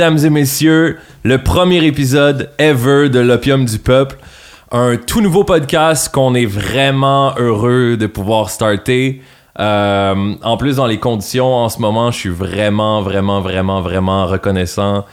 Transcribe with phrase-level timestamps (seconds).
[0.00, 4.16] mesdames et messieurs, le premier épisode ever de l'Opium du Peuple.
[4.72, 9.20] Un tout nouveau podcast qu'on est vraiment heureux de pouvoir starter.
[9.58, 14.24] Euh, en plus, dans les conditions en ce moment, je suis vraiment, vraiment, vraiment, vraiment
[14.24, 15.04] reconnaissant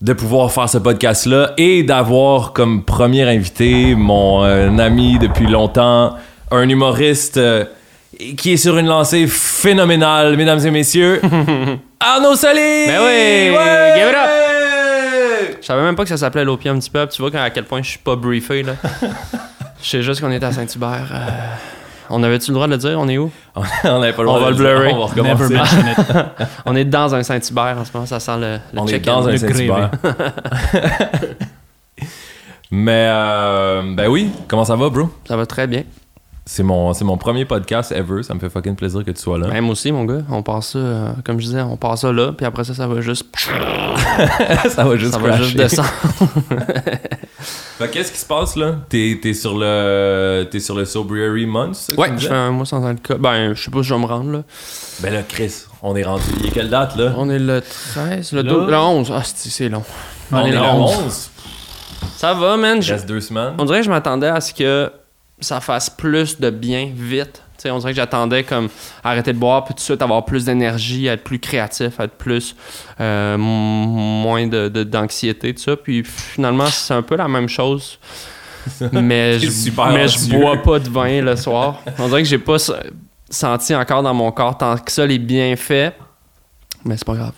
[0.00, 6.14] de pouvoir faire ce podcast-là et d'avoir comme premier invité mon euh, ami depuis longtemps,
[6.52, 7.64] un humoriste euh,
[8.36, 11.20] qui est sur une lancée phénoménale, mesdames et messieurs.
[12.06, 12.86] Arnaud Soli!
[12.86, 13.56] Ben oui!
[13.56, 13.92] Ouais!
[13.96, 15.56] Give it up!
[15.60, 17.12] Je savais même pas que ça s'appelait l'opium du peuple.
[17.12, 18.74] Tu vois à quel point je suis pas briefé, là.
[19.82, 21.08] Je sais juste qu'on est à Saint-Hubert.
[21.12, 21.26] euh,
[22.10, 22.98] On avait-tu le droit de le dire?
[22.98, 23.30] On est où?
[23.54, 24.76] on avait pas le On droit va de le dire.
[24.78, 24.92] blurrer.
[24.94, 25.56] On va recommencer.
[26.66, 28.06] On est dans un Saint-Hubert en ce moment.
[28.06, 29.14] Ça sent le, le On est chicken.
[29.14, 29.90] dans un Le Saint-Hubert.
[32.70, 35.08] Mais, euh, ben oui, comment ça va, bro?
[35.28, 35.82] Ça va très bien.
[36.46, 38.22] C'est mon, c'est mon premier podcast ever.
[38.22, 39.48] Ça me fait fucking plaisir que tu sois là.
[39.48, 40.20] Même aussi, mon gars.
[40.30, 42.32] On passe ça, euh, comme je disais, on passe ça là.
[42.32, 43.24] Puis après ça, ça va juste,
[44.68, 45.88] ça va juste ça va juste descendre.
[47.78, 48.76] Fait qu'est-ce qui se passe là?
[48.88, 51.92] T'es, t'es sur le t'es sur le Sobriety Month?
[51.96, 53.18] Ouais, je fais un mois sans alcool.
[53.18, 54.42] Ben, je sais pas si je vais me rendre, là.
[55.00, 56.24] Ben là, Chris, on est rendu.
[56.40, 57.14] Il est quelle date là?
[57.16, 58.52] On est le 13, le, Là?
[58.52, 59.12] 12, le 11.
[59.12, 59.82] Ah, c'est c'est long.
[60.30, 61.30] On, est le 11.
[62.16, 62.78] Ça va, man.
[62.80, 63.54] Il reste deux semaines.
[63.58, 64.90] On dirait que je m'attendais à ce que
[65.40, 67.42] ça fasse plus de bien vite.
[67.66, 68.68] On dirait que j'attendais comme
[69.02, 72.54] arrêter de boire puis tout de suite avoir plus d'énergie, être plus créatif, être plus
[73.00, 75.74] euh, moins de, de- d'anxiété, tout ça.
[75.76, 77.98] Puis finalement, c'est un peu la même chose.
[78.92, 81.80] mais je, mais je bois pas de vin le soir.
[81.98, 82.56] On dirait que j'ai pas
[83.30, 85.94] senti encore dans mon corps tant que ça les bienfaits.
[86.84, 87.32] Mais c'est pas grave.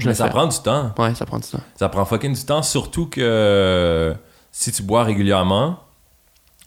[0.00, 0.92] Je Mais ça prend du temps.
[0.98, 1.60] Ouais, ça prend du temps.
[1.76, 4.14] Ça prend fucking du temps, surtout que euh,
[4.50, 5.78] si tu bois régulièrement,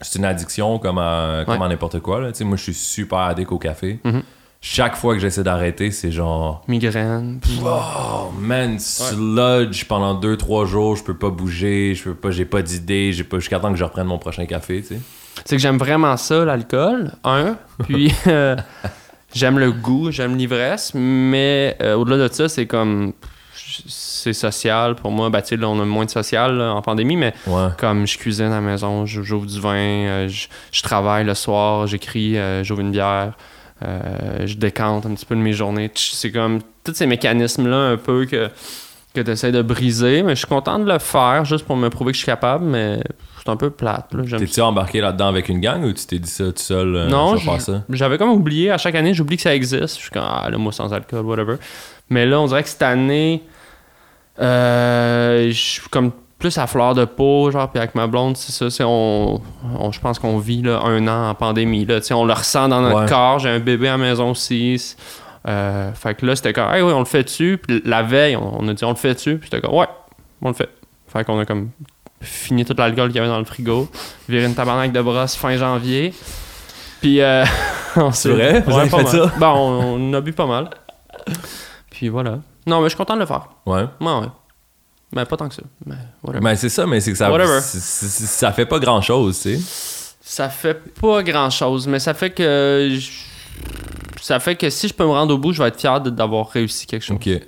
[0.02, 1.66] c'est une addiction comme à, comme Ouais.
[1.66, 2.20] à n'importe quoi.
[2.22, 2.32] Là.
[2.42, 4.00] Moi, je suis super addict au café.
[4.04, 4.22] Mhm.
[4.64, 6.64] Chaque fois que j'essaie d'arrêter, c'est genre.
[6.68, 7.40] Migraine.
[7.66, 12.62] Oh man, sludge pendant 2-3 jours, je peux pas bouger, je peux pas, j'ai pas
[12.62, 15.00] d'idée, j'ai pas jusqu'à temps que je reprenne mon prochain café, tu sais.
[15.46, 17.56] C'est que j'aime vraiment ça, l'alcool, un.
[17.88, 18.56] Puis euh,
[19.34, 23.14] j'aime le goût, j'aime l'ivresse, mais euh, au-delà de ça, c'est comme.
[23.88, 25.30] C'est social pour moi.
[25.30, 27.68] Ben, là, on a moins de social là, en pandémie, mais Ouais.
[27.78, 31.88] comme je cuisine à la maison, j'ouvre du vin, euh, je, je travaille le soir,
[31.88, 33.34] j'écris, euh, j'ouvre une bière,
[33.84, 35.90] euh, je décante un petit peu de mes journées.
[35.96, 38.50] C'est comme tous ces mécanismes-là un peu que,
[39.16, 41.90] que tu essaies de briser, mais je suis content de le faire juste pour me
[41.90, 43.00] prouver que je suis capable, mais
[43.44, 44.13] c'est un peu plate.
[44.13, 44.38] là.
[44.38, 46.96] T'es-tu embarqué là-dedans avec une gang ou tu t'es dit ça tout seul?
[46.96, 47.36] euh, Non.
[47.90, 49.96] J'avais comme oublié, à chaque année, j'oublie que ça existe.
[49.98, 51.56] Je suis comme, ah, le mois sans alcool, whatever.
[52.12, 53.42] Mais là, on dirait que cette année,
[54.41, 58.52] euh, je suis comme plus à fleur de peau, genre, puis avec ma blonde, c'est
[58.52, 59.40] ça, c'est on,
[59.79, 62.34] on- je pense qu'on vit là, un an en pandémie, là, tu sais, on le
[62.34, 63.07] ressent dans notre Ouais.
[63.09, 64.96] corps, j'ai un bébé à la maison aussi,
[65.47, 68.35] euh, fait que là, c'était comme, hey, oui, on le fait dessus, puis la veille,
[68.35, 69.88] on, on a dit, on le fait dessus, puis c'était comme, ouais,
[70.41, 70.69] on le fait.
[71.07, 71.69] Fait qu'on a comme
[72.22, 73.88] fini tout l'alcool qu'il y avait dans le frigo,
[74.28, 76.12] viré une tabarnak de brosse fin janvier,
[77.01, 77.46] puis euh,
[77.97, 78.62] on C'est vrai?
[78.62, 79.07] Vous avez fait mal.
[79.07, 79.31] ça?
[79.38, 80.72] Bon, on, on a bu pas mal.
[81.91, 82.40] Puis voilà.
[82.68, 83.48] Non, mais je suis content de le faire.
[83.66, 83.86] Ouais.
[84.00, 84.28] Ouais, ouais.
[85.14, 85.64] Mais pas tant que ça.
[85.86, 86.42] Mais whatever.
[86.44, 87.30] Ben c'est ça, mais c'est que ça,
[87.60, 90.08] c'est- ça fait pas grand chose, tu sais.
[90.22, 92.98] Ça fait pas grand chose, mais ça fait que.
[94.22, 96.48] Ça fait que si je peux me rendre au bout, je vais être fier d'avoir
[96.50, 97.18] réussi quelque chose.
[97.18, 97.42] Ok, ouais.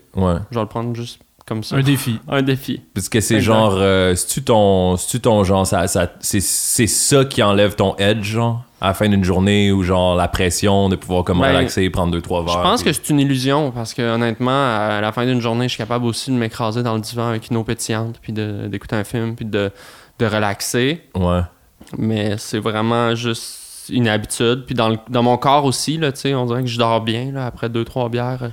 [0.51, 1.75] Je vais le prendre juste comme ça.
[1.75, 2.19] Un défi.
[2.27, 2.81] Un défi.
[2.93, 7.75] Parce que c'est genre, euh, c'est-tu ton, genre, ça, ça, c'est, c'est ça qui enlève
[7.75, 11.39] ton edge, genre, à la fin d'une journée ou genre la pression de pouvoir comme
[11.41, 12.53] Ben, relaxer, prendre deux, trois verres.
[12.53, 15.65] Je pense puis- que c'est une illusion parce que honnêtement, à la fin d'une journée,
[15.65, 18.67] je suis capable aussi de m'écraser dans le divan avec une eau pétillante, puis de-
[18.67, 19.71] d'écouter un film, puis de,
[20.19, 21.01] de relaxer.
[21.15, 21.41] Ouais.
[21.97, 24.63] mais c'est vraiment juste une habitude.
[24.65, 27.01] Puis dans, le- dans mon corps aussi, là, tu sais, on dirait que je dors
[27.01, 28.39] bien là, après deux, trois bières.
[28.43, 28.49] euh,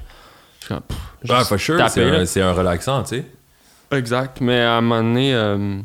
[0.61, 3.25] Je suis comme, pff, Juste for sure, c'est un, relaxant, tu sais.
[3.93, 4.41] Exact.
[4.41, 5.81] Mais à un moment donné, euh,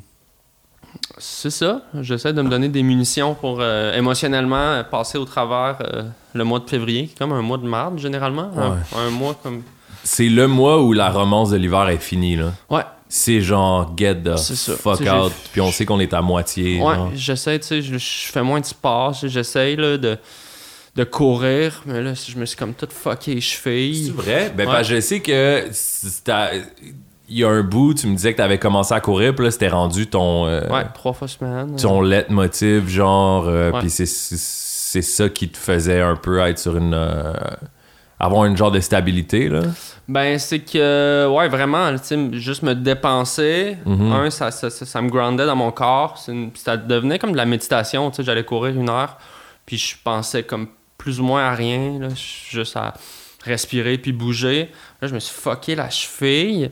[1.17, 1.81] c'est ça.
[2.01, 6.03] J'essaie de me donner des munitions pour euh, émotionnellement euh, passer au travers euh,
[6.33, 8.51] le mois de février, qui est comme un mois de marde généralement.
[8.55, 8.77] Un- Ouais.
[8.97, 9.63] Un, mois comme.
[10.03, 12.51] C'est le mois où la romance de l'hiver est finie, là.
[12.69, 12.83] Ouais.
[13.07, 16.81] C'est genre, get the fuck out, puis on sait qu'on est à moitié.
[16.81, 20.17] Ouais, j'essaie, tu sais, je, fais moins de sport, j'essaie là, de,
[20.95, 24.05] de courir, mais là, je me suis comme tout fucké les chevilles.
[24.05, 24.53] C'est vrai?
[24.55, 24.83] Ben, Ouais.
[24.83, 25.65] je sais que
[27.27, 29.51] il y a un bout, tu me disais que t'avais commencé à courir, puis là,
[29.51, 31.75] c'était rendu ton, euh, Ouais, trois fois semaine.
[31.75, 33.79] ton leitmotiv, genre, euh, Ouais.
[33.79, 34.05] puis c'est-
[35.01, 36.93] ça qui te faisait un peu être sur une.
[36.93, 37.33] euh,
[38.17, 39.59] avoir une genre de stabilité, là?
[40.07, 44.11] Ben, c'est que, ouais, vraiment, tu sais, juste me dépenser, Mhm.
[44.13, 47.37] un, ça, ça, ça, ça me groundait dans mon corps, une- ça devenait comme de
[47.37, 49.17] la méditation, tu sais, j'allais courir une heure,
[49.65, 50.67] puis je pensais comme
[51.05, 52.07] plus ou moins à rien, là,
[52.49, 52.95] juste à
[53.43, 54.71] respirer puis bouger.
[54.99, 56.71] Là, je me suis fucké la cheville,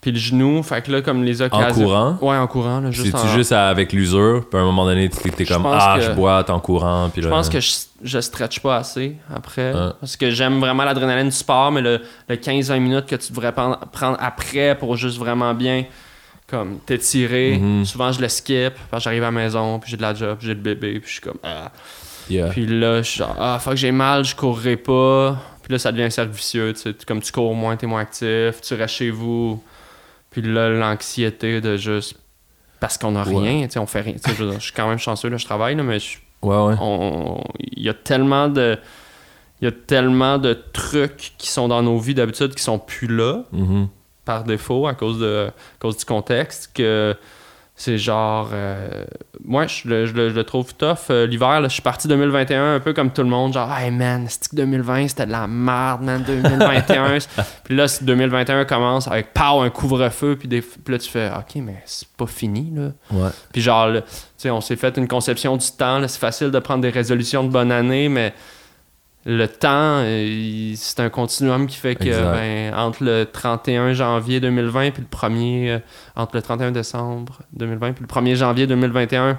[0.00, 1.84] Puis le genou, fait que là, comme les occasions.
[1.84, 2.16] courant?
[2.20, 2.78] Ouais, en courant.
[2.78, 5.66] Là, juste C'est-tu en- juste à- avec l'usure, puis à un moment donné, t'es comme
[5.66, 7.72] Ah, que- je bois en courant, puis Je pense que je,
[8.04, 9.72] je stretch pas assez après.
[9.74, 9.88] Ouais.
[9.98, 13.50] Parce que j'aime vraiment l'adrénaline du sport, mais le, le 15-20 minutes que tu devrais
[13.50, 15.86] prendre, prendre après pour juste vraiment bien
[16.48, 17.58] comme t'étirer.
[17.58, 17.84] Mhm.
[17.84, 18.74] Souvent, je le skip.
[18.88, 21.00] Parce que j'arrive à la maison, puis j'ai de la job, puis j'ai le bébé,
[21.00, 21.38] puis je suis comme.
[21.42, 21.72] Ah.
[22.28, 22.48] Yeah.
[22.50, 25.36] Puis là, je suis genre, ah, faut que j'ai mal, je courrai pas.
[25.62, 26.72] Puis là, ça devient un cercle vicieux.
[26.74, 26.94] tu sais.
[27.06, 29.62] Comme tu cours moins, t'es moins actif, tu restes chez vous.
[30.30, 32.16] Puis là, l'anxiété de juste.
[32.80, 33.36] Parce qu'on a Ouais.
[33.50, 34.14] rien, tu sais, on fait rien.
[34.14, 36.74] Tu sais, je suis quand même chanceux, là, je travaille, là, mais je- Ouais, ouais.
[36.80, 38.78] on- il y a tellement de.
[39.62, 43.06] Il y a tellement de trucs qui sont dans nos vies d'habitude qui sont plus
[43.06, 43.88] là Mhm.
[44.26, 47.16] par défaut à cause, de, à cause du contexte que
[47.78, 48.48] c'est genre.
[48.52, 49.04] euh,
[49.44, 51.10] moi, je le, je le- je le trouve tough.
[51.10, 53.52] Euh, L'hiver, je suis parti 2021 un peu comme tout le monde.
[53.52, 56.22] Genre, hey man, que 2020, c'était de la merde, man.
[56.26, 57.18] 2021.
[57.64, 60.36] puis là, si 2021 commence avec pow, un couvre-feu.
[60.36, 62.88] Puis, des- puis là, tu fais, ok, mais c'est pas fini, là.
[63.10, 63.28] Ouais.
[63.52, 64.00] Puis genre, tu
[64.38, 65.98] sais, on s'est fait une conception du temps.
[65.98, 66.08] là.
[66.08, 68.32] C'est facile de prendre des résolutions de bonne année, mais
[69.28, 74.92] le temps, euh, c'est un continuum qui fait que ben, entre le 31 janvier 2020
[74.92, 75.78] puis le 1er, euh,
[76.14, 79.36] entre le 31 décembre 2020 puis le 1er janvier 2021,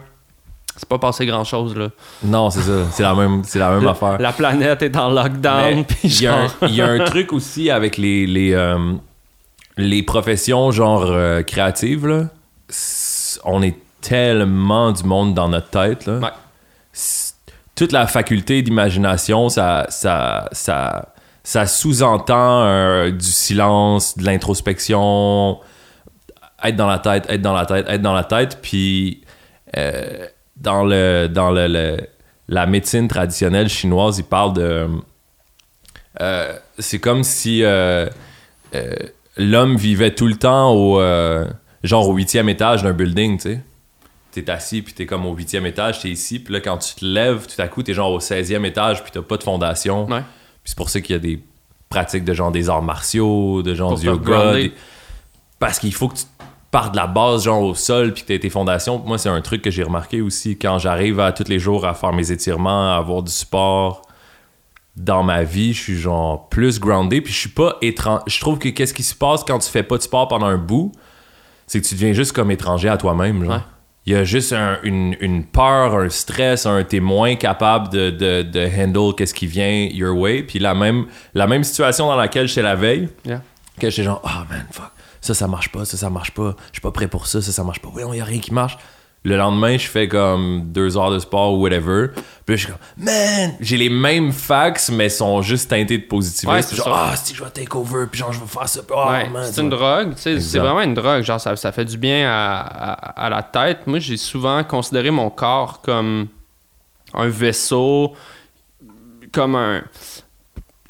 [0.75, 1.87] c'est pas passé grand chose là.
[2.23, 2.83] Non, c'est ça.
[2.91, 4.17] C'est la même, c'est la même affaire.
[4.19, 7.31] La planète est en lockdown Il y, a un- genre- il y a un truc
[7.33, 8.77] aussi avec les, les, euh,
[9.77, 12.05] les professions genre euh, créatives.
[12.05, 12.25] Là.
[13.45, 16.05] On est tellement du monde dans notre tête.
[16.05, 16.17] Là.
[16.19, 16.27] Ouais.
[17.77, 25.59] Toute la faculté d'imagination, ça, ça, sous-entend euh, du silence, de l'introspection,
[26.63, 28.57] être dans la tête, être dans la tête, être dans la tête.
[28.63, 29.21] Puis
[29.77, 30.25] euh,
[30.55, 31.97] dans, le, dans le,
[32.47, 34.87] la médecine traditionnelle chinoise, ils parlent de.
[36.19, 37.61] euh, c'est comme si
[39.37, 40.99] l'homme vivait tout le temps au
[41.83, 43.61] genre au huitième étage d'un building, tu sais.
[44.31, 47.03] T'es assis, puis t'es comme au huitième étage, t'es ici, puis là, quand tu te
[47.05, 50.05] lèves, tout à coup, t'es genre au 16e étage, puis t'as pas de fondation.
[50.07, 50.19] Ouais.
[50.21, 51.41] Puis c'est pour ça qu'il y a des
[51.89, 54.53] pratiques de genre des arts martiaux, de genre Pour du yoga.
[54.53, 54.73] des-
[55.59, 56.25] Parce qu'il faut que tu
[56.69, 58.99] partes de la base, genre au sol, puis que t'aies tes fondations.
[58.99, 61.93] Moi, c'est un truc que j'ai remarqué aussi quand j'arrive à tous les jours à
[61.95, 64.01] faire mes étirements, à avoir du sport
[64.97, 68.21] dans ma vie, je suis genre plus groundé, puis je suis pas étrange.
[68.27, 70.57] Je trouve que qu'est-ce qui se passe quand tu fais pas de sport pendant un
[70.57, 70.91] bout,
[71.67, 73.53] c'est que tu deviens juste comme étranger à toi-même, genre.
[73.55, 73.61] Ouais.
[74.07, 78.09] Il y a juste un- une, une peur, un stress, un t'es moins capable de,
[78.09, 80.41] de, de handle qu'est-ce qui vient your way.
[80.43, 83.41] Puis la même, la même situation dans laquelle j'étais la veille, Yeah.
[83.79, 86.75] que j'étais genre, oh man, fuck, ça, ça marche pas, ça, ça marche pas, je
[86.75, 88.53] suis pas prêt pour ça, ça, ça marche pas, oui, il y a rien qui
[88.53, 88.77] marche.
[89.23, 92.09] Le lendemain, je fais comme deux heures de sport ou whatever.
[92.45, 96.03] Puis là, je suis comme, man, j'ai les mêmes facts, mais sont juste teintés de
[96.05, 96.49] positivisme.
[96.55, 97.09] Ouais, c'est genre, ça.
[97.11, 98.79] ah, si je vais take over, puis genre, je vais faire ça.
[98.89, 101.71] oh, Ouais, man, c'est une drogue, tu sais, c'est vraiment une drogue, genre ça, ça
[101.73, 103.85] fait du bien à, à- à la tête.
[103.85, 106.27] Moi, j'ai souvent considéré mon corps comme
[107.13, 108.13] un vaisseau,
[109.33, 109.81] comme un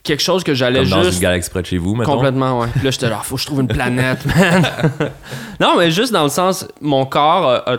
[0.03, 2.13] quelque chose que j'allais Comme dans juste une galaxie près de chez vous, mettons.
[2.13, 2.67] complètement, ouais.
[2.73, 4.65] Puis là, j'étais là, faut que je trouve une planète, man.
[5.59, 7.77] non, mais juste dans le sens, mon corps a, a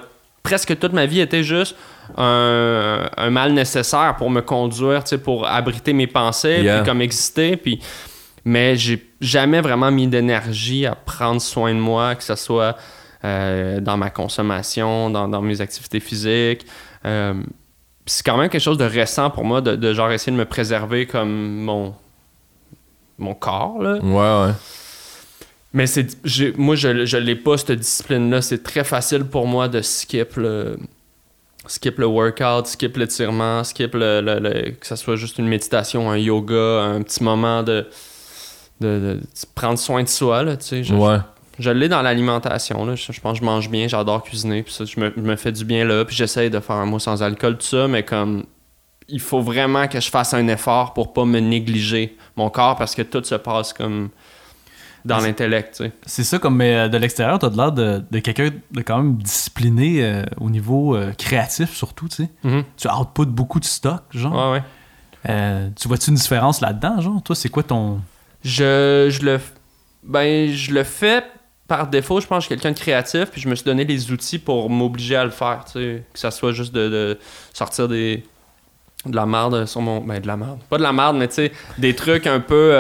[0.49, 1.77] presque toute ma vie été juste
[2.17, 6.79] un, un mal nécessaire pour me conduire, pour abriter mes pensées, Yeah.
[6.79, 7.81] puis comme exister, puis
[8.45, 12.77] mais j'ai jamais vraiment mis d'énergie à prendre soin de moi, que ce soit
[13.25, 16.65] euh, dans ma consommation, dans, dans mes activités physiques.
[17.05, 17.35] Euh,
[18.07, 20.47] c'est quand même quelque chose de récent pour moi de, de genre essayer de me
[20.47, 21.95] préserver comme mon
[23.19, 23.99] mon corps là.
[23.99, 24.55] Ouais, ouais.
[25.75, 26.07] Mais c'est
[26.57, 30.37] moi je je l'ai pas cette discipline là, c'est très facile pour moi de skip
[30.37, 30.79] le
[31.67, 36.11] skip le workout, skip l'étirement, skip le, le- le- que ça soit juste une méditation,
[36.11, 37.87] un yoga, un petit moment de
[38.81, 39.21] de, de- de
[39.55, 40.85] prendre soin de soi là, tu sais.
[40.85, 41.19] Je, Ouais.
[41.59, 44.73] je l'ai dans l'alimentation là, je, je pense que je mange bien, j'adore cuisiner, puis
[44.73, 46.99] ça je me, je me fais du bien là, puis j'essaye de faire un mot
[46.99, 48.45] sans alcool tout ça, mais comme
[49.11, 52.95] il faut vraiment que je fasse un effort pour pas me négliger mon corps parce
[52.95, 54.09] que tout se passe comme
[55.09, 55.93] dans l'intellect, tu sais.
[56.07, 58.99] C'est ça, comme mais, euh, de l'extérieur, t'as de l'air de, de quelqu'un de quand
[58.99, 62.31] même discipliné euh, au niveau euh, créatif, surtout, tu sais.
[62.45, 62.65] Mhm.
[62.77, 64.53] Tu output beaucoup de stock, genre.
[64.53, 64.65] Ouais, ouais.
[65.29, 67.23] Euh, tu vois-tu une différence là-dedans, genre?
[67.23, 68.01] Toi, c'est quoi ton.
[68.45, 69.41] Je, je le
[70.05, 71.25] ben je le fais
[71.67, 73.85] par défaut, je pense que je suis quelqu'un de créatif, puis je me suis donné
[73.85, 77.19] les outils pour m'obliger à le faire, tu sais, que ça soit juste de, de
[77.53, 78.25] sortir des
[79.07, 81.35] de la merde sur mon ben de la merde, pas de la merde, mais tu
[81.35, 82.73] sais des trucs un peu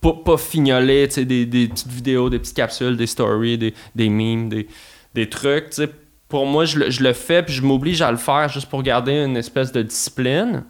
[0.00, 4.48] pas, pas sais des, des petites vidéos, des petites capsules, des stories, des, des memes,
[4.48, 4.68] des,
[5.14, 5.74] des trucs,
[6.28, 8.82] pour moi je le, je le fais puis je m'oblige à le faire juste pour
[8.82, 10.64] garder une espèce de discipline.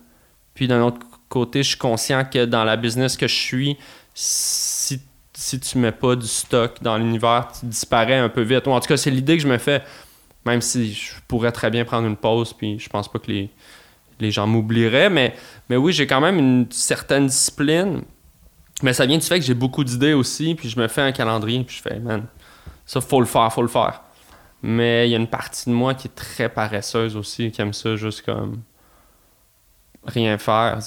[0.54, 3.76] Puis d'un autre côté, je suis conscient que dans la business que je suis,
[4.14, 5.00] si
[5.38, 8.66] si tu mets pas du stock dans l'univers, tu disparais un peu vite.
[8.66, 9.82] En tout cas, c'est l'idée que je me fais,
[10.44, 13.48] même si je pourrais très bien prendre une pause, puis je pense pas que les,
[14.18, 15.36] les gens m'oublieraient, mais,
[15.70, 18.02] mais oui, j'ai quand même une certaine discipline.
[18.82, 21.12] Mais ça vient du fait que j'ai beaucoup d'idées aussi, puis je me fais un
[21.12, 22.24] calendrier, puis je fais, man,
[22.86, 24.02] ça, faut le faire, faut le faire.
[24.62, 27.72] Mais il y a une partie de moi qui est très paresseuse aussi, qui aime
[27.72, 28.60] ça juste comme
[30.06, 30.78] rien faire.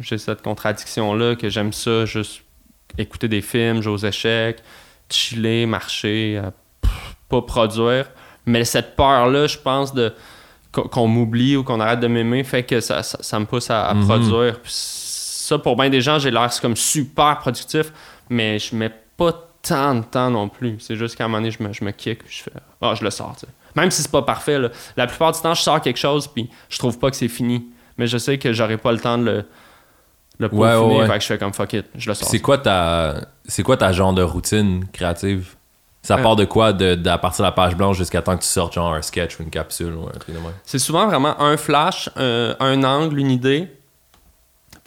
[0.00, 2.42] J'ai cette contradiction-là que j'aime ça, juste
[2.98, 4.62] écouter des films, jouer aux échecs,
[5.08, 6.50] chiller, marcher, euh,
[6.82, 8.10] pff, pas produire.
[8.46, 10.12] Mais cette peur-là, je pense, de
[10.72, 13.88] qu'on m'oublie ou qu'on arrête de m'aimer, fait que ça, ça, ça me pousse à,
[13.88, 14.04] à Mhm.
[14.06, 14.60] produire.
[14.60, 14.72] Puis
[15.50, 17.92] ça, pour bien des gens, j'ai l'air comme super productif,
[18.28, 20.76] mais je mets pas tant de temps non plus.
[20.80, 22.94] C'est juste qu'à un moment donné, je me, je me kick, puis je fais Ah,
[22.94, 23.34] je le sors.
[23.34, 23.52] tu sais.
[23.76, 24.68] Même si c'est pas parfait, là.
[24.96, 27.66] la plupart du temps, je sors quelque chose, puis je trouve pas que c'est fini.
[27.98, 29.44] Mais je sais que j'aurai pas le temps de le,
[30.38, 31.06] le Ouais, peaufiner, ouais, ouais.
[31.06, 32.26] fait que je fais comme fuck it, je le sors.
[32.28, 35.54] C'est quoi ta c'est quoi ta genre de routine créative?
[36.02, 36.22] Ça Euh.
[36.22, 38.48] part de quoi de, de- à partir de la page blanche jusqu'à temps que tu
[38.48, 40.52] sortes genre un sketch ou une capsule ou un truc de même?
[40.64, 43.68] C'est souvent vraiment un flash, un, un angle, une idée.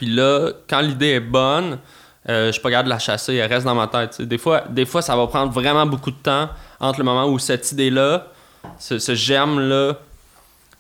[0.04, 1.80] Puis là, quand l'idée est bonne,
[2.28, 4.22] euh, je suis pas capable de la chasser, elle reste dans ma tête.
[4.22, 6.50] Des fois, des fois, ça va prendre vraiment beaucoup de temps
[6.82, 8.28] entre le moment où cette idée-là,
[8.80, 9.94] ce, ce germe-là,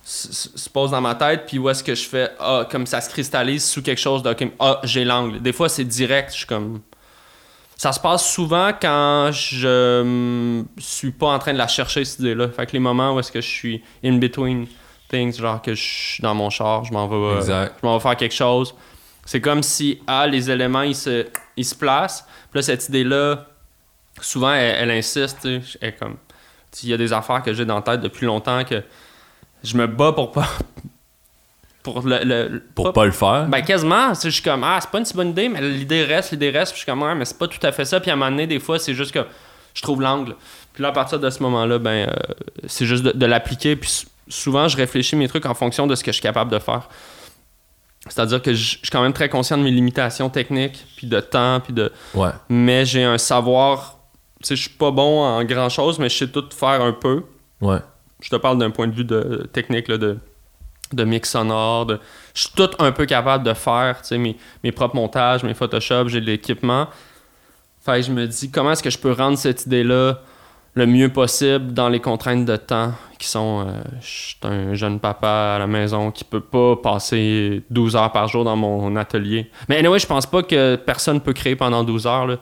[0.04, 2.86] se, se- se pose dans ma tête, puis où est-ce que je fais, ah, comme
[2.86, 5.42] ça se cristallise sous quelque chose de, comme, ah, j'ai l'angle.
[5.42, 6.82] Des fois, c'est direct, je suis comme.
[7.78, 12.50] Ça se passe souvent quand je suis pas en train de la chercher, cette idée-là.
[12.50, 14.68] Fait que les moments où est-ce que je suis in between
[15.10, 17.42] things, genre que je suis dans mon char, je m'en vais, euh,
[17.82, 18.74] je m'en vais faire quelque chose.
[19.26, 21.26] C'est comme si, ah, les éléments, ils se,
[21.56, 22.24] ils se placent.
[22.52, 23.46] Puis là, cette idée-là,
[24.22, 25.48] souvent, elle, elle insiste,
[25.82, 26.18] elle comme...
[26.84, 28.82] Il y a des affaires que j'ai dans la tête depuis longtemps que
[29.64, 30.48] je me bats pour pas...
[31.84, 32.20] Pour le...
[32.24, 33.46] le- Pour pas le faire?
[33.48, 36.32] ben quasiment, je suis comme ah c'est pas une si bonne idée, mais l'idée reste,
[36.32, 38.10] l'idée reste, puis je suis comme ouais, mais c'est pas tout à fait ça, puis
[38.10, 39.20] à un moment donné des fois c'est juste que
[39.74, 40.38] je trouve l'angle.
[40.74, 42.14] Puis là à partir de ce moment-là, ben euh,
[42.68, 45.94] c'est juste de, de l'appliquer, puis sou- souvent je réfléchis mes trucs en fonction de
[45.96, 46.88] ce que je suis capable de faire.
[48.10, 51.60] C'est-à-dire que je suis quand même très conscient de mes limitations techniques, puis de temps,
[51.62, 52.30] puis de Ouais.
[52.50, 53.98] mais j'ai un savoir,
[54.42, 56.92] tu sais je suis pas bon en grand chose, mais je sais tout faire un
[56.94, 57.24] peu
[57.62, 57.80] Ouais.
[58.20, 60.18] je te parle d'un point de vue de technique là, de,
[60.92, 61.86] de mix sonore.
[61.86, 62.00] de-
[62.34, 65.54] je suis tout un peu capable de faire tu sais, mes, mes propres montages, mes
[65.54, 66.88] Photoshop, j'ai de l'équipement.
[67.86, 70.20] Fait que je me dis comment est-ce que je peux rendre cette idée-là
[70.76, 75.00] le mieux possible dans les contraintes de temps qui sont euh, je suis un jeune
[75.00, 79.50] papa à la maison qui peut pas passer 12 heures par jour dans mon atelier.
[79.70, 82.28] Mais anyway, je pense pas que personne peut créer pendant 12 heures.
[82.28, 82.36] Là.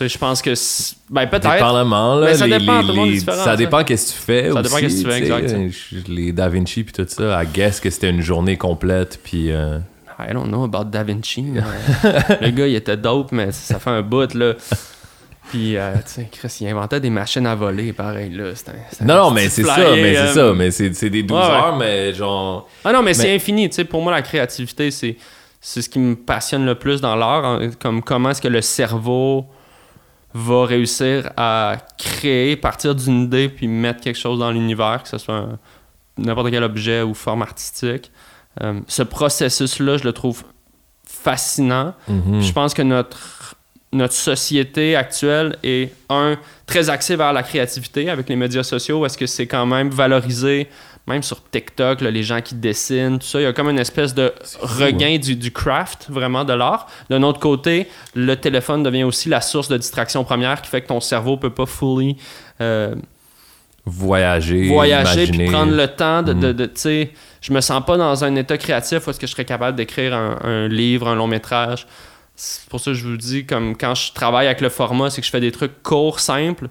[0.00, 0.50] Je pense que
[1.08, 2.26] ben peut-être Dépendamment, là.
[2.26, 3.56] Mais ça les- dépend, les- tout le monde est les- différent, Ça ça.
[3.56, 4.52] dépend qu'est-ce que tu fais.
[4.52, 5.42] Ça dépend qu'est-ce que tu fais, sais.
[5.44, 9.20] exact, Je- Les Da Vinci puis tout ça, I guess que c'était une journée complète
[9.22, 9.52] puis.
[9.52, 9.78] euh,
[10.18, 11.42] I don't know about Da Vinci.
[12.40, 14.54] le gars, il était dope, mais ça fait un bout, là.
[15.50, 18.44] Puis, euh, tu sais, Chris, il inventait des machines à voler, pareil, là.
[19.00, 21.44] Un- Non, non, mais c'est ça, mais c'est euh, ça, mais c'est des 12 Ouais,
[21.44, 22.68] heures, mais genre.
[22.84, 23.84] Ah non, mais, c'est infini, tu sais.
[23.84, 25.16] Pour moi, la créativité, c'est
[25.60, 27.44] c'est ce qui me passionne le plus dans l'art.
[27.44, 29.46] hein, Comme comment est-ce que le cerveau
[30.34, 35.16] va réussir à créer, partir d'une idée, puis mettre quelque chose dans l'univers, que ce
[35.18, 35.46] soit
[36.18, 38.10] n'importe quel objet ou forme artistique.
[38.62, 40.42] Euh, ce processus-là, je le trouve
[41.06, 41.94] fascinant.
[42.08, 42.40] mhm.
[42.40, 43.43] Je pense que notre,
[43.94, 46.36] notre société actuelle est, un,
[46.66, 49.04] très axée vers la créativité avec les médias sociaux.
[49.06, 50.68] Est-ce que c'est quand même valorisé,
[51.06, 53.40] même sur TikTok, là, les gens qui dessinent, tout ça.
[53.40, 56.86] Il y a comme une espèce de regain du, du craft, vraiment, de l'art.
[57.10, 60.88] D'un autre côté, le téléphone devient aussi la source de distraction première qui fait que
[60.88, 62.16] ton cerveau peut pas fully
[62.60, 62.94] euh,
[63.86, 66.52] Voyager, voyager puis prendre le temps de, de, Mm.
[66.54, 67.10] de- tu sais
[67.42, 70.14] je me sens pas dans un état créatif où est-ce que je serais capable d'écrire
[70.14, 71.86] un, un livre un long métrage
[72.36, 75.20] c'est pour ça que je vous dis comme quand je travaille avec le format c'est
[75.20, 76.68] que je fais des trucs courts simples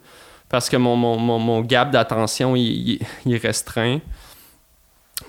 [0.50, 4.00] parce que mon, mon, mon, mon gap d'attention il, il- il est restreint.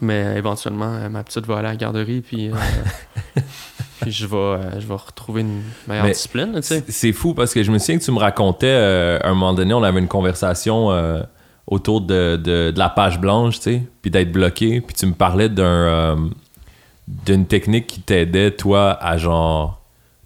[0.00, 2.54] Mais éventuellement euh, ma petite va aller à la garderie puis, euh,
[4.00, 7.54] puis je vais euh, je vais retrouver une meilleure Mais discipline C'est c'est fou parce
[7.54, 10.00] que je me souviens que tu me racontais, euh, à un moment donné, on avait
[10.00, 10.88] une conversation
[11.66, 15.14] autour de, de- de la page blanche, tu sais, puis d'être bloqué, puis tu me
[15.14, 16.28] parlais d'un
[17.06, 19.80] d'une technique qui t'aidait, toi, à genre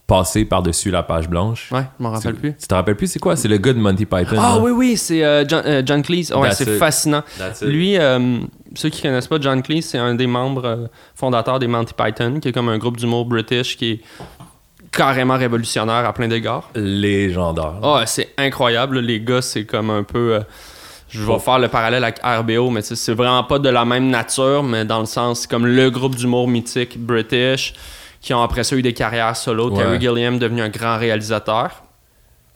[0.09, 1.71] passer par-dessus la page blanche.
[1.71, 3.37] ouais je m'en rappelle plus Tu te rappelles plus, c'est quoi?
[3.37, 4.37] C'est le gars de Monty Python.
[4.39, 4.61] ah hein?
[4.63, 7.23] oui oui c'est euh, John, euh, John Cleese ouais c'est fascinant.
[7.61, 8.39] Lui, euh,
[8.75, 12.49] ceux qui connaissent pas John Cleese, c'est un des membres fondateurs des Monty Python, qui
[12.49, 14.01] est comme un groupe d'humour british qui est
[14.91, 16.71] carrément révolutionnaire à plein d'égards.
[16.75, 17.75] Légendaire.
[17.83, 19.01] Ah, c'est incroyable.
[19.01, 20.41] Les gars, c'est comme un peu.
[21.11, 24.63] je vais faire le parallèle avec RBO, mais c'est vraiment pas de la même nature,
[24.63, 27.75] mais dans le sens, c'est comme le groupe d'humour mythique british
[28.21, 29.71] qui ont après ça eu des carrières solo.
[29.71, 29.79] Ouais.
[29.83, 31.83] Terry Gilliam devenu un grand réalisateur.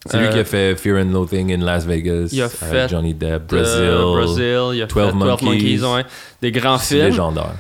[0.07, 2.29] C'est lui Euh, qui a fait Fear and Loathing in Las Vegas.
[2.33, 3.83] il a avec fait, Johnny Depp, Brazil.
[3.83, 5.45] Euh, Brazil, il a 12 fait 12 Monkeys.
[5.45, 6.05] Monkeys, ouais.
[6.41, 7.05] Des grands films.
[7.05, 7.53] légendaire.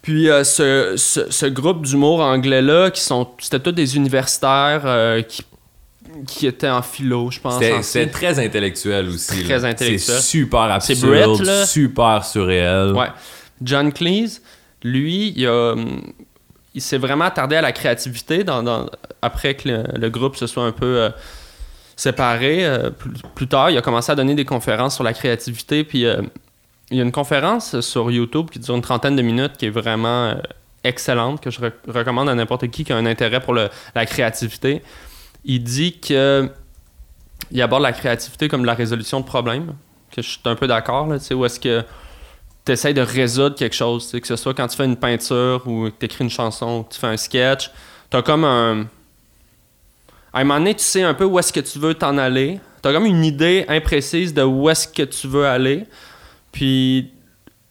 [0.00, 3.28] Puis euh, ce, ce, ce groupe d'humour anglais-là, qui sont.
[3.40, 5.42] C'était tous des universitaires euh, qui,
[6.28, 7.60] qui étaient en philo, je pense.
[7.82, 9.42] C'était- très intellectuel aussi.
[9.44, 9.68] Très là.
[9.68, 9.98] intellectuel.
[10.18, 11.00] C'est super absurde,
[11.40, 12.92] Brett, super surréel.
[12.92, 13.08] Ouais.
[13.60, 14.40] John Cleese,
[14.84, 16.00] lui, il, a, hum,
[16.74, 18.44] il s'est vraiment attardé à la créativité
[19.20, 21.10] après que le, groupe se soit un peu euh,
[21.96, 22.64] séparé.
[22.64, 22.90] euh,
[23.34, 25.84] plus, tard, il a commencé à donner des conférences sur la créativité.
[25.84, 26.22] Puis euh,
[26.90, 29.70] il y a une conférence sur YouTube qui dure une trentaine de minutes qui est
[29.70, 30.34] vraiment euh,
[30.84, 34.82] excellente, que je re- recommande à n'importe qui qui a un intérêt pour la créativité.
[35.44, 36.50] Il dit que
[37.50, 39.74] il aborde la créativité comme la résolution de problèmes,
[40.10, 41.84] que je suis un peu d'accord, là, tu sais, où est-ce que
[42.64, 45.86] tu essaies de résoudre quelque chose, que ce soit quand tu fais une peinture ou
[45.90, 47.70] que tu écris une chanson ou que tu fais un sketch,
[48.10, 48.86] tu as comme un...
[50.32, 52.58] À un moment donné, tu sais un peu où est-ce que tu veux t'en aller,
[52.82, 55.84] tu as comme une idée imprécise de où est-ce que tu veux aller,
[56.52, 57.10] puis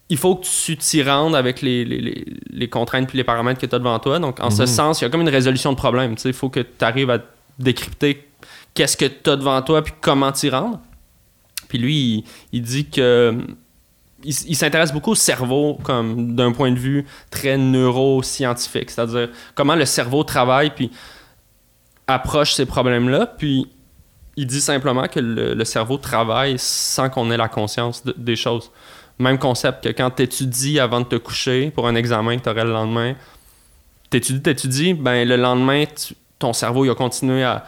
[0.08, 3.60] il faut que tu t'y rendes avec les, les, les- les contraintes puis les paramètres
[3.60, 4.18] que tu as devant toi.
[4.18, 4.66] Donc, en ce Mhm.
[4.68, 6.14] sens, il y a comme une résolution de problème.
[6.24, 7.18] Il faut que tu arrives à
[7.58, 8.28] décrypter
[8.74, 10.80] qu'est-ce que tu as devant toi puis comment t'y rendre.
[11.68, 13.38] Puis lui, il, il dit que
[14.24, 19.84] il, s'intéresse beaucoup au cerveau comme d'un point de vue très neuroscientifique, c'est-à-dire comment le
[19.84, 20.90] cerveau travaille puis
[22.06, 23.26] approche ces problèmes-là.
[23.26, 23.68] Puis
[24.36, 28.70] il dit simplement que le, cerveau travaille sans qu'on ait la conscience de- des choses.
[29.18, 32.48] Même concept que quand tu étudies avant de te coucher pour un examen que tu
[32.48, 33.14] aurais le lendemain,
[34.10, 37.64] t'étudies, t'étudies, ben le lendemain, tu- ton cerveau il a continué à,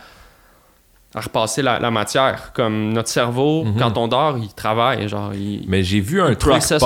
[1.15, 2.53] à repasser la, la matière.
[2.53, 3.77] Comme notre cerveau, Mhm.
[3.79, 5.09] quand on dort, il travaille.
[5.09, 6.77] Genre, il, Mais j'ai vu un truc passer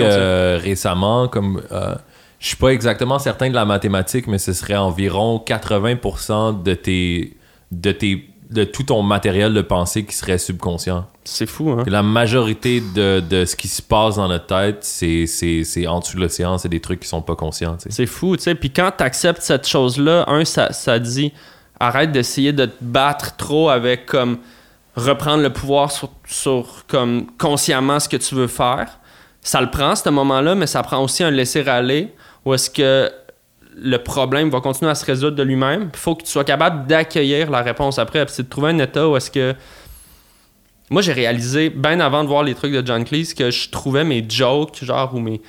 [0.00, 1.94] euh, récemment, comme euh,
[2.38, 7.36] je suis pas exactement certain de la mathématique, mais ce serait environ 80% de tes
[7.72, 11.06] de tes de tout ton matériel de pensée qui serait subconscient.
[11.22, 11.84] c'est fou, hein?
[11.86, 16.00] La majorité de, de ce qui se passe dans notre tête, c'est c'est c'est en
[16.00, 17.76] dessous de l'océan, c'est des trucs qui sont pas conscients.
[17.88, 18.56] C'est fou, tu sais.
[18.56, 21.32] Puis quand tu acceptes cette chose-là, un, ça, ça dit
[21.80, 24.38] arrête d'essayer de te battre trop avec comme
[24.94, 28.98] reprendre le pouvoir sur, sur comme consciemment ce que tu veux faire.
[29.40, 32.12] Ça le prend, ce moment-là, mais ça prend aussi un laisser-aller
[32.44, 33.10] où est-ce que
[33.76, 35.90] le problème va continuer à se résoudre de lui-même.
[35.92, 38.24] Il faut que tu sois capable d'accueillir la réponse après.
[38.28, 39.54] C'est de trouver un état où est-ce que.
[40.90, 44.02] Moi, j'ai réalisé, bien avant de voir les trucs de John Cleese, que je trouvais
[44.02, 45.40] mes jokes, genre, ou mes,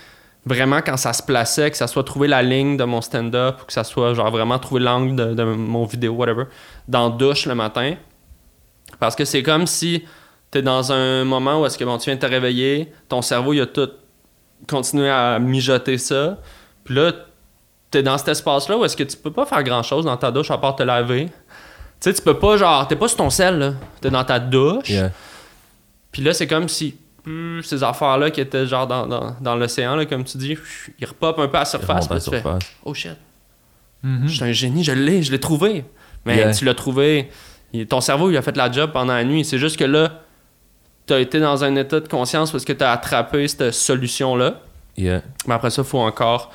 [0.46, 3.66] vraiment quand ça se plaçait, que ça soit trouver la ligne de mon stand-up, ou
[3.66, 6.46] que ça soit genre vraiment trouver l'angle de, de mon vidéo, whatever,
[6.88, 7.96] dans la douche le matin.
[9.00, 10.04] Parce que c'est comme si
[10.50, 13.54] t'es dans un moment où est-ce que bon, tu viens de te réveiller, ton cerveau
[13.54, 13.90] il a tout
[14.68, 16.38] continué à mijoter ça.
[16.84, 17.12] Puis là,
[17.90, 20.52] t'es dans cet espace-là où est-ce que tu peux pas faire grand-chose dans ta douche
[20.52, 21.26] à part te laver.
[21.26, 21.32] Tu
[22.10, 23.74] sais, tu peux pas genre, t'es pas sur ton sel, là.
[24.02, 24.90] T'es dans ta douche.
[24.90, 25.12] Yeah.
[26.12, 26.96] Puis là, c'est comme si
[27.64, 30.58] ces affaires-là qui étaient genre dans, dans, dans l'océan, là, comme tu dis,
[31.00, 32.10] ils repopent un peu à la surface.
[32.12, 32.44] À fais,
[32.84, 33.12] oh shit,
[34.04, 34.28] Mhm.
[34.28, 35.86] je suis un génie, je l'ai, je l'ai trouvé.
[36.26, 36.54] Mais Yeah.
[36.54, 37.30] tu l'as trouvé.
[37.74, 39.44] Il- ton cerveau, il a fait la job pendant la nuit.
[39.46, 40.22] C'est juste que là,
[41.08, 44.60] tu as été dans un état de conscience parce que tu as attrapé cette solution-là.
[44.98, 45.22] Yeah.
[45.48, 46.52] Mais après ça, il faut encore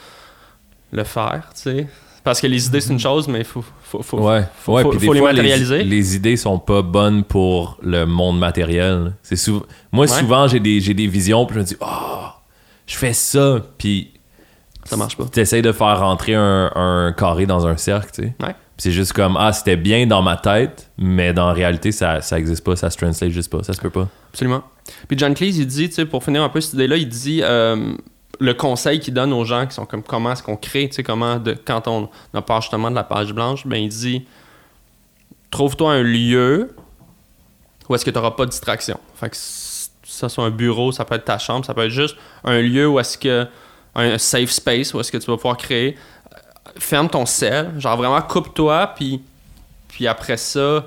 [0.92, 1.86] le faire, tu sais.
[2.26, 4.82] Parce que les idées, c'est une chose, mais il faut, faut, faut, Ouais, faut- ouais,
[4.82, 5.84] faut- puis des faut les matérialiser.
[5.84, 9.12] Les, idées sont pas bonnes pour le monde matériel.
[9.22, 10.18] C'est souvent, moi, Ouais.
[10.20, 12.24] souvent, j'ai des, j'ai des visions, puis je me dis, oh,
[12.84, 14.10] je fais ça, puis
[14.84, 15.26] Ça marche pas.
[15.32, 18.34] tu essaies de faire rentrer un, un carré dans un cercle, tu sais.
[18.42, 18.56] Ouais.
[18.76, 22.40] C'est juste comme, ah, c'était bien dans ma tête, mais dans la réalité, ça, ça
[22.40, 24.08] existe pas, ça se translate juste pas, ça se peut pas.
[24.32, 24.64] Absolument.
[25.06, 27.40] Puis John Cleese, il dit, tu sais, pour finir un peu cette idée-là, il dit
[27.44, 27.94] euh,
[28.40, 31.02] le conseil qu'il donne aux gens qui sont comme comment est-ce qu'on crée, tu sais,
[31.02, 34.26] comment, de, quand on a peur justement de la page blanche, ben il dit
[35.50, 36.74] trouve-toi un lieu
[37.88, 38.98] où est-ce que tu n'auras pas de distraction.
[39.14, 42.16] Fait que ça soit un bureau, ça peut être ta chambre, ça peut être juste
[42.44, 43.46] un lieu où est-ce que
[43.94, 45.96] un safe space où est-ce que tu vas pouvoir créer.
[46.78, 49.22] Ferme ton sel, genre vraiment coupe-toi, puis
[49.88, 50.84] puis après ça,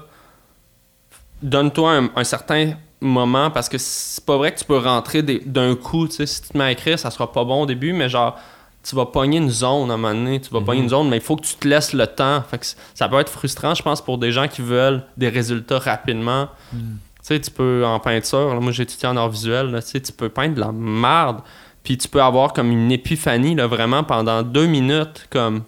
[1.42, 6.08] donne-toi un certain moment parce que c'est pas vrai que tu peux rentrer d'un coup.
[6.08, 8.10] Tu sais, si tu te mets à écrire, ça sera pas bon au début, mais
[8.10, 8.38] genre,
[8.84, 10.40] tu vas pogner une zone à un moment donné.
[10.42, 12.42] Tu vas pogner une zone, mais il faut que tu te laisses le temps.
[12.50, 15.80] Fait que ça peut être frustrant, je pense, pour des gens qui veulent des résultats
[15.80, 16.48] rapidement.
[16.72, 19.90] Tu sais, tu peux en peinture, là, moi j'ai étudié en art visuel, là, tu
[19.90, 21.42] sais, tu peux peindre de la merde,
[21.84, 25.64] puis tu peux avoir comme une épiphanie, là, vraiment, pendant deux minutes, comme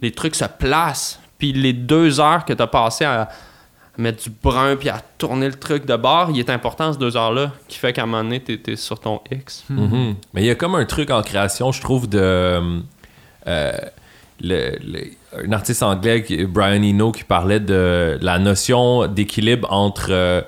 [0.00, 3.28] les trucs se placent, puis les deux heures que tu as passé à
[3.98, 7.16] mettre du brun puis à tourner le truc de bord, il est important ces deux
[7.16, 9.64] heures-là, qui fait qu'à un moment donné, t'es, t'es sur ton X.
[9.68, 10.14] Mhm.
[10.34, 12.18] Mais il y a comme un truc en création, je trouve, de.
[13.46, 13.72] euh,
[14.40, 20.08] le- le- un artiste anglais, Brian Eno, qui parlait de la notion d'équilibre entre.
[20.10, 20.40] euh,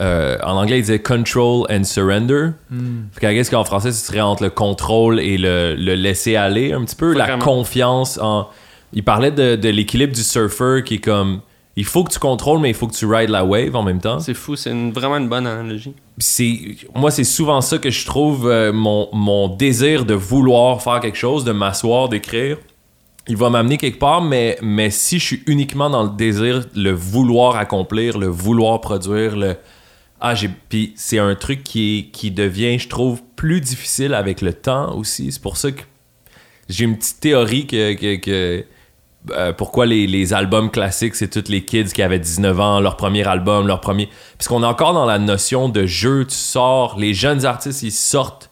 [0.00, 2.50] euh, en anglais, il disait control and surrender.
[3.12, 6.72] Fait qu'à qu'est-ce qu'en français, ce serait entre le contrôle et le, le laisser aller
[6.72, 7.44] un petit peu, la Vraiment.
[7.44, 8.48] confiance en.
[8.92, 11.40] Il parlait de, de l'équilibre du surfer qui est comme.
[11.80, 14.00] Il faut que tu contrôles, mais il faut que tu rides la wave en même
[14.00, 14.18] temps.
[14.18, 15.92] C'est fou, c'est une- vraiment une bonne analogie.
[16.18, 16.58] c'est
[16.94, 21.16] moi c'est souvent ça que je trouve euh, mon, mon désir de vouloir faire quelque
[21.26, 22.56] chose de m'asseoir d'écrire
[23.28, 26.90] il va m'amener quelque part mais mais si je suis uniquement dans le désir le
[26.90, 29.54] vouloir accomplir le vouloir produire le
[30.20, 34.52] ah j'ai puis c'est un truc qui qui devient je trouve plus difficile avec le
[34.52, 35.82] temps aussi c'est pour ça que
[36.68, 38.64] j'ai une petite théorie que, que, que
[39.30, 43.26] euh, pourquoi les, albums classiques, c'est tous les kids qui avaient 19 ans, leur premier
[43.26, 44.08] album, leur premier.
[44.36, 48.50] Puisqu'on est encore dans la notion de jeu, tu sors, les jeunes artistes, ils sortent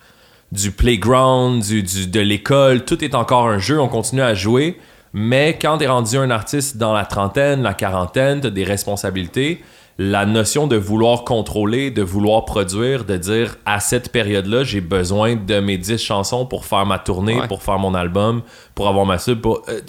[0.52, 4.78] du playground, de l'école, tout est encore un jeu, on continue à jouer.
[5.12, 9.62] Mais quand t'es rendu un artiste dans la trentaine, la quarantaine, t'as des responsabilités,
[9.98, 15.36] la notion de vouloir contrôler, de vouloir produire, de dire à cette période-là, j'ai besoin
[15.36, 17.48] de mes 10 chansons pour faire ma tournée, Ouais.
[17.48, 18.42] pour faire mon album,
[18.74, 19.62] pour avoir ma sub, pour...
[19.68, 19.80] euh.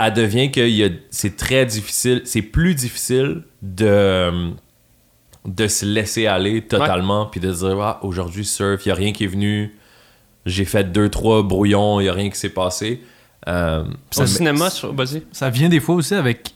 [0.00, 4.50] Elle, devient que y c'est très difficile, c'est plus difficile de,
[5.46, 9.12] de se laisser aller totalement, puis de dire, ah, aujourd'hui, surf, il n'y a rien
[9.12, 9.76] qui est venu,
[10.44, 13.00] j'ai fait deux, trois brouillons, il n'y a rien qui s'est passé.
[13.46, 14.92] Euh, Au mais- cinéma, sur-.
[15.30, 16.52] Ça vient des fois aussi avec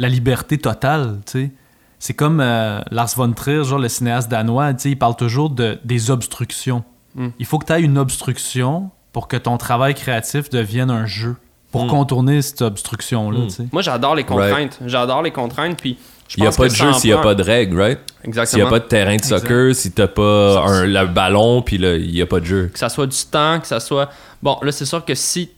[0.00, 1.50] la liberté totale, tu sais.
[1.98, 5.50] C'est comme euh, Lars von Trier, genre le cinéaste danois, tu sais, il parle toujours
[5.50, 6.82] de, des obstructions.
[7.14, 7.28] Mm.
[7.38, 11.36] Il faut que tu aies une obstruction pour que ton travail créatif devienne un jeu.
[11.72, 11.88] Pour Mm.
[11.88, 13.46] contourner cette obstruction-là, Mm.
[13.48, 13.66] tu sais.
[13.70, 14.78] Moi, j'adore les contraintes.
[14.86, 15.98] J'adore les contraintes, puis
[16.36, 17.98] Il n'y a pas de jeu s'il n'y a pas de règles, right?
[18.22, 18.66] S'il n'y Exactement.
[18.66, 22.12] a pas de terrain de soccer, si t'as pas un, le ballon, puis là, il
[22.12, 22.70] n'y a pas de jeu.
[22.72, 24.08] que ça soit du temps, que ça soit.
[24.42, 25.50] Bon, là, c'est sûr que si.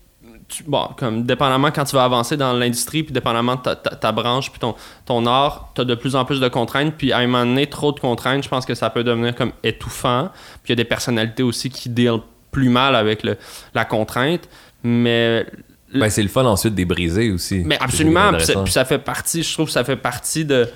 [0.54, 3.96] Tu- Bon, comme dépendamment quand tu vas avancer dans l'industrie, puis dépendamment de ta, ta-
[3.96, 4.74] ta branche, puis ton,
[5.06, 7.66] ton art, tu as de plus en plus de contraintes, puis à un moment donné,
[7.66, 10.30] trop de contraintes, je pense que ça peut devenir comme étouffant.
[10.62, 12.18] Puis il y a des personnalités aussi qui deal
[12.50, 13.36] plus mal avec le,
[13.74, 14.48] la contrainte,
[14.82, 15.46] mais
[15.94, 17.62] Ben, c'est le fun ensuite des briser aussi.
[17.66, 20.68] Mais absolument, puis, ça, puis ça fait partie, je trouve que ça fait partie de.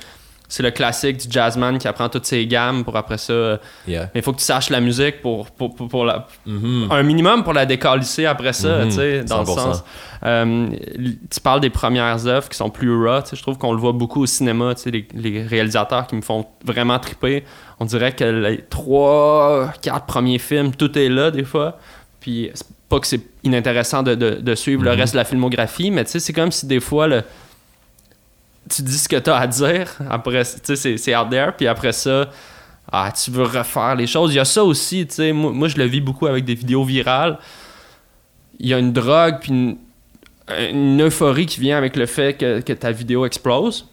[0.48, 3.32] C'est le classique du jazzman qui apprend toutes ses gammes pour après ça.
[3.32, 3.56] euh,
[3.88, 4.10] Yeah.
[4.14, 6.88] Mais il faut que tu saches la musique pour, pour, pour, pour la, Mhm.
[6.90, 9.54] un minimum pour la décalisser après ça, Mhm, tu sais, dans le 100%.
[9.74, 9.84] sens.
[10.24, 10.68] Euh,
[11.30, 13.78] tu parles des premières œuvres qui sont plus raw, tu sais, je trouve qu'on le
[13.78, 17.44] voit beaucoup au cinéma, tu sais, les, les réalisateurs qui me font vraiment triper.
[17.80, 21.78] On dirait que les trois, quatre premiers films, tout est là des fois.
[22.20, 24.96] Puis c'est pas que c'est inintéressant de, de- de suivre le Mhm.
[25.00, 27.22] reste de la filmographie, mais tu sais, c'est comme si des fois, le,
[28.68, 31.66] tu dis ce que tu as à dire, après, tu sais, c'est- out there, puis
[31.66, 32.30] après ça,
[32.90, 34.32] ah, tu veux refaire les choses.
[34.32, 36.54] Il y a ça aussi, tu sais, moi, moi, je le vis beaucoup avec des
[36.54, 37.38] vidéos virales.
[38.58, 39.76] Il y a une drogue, puis une,
[40.70, 43.88] une euphorie qui vient avec le fait que, que ta vidéo explose.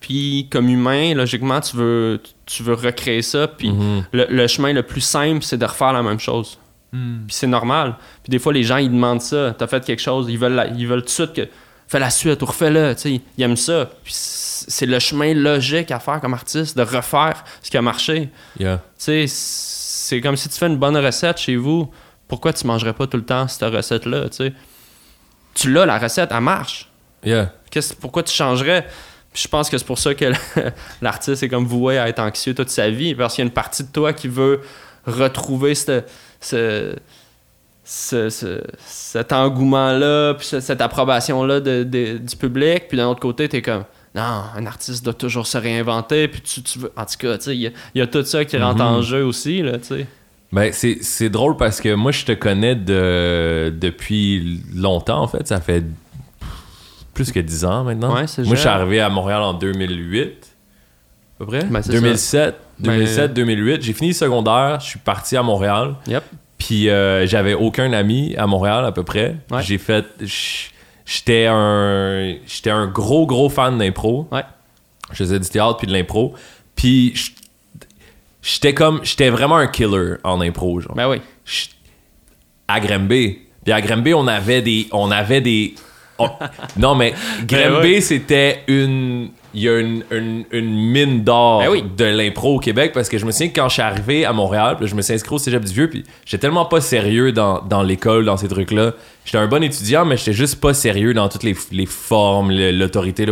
[0.00, 4.04] Puis, comme humain, logiquement, tu veux, tu veux recréer ça, puis Mhm.
[4.12, 6.58] le, le chemin le plus simple, c'est de refaire la même chose.
[6.92, 7.26] Mm.
[7.26, 7.96] Puis c'est normal.
[8.24, 9.54] Puis des fois, les gens, ils demandent ça.
[9.56, 11.48] T'as fait quelque chose, ils veulent, la- ils veulent tout de suite que.
[11.90, 12.94] Fais la suite ou refais-le.
[12.94, 13.90] Tu sais, ils aiment ça.
[14.04, 18.28] Puis c'est le chemin logique à faire comme artiste, de refaire ce qui a marché.
[18.58, 18.76] Yeah.
[18.96, 21.90] Tu sais, c'est comme si tu fais une bonne recette chez vous.
[22.28, 24.52] Pourquoi tu mangerais pas tout le temps cette recette-là, tu sais?
[25.54, 26.88] Tu l'as, la recette, elle marche.
[27.24, 27.52] Yeah.
[27.72, 28.86] Qu'est-ce- pourquoi tu changerais?
[29.32, 30.26] Puis je pense que c'est pour ça que
[31.02, 33.52] l'artiste est comme voué à être anxieux toute sa vie, parce qu'il y a une
[33.52, 34.60] partie de toi qui veut
[35.06, 36.02] retrouver ce,
[36.40, 36.94] ce-
[37.84, 43.20] ce- ce- cet engouement-là, puis ce- cette approbation-là de- de- du public, puis d'un autre
[43.20, 44.22] côté, t'es comme non,
[44.56, 46.92] un artiste doit toujours se réinventer, puis tu, tu veux.
[46.96, 49.02] En tout cas, il y, a- il y a tout ça qui rentre en Mhm.
[49.02, 50.06] jeu aussi, là, tu sais.
[50.52, 55.46] Ben, c'est, drôle parce que moi, je te connais de, depuis longtemps, en fait.
[55.46, 55.84] Ça fait
[57.14, 58.08] plus que 10 ans maintenant.
[58.14, 60.48] Ouais, moi, je suis arrivé à Montréal en 2008,
[61.36, 61.64] à peu près.
[61.64, 63.82] Ben, c'est 2007, Ben, 2007, 2008.
[63.82, 65.94] J'ai fini le secondaire, je suis parti à Montréal.
[66.08, 66.24] Yep.
[66.60, 69.34] Puis euh, j'avais aucun ami à Montréal à peu près.
[69.50, 69.62] Ouais.
[69.62, 70.04] J'ai fait.
[71.06, 72.34] J'étais un.
[72.46, 74.28] J'étais un gros, gros fan d'impro.
[74.30, 74.44] Ouais.
[75.10, 76.34] Je faisais du théâtre puis de l'impro.
[76.76, 77.14] Puis
[78.42, 79.00] j'étais comme.
[79.02, 80.94] J'étais vraiment un killer en impro, genre.
[80.94, 81.20] Ben oui.
[82.68, 83.38] À Grimby.
[83.64, 84.86] Puis à Grimby, on avait des.
[84.92, 85.74] On avait des.
[86.18, 86.28] on-
[86.76, 89.30] non, mais Grimby, Ben c'était une.
[89.54, 91.84] Il y a une, une- une mine d'or Ben oui.
[91.96, 94.32] de l'impro au Québec parce que je me souviens que quand je suis arrivé à
[94.32, 97.60] Montréal, je me suis inscrit au cégep du Vieux, puis j'étais tellement pas sérieux dans,
[97.62, 98.92] dans l'école, dans ces trucs-là.
[99.24, 103.26] J'étais un bon étudiant, mais j'étais juste pas sérieux dans toutes les, les formes, l'autorité.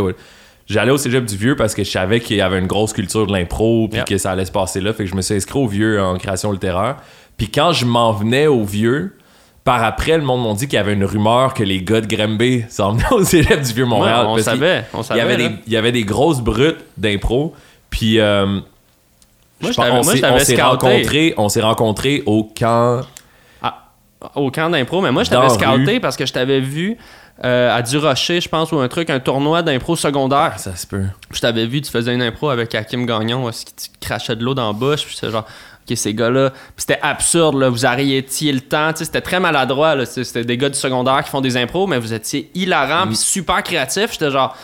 [0.67, 3.25] J'allais au cégep du Vieux parce que je savais qu'il y avait une grosse culture
[3.25, 4.07] de l'impro, puis Yep.
[4.07, 4.93] que ça allait se passer là.
[4.93, 6.97] Fait que je me suis inscrit au Vieux en création littéraire.
[7.37, 9.15] Puis quand je m'en venais au Vieux,
[9.69, 12.07] par après, le monde m'ont dit qu'il y avait une rumeur que les gars de
[12.07, 14.25] Grimby s'en venaient aux élèves du Vieux-Montréal.
[14.25, 15.21] Ouais, on savait, on Il y, savait.
[15.21, 15.49] avait là.
[15.49, 17.53] des, il y avait des grosses brutes d'impro.
[17.91, 18.61] Puis, euh, Moi,
[19.61, 23.01] je on s'est- rencontrés, on s'est rencontrés au camp.
[24.35, 25.99] au camp d'impro, mais moi je t'avais scouté rue.
[25.99, 26.97] parce que je t'avais vu
[27.45, 30.53] euh, à Durocher, je pense, ou un truc, un tournoi d'impro secondaire.
[30.57, 31.03] Ça se peut.
[31.31, 34.53] Je t'avais vu, tu faisais une impro avec Hakim Gagnon, que tu crachais de l'eau
[34.55, 35.45] dans la bouche, puis c'est genre,
[35.95, 36.49] ces gars-là.
[36.51, 40.77] Puis c'était absurde, là, vous arrêtiez le temps, c'était très maladroit, c'était des gars du
[40.77, 43.09] secondaire qui font des impros, mais vous étiez hilarants, Mm.
[43.09, 44.11] puis super créatifs.
[44.13, 44.55] J'étais genre,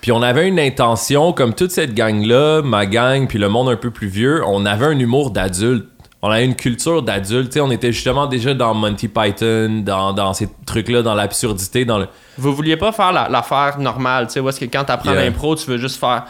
[0.00, 3.76] Puis on avait une intention, comme toute cette gang-là, ma gang, puis le monde un
[3.76, 5.86] peu plus vieux, on avait un humour d'adulte.
[6.20, 7.54] On avait une culture d'adulte.
[7.60, 12.08] On était justement déjà dans Monty Python, dans, dans ces trucs-là, dans l'absurdité, dans le.
[12.38, 15.24] vous vouliez pas faire la- l'affaire normale, tu sais, où est-ce que quand t'apprends Yeah.
[15.24, 16.24] l'impro, tu veux juste faire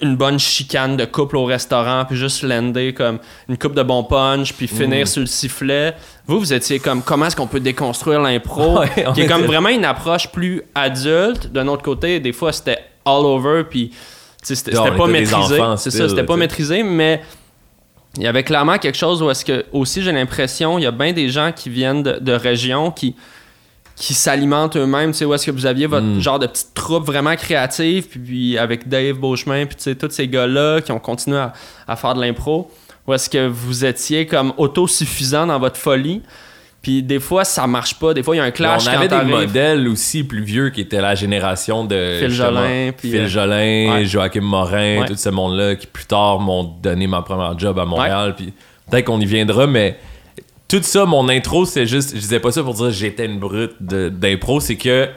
[0.00, 4.04] une bonne chicane de couple au restaurant, puis juste lander comme une coupe de bon
[4.04, 4.76] punch, puis Mm.
[4.76, 5.94] finir sur le sifflet.
[6.26, 8.78] Vous, vous étiez comme, comment est-ce qu'on peut déconstruire l'impro?
[8.80, 11.50] Ouais, qui est comme vraiment une approche plus adulte.
[11.50, 13.90] D'un autre côté, des fois, c'était all over, puis
[14.42, 15.58] c'était pas maîtrisé.
[15.78, 17.22] C'est ça, c'était pas maîtrisé, mais
[18.16, 20.92] il y avait clairement quelque chose où est-ce que, aussi, j'ai l'impression, il y a
[20.92, 23.16] bien des gens qui viennent de, de régions qui
[23.96, 26.20] qui s'alimentent eux-mêmes, tu sais, où est-ce que vous aviez votre Mm.
[26.20, 30.10] genre de petite troupe vraiment créative, puis, puis avec Dave Beauchemin, puis tu sais, tous
[30.10, 31.52] ces gars-là qui ont continué à,
[31.86, 32.70] à faire de l'impro,
[33.06, 36.22] où est-ce que vous étiez comme autosuffisant dans votre folie,
[36.82, 39.08] puis des fois, ça marche pas, des fois, il y a un clash on avait
[39.08, 42.18] quand des modèles aussi plus vieux qui étaient la génération de.
[42.20, 44.04] Phil Jolin, puis, Phil euh, Jolin, ouais.
[44.04, 45.06] Joachim Morin, Ouais.
[45.06, 48.34] tout ce monde-là qui plus tard m'ont donné ma première job à Montréal.
[48.36, 48.52] Puis
[48.90, 49.96] peut-être qu'on y viendra, mais
[50.78, 52.10] tout ça, mon intro, c'est juste.
[52.14, 55.08] Je disais pas ça pour dire que j'étais une brute d'impro, c'est que.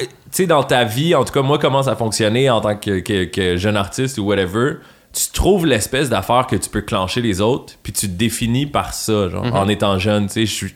[0.00, 3.00] Tu sais, dans ta vie, en tout cas, moi, comment ça fonctionnait en tant que,
[3.00, 4.74] que- que jeune artiste ou whatever,
[5.12, 8.94] tu trouves l'espèce d'affaire que tu peux clencher les autres, puis tu te définis par
[8.94, 10.26] ça, genre, en étant jeune.
[10.26, 10.74] Tu sais, je suis.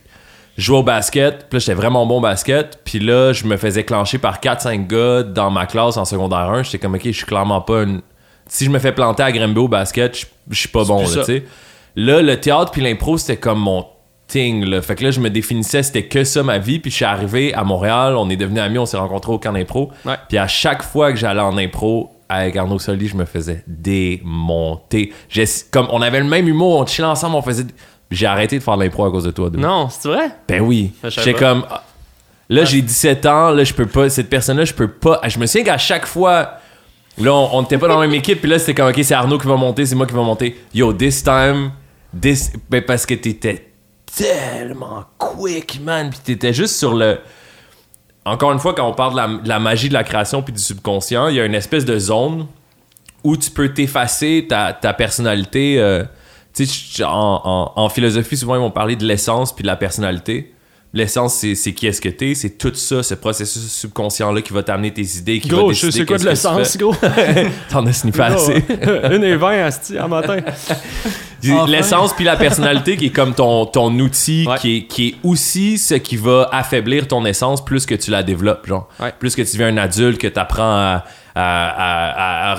[0.58, 3.84] Jouais au basket, puis là, j'étais vraiment bon au basket, puis là, je me faisais
[3.84, 6.62] clencher par 4-5 gars dans ma classe en secondaire 1.
[6.64, 8.02] J'étais comme, ok, je suis clairement pas une.
[8.48, 11.44] Si je me fais planter à Grimby au basket, je suis pas bon, tu sais.
[11.96, 13.86] Là, le théâtre puis l'impro, c'était comme mon
[14.28, 14.80] thing, là.
[14.80, 17.52] Fait que là, je me définissais, c'était que ça ma vie, puis je suis arrivé
[17.54, 19.90] à Montréal, on est devenus amis, on s'est rencontrés au camp d'impro.
[20.06, 20.14] Ouais.
[20.28, 25.12] Puis à chaque fois que j'allais en impro avec Arnaud Soli, je me faisais démonter.
[25.28, 27.64] J'ai- Comme on avait le même humour, on chillait ensemble, on faisait.
[28.10, 29.50] J'ai arrêté de faire de l'impro à cause de toi.
[29.50, 29.60] dude.
[29.60, 30.30] Non, c'est vrai?
[30.48, 30.92] Ben oui.
[31.02, 31.38] Pas.
[31.38, 31.64] comme.
[31.70, 31.82] ah,
[32.48, 34.10] Là, j'ai 17 ans, là, je peux pas.
[34.10, 35.20] Cette personne-là, je peux pas.
[35.26, 36.54] Je me souviens qu'à chaque fois.
[37.18, 39.12] Là, on on était pas dans la même équipe, puis là, c'était comme, ok, c'est
[39.14, 40.58] Arnaud qui va monter, c'est moi qui va monter.
[40.74, 41.70] Yo, this time.
[42.12, 43.68] Ben, parce que t'étais
[44.16, 46.10] tellement quick, man.
[46.10, 47.18] Puis t'étais juste sur le.
[48.24, 51.28] Encore une fois, quand on parle de la, magie de la création puis du subconscient,
[51.28, 52.46] il y a une espèce de zone
[53.24, 55.80] où tu peux t'effacer ta, personnalité.
[55.80, 56.04] euh,
[57.02, 60.54] en, en- en philosophie, souvent, ils vont parler de l'essence puis de la personnalité.
[60.94, 64.62] L'essence, c'est, c'est qui est-ce que t'es, c'est tout ça, ce processus subconscient-là qui va
[64.62, 66.94] t'amener tes idées, qui va Gros, je décider sais quoi de l'essence, gros.
[67.70, 68.62] T'en as sniffé assez.
[69.10, 70.36] Une et vingt, asti, en matin.
[70.46, 71.66] Enfin.
[71.66, 74.58] L'essence puis la personnalité qui est comme ton, ton outil, Ouais.
[74.58, 78.22] qui, est, qui est aussi ce qui va affaiblir ton essence plus que tu la
[78.22, 78.88] développes, genre.
[79.00, 79.12] Ouais.
[79.18, 82.11] Plus que tu deviens un adulte, que tu apprends à, à, à- à- à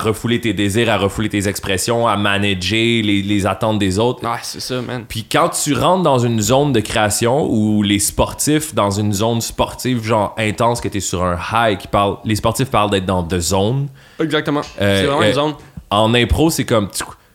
[0.04, 4.22] refouler tes désirs, à refouler tes expressions, à manager les, les attentes des autres.
[4.24, 5.04] Ouais, c'est ça, man.
[5.08, 9.40] Puis quand tu rentres dans une zone de création où les sportifs, dans une zone
[9.40, 13.06] sportive genre intense, que tu es sur un high, qui parle, les sportifs parlent d'être
[13.06, 13.88] dans deux zones.
[14.20, 14.62] Exactement.
[14.80, 15.54] Euh, c'est vraiment euh, une zone.
[15.90, 16.88] En impro, c'est comme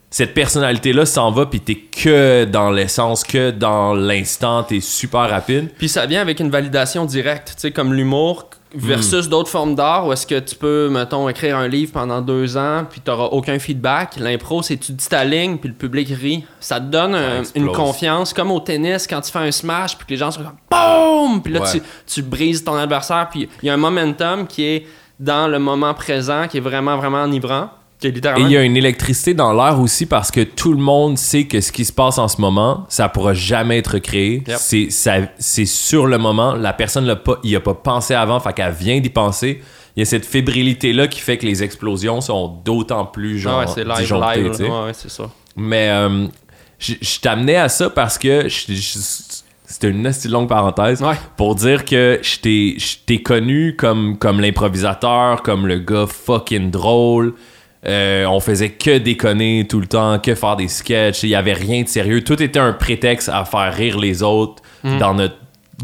[0.10, 5.70] cette personnalité-là s'en va, puis t'es que dans l'essence, que dans l'instant, t'es super rapide.
[5.78, 9.30] Puis ça vient avec une validation directe, tu sais, comme l'humour versus Hmm.
[9.30, 12.86] d'autres formes d'art où est-ce que tu peux, mettons, écrire un livre pendant deux ans
[12.90, 14.18] puis t'auras aucun feedback.
[14.18, 16.44] L'impro, c'est tu dis ta ligne puis le public rit.
[16.60, 20.06] Ça te donne un- une confiance, comme au tennis quand tu fais un smash puis
[20.06, 21.42] que les gens sont comme BOOM!
[21.42, 21.72] Puis là, Ouais.
[21.72, 24.88] tu, tu brises ton adversaire puis il y a un momentum qui est
[25.20, 27.70] dans le moment présent qui est vraiment, vraiment enivrant.
[28.02, 31.46] Et il y a une électricité dans l'air aussi parce que tout le monde sait
[31.46, 34.42] que ce qui se passe en ce moment, ça pourra jamais être créé.
[34.48, 34.58] Yep.
[35.38, 36.54] C'est sur le moment.
[36.54, 39.62] La personne l'a pas, a pas pensé avant, fait qu'elle vient d'y penser.
[39.96, 43.42] Il y a cette fébrilité là qui fait que les explosions sont d'autant plus Ah
[43.50, 44.52] genre ouais, c'est live, disjonctées, live.
[44.52, 44.64] tu sais.
[44.64, 44.70] là.
[44.80, 45.30] Ouais, ouais, c'est ça.
[45.58, 46.28] Mais euh,
[46.80, 51.16] je t'amenais à ça parce que c'était une assez longue parenthèse Ouais.
[51.36, 56.72] pour dire que je t'ai- je t'ai connu comme, comme l'improvisateur, comme le gars fucking
[56.72, 57.34] drôle.
[57.88, 61.24] Euh, on faisait que déconner tout le temps, que faire des sketchs.
[61.24, 62.24] Il y avait rien de sérieux.
[62.24, 65.36] Tout était un prétexte à faire rire les autres dans notre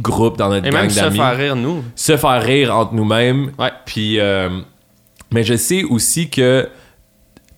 [0.02, 0.68] groupe, dans notre Hmm.
[0.68, 1.84] Et gang même se d'amis faire rire, nous.
[1.96, 3.52] se faire rire entre nous-mêmes.
[3.58, 3.72] Ouais.
[3.86, 4.50] Puis, euh,
[5.32, 6.68] mais je sais aussi que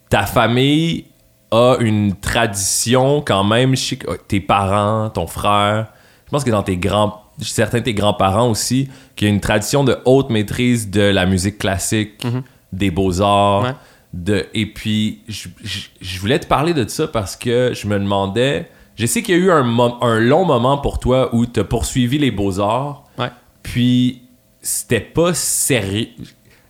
[0.09, 1.05] ta famille
[1.49, 3.73] a une tradition quand même.
[3.73, 5.87] Euh, tes parents, ton frère,
[6.25, 9.41] je pense que dans tes grands, certains de tes grands-parents aussi, qu'il y a une
[9.41, 12.43] tradition de haute maîtrise de la musique classique, Mhm.
[12.73, 13.63] des beaux-arts.
[13.63, 13.71] Ouais.
[14.13, 17.99] De, et puis, je, je- je voulais te parler de ça parce que je me
[17.99, 18.69] demandais.
[18.95, 22.17] Je sais qu'il y a eu un, long moment pour toi où tu as poursuivi
[22.17, 23.29] les beaux-arts, Ouais.
[23.61, 24.21] puis
[24.61, 26.07] c'était pas sérieux.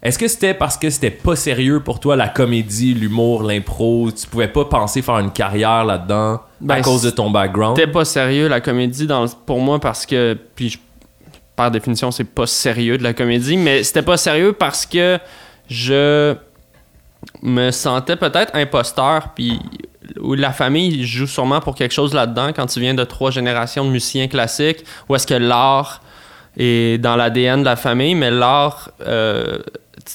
[0.04, 4.12] Est-ce que c'était parce que c'était pas sérieux pour toi la comédie, l'humour, l'impro?
[4.12, 7.78] Tu pouvais pas penser faire une carrière là-dedans à Ben, cause de ton background?
[7.78, 10.78] C'était pas sérieux la comédie dans pour moi parce que puis je-
[11.56, 15.17] par définition c'est pas sérieux de la comédie mais c'était pas sérieux parce que
[15.69, 16.36] je
[17.42, 19.60] me sentais peut-être imposteur puis
[20.22, 23.84] où la famille joue sûrement pour quelque chose là-dedans quand tu viens de trois générations
[23.86, 26.02] de musiciens classiques où est-ce que l'art
[26.58, 29.60] est dans l'ADN de la famille mais l'art euh,
[30.06, 30.13] tu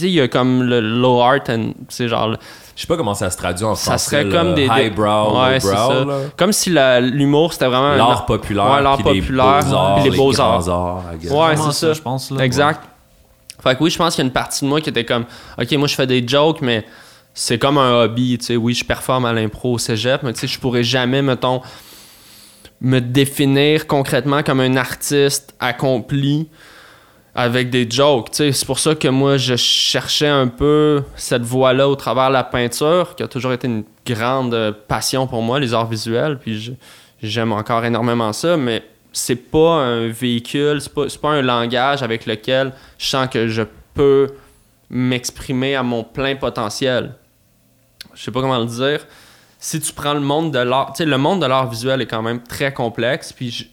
[0.00, 2.38] sais il y a comme le low art and c'est genre le-
[2.74, 4.10] Je sais pas comment ça se traduit en Ça français.
[4.10, 4.38] serait là.
[4.40, 6.04] comme des- highbrow, Ouais, ça.
[6.36, 6.70] comme si
[7.02, 11.02] l'humour c'était vraiment un L'art populaire, Ouais, l'art puis populaire, les beaux-arts, les les beaux-arts.
[11.30, 11.92] Ouais, c'est ça.
[11.92, 12.30] je pense.
[12.32, 12.80] Là, Exact.
[13.64, 15.24] Fait que oui, je pense qu'il y a une partie de moi qui était comme,
[15.58, 16.84] ok, moi je fais des jokes, mais
[17.32, 18.56] c'est comme un hobby, tu sais.
[18.56, 21.62] Oui, je performe à l'impro au cégep, mais tu sais, je pourrais jamais, mettons,
[22.80, 26.48] me définir concrètement comme un artiste accompli
[27.34, 28.52] avec des jokes, tu sais.
[28.52, 32.44] C'est pour ça que moi, je cherchais un peu cette voie-là au travers de la
[32.44, 36.76] peinture, qui a toujours été une grande passion pour moi, les arts visuels, puis
[37.22, 42.02] j'aime encore énormément ça, mais c'est pas un véhicule, c'est pas, c'est pas un langage
[42.02, 43.62] avec lequel je sens que je
[43.94, 44.34] peux
[44.90, 47.14] m'exprimer à mon plein potentiel.
[48.12, 49.06] Je sais pas comment le dire.
[49.58, 52.06] Si tu prends le monde de l'art, tu sais, le monde de l'art visuel est
[52.06, 53.64] quand même très complexe, puis je,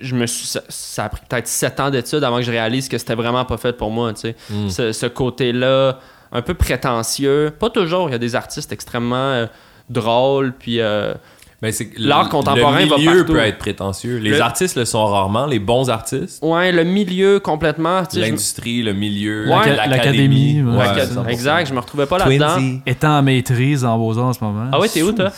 [0.00, 2.88] je me suis, ça, ça a pris peut-être sept ans d'études avant que je réalise
[2.88, 4.36] que c'était vraiment pas fait pour moi, tu sais.
[4.50, 4.68] Mm.
[4.70, 6.00] Ce, ce côté-là,
[6.32, 9.46] un peu prétentieux, pas toujours, il y a des artistes extrêmement euh,
[9.90, 11.14] drôles, puis euh,
[11.60, 13.32] Ben, c'est- L'art contemporain le va milieu partout.
[13.32, 14.18] peut être prétentieux.
[14.18, 16.38] Les Le- artistes le sont rarement, les bons artistes.
[16.44, 19.74] ouais, le milieu complètement, tu sais, je- L'industrie, le milieu, Ouais.
[19.74, 19.88] l'académie.
[19.90, 21.26] L'académie, ouais, Ouais, Acad- 100%.
[21.28, 22.58] exact, je me retrouvais pas là-dedans.
[22.86, 24.66] Étant en maîtrise en Beaux-Arts en ce moment.
[24.72, 25.32] Ah ouais, t'es où toi?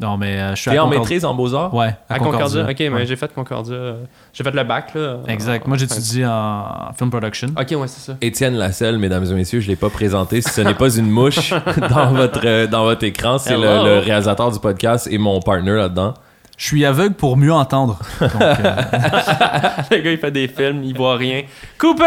[0.00, 1.00] Non, mais euh, je suis T'es à en Concordia.
[1.00, 1.74] maîtrise en beaux-arts?
[1.74, 2.62] Ouais, à, À Concordia.
[2.70, 3.06] Ok, mais Ouais.
[3.06, 3.74] j'ai fait Concordia.
[3.74, 3.96] euh,
[4.32, 5.16] J'ai fait le bac, là.
[5.26, 5.64] Exact.
[5.64, 7.48] en- Moi, j'étudie en film production.
[7.58, 8.16] Ok, ouais, c'est ça.
[8.20, 10.40] Étienne Lasselle, mesdames et messieurs, je l'ai pas présenté.
[10.40, 11.52] Si ce n'est pas une mouche
[11.90, 16.14] dans votre, euh, dans votre écran, c'est le, réalisateur du podcast et mon partner là-dedans.
[16.56, 17.98] Je suis aveugle pour mieux entendre.
[18.20, 18.54] Donc, euh,
[19.90, 21.42] le gars, il fait des films, il voit rien.
[21.76, 22.04] Coupé!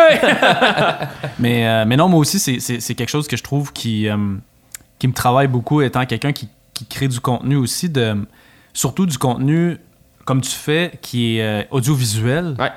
[1.39, 4.15] mais, euh, mais non, moi aussi, c'est- quelque chose que je trouve qui, euh,
[4.99, 6.47] qui me travaille beaucoup étant quelqu'un qui,
[6.81, 8.27] qui crée du contenu aussi, de,
[8.73, 9.77] surtout du contenu
[10.25, 12.55] comme tu fais, qui est euh, audiovisuel.
[12.59, 12.71] Ouais.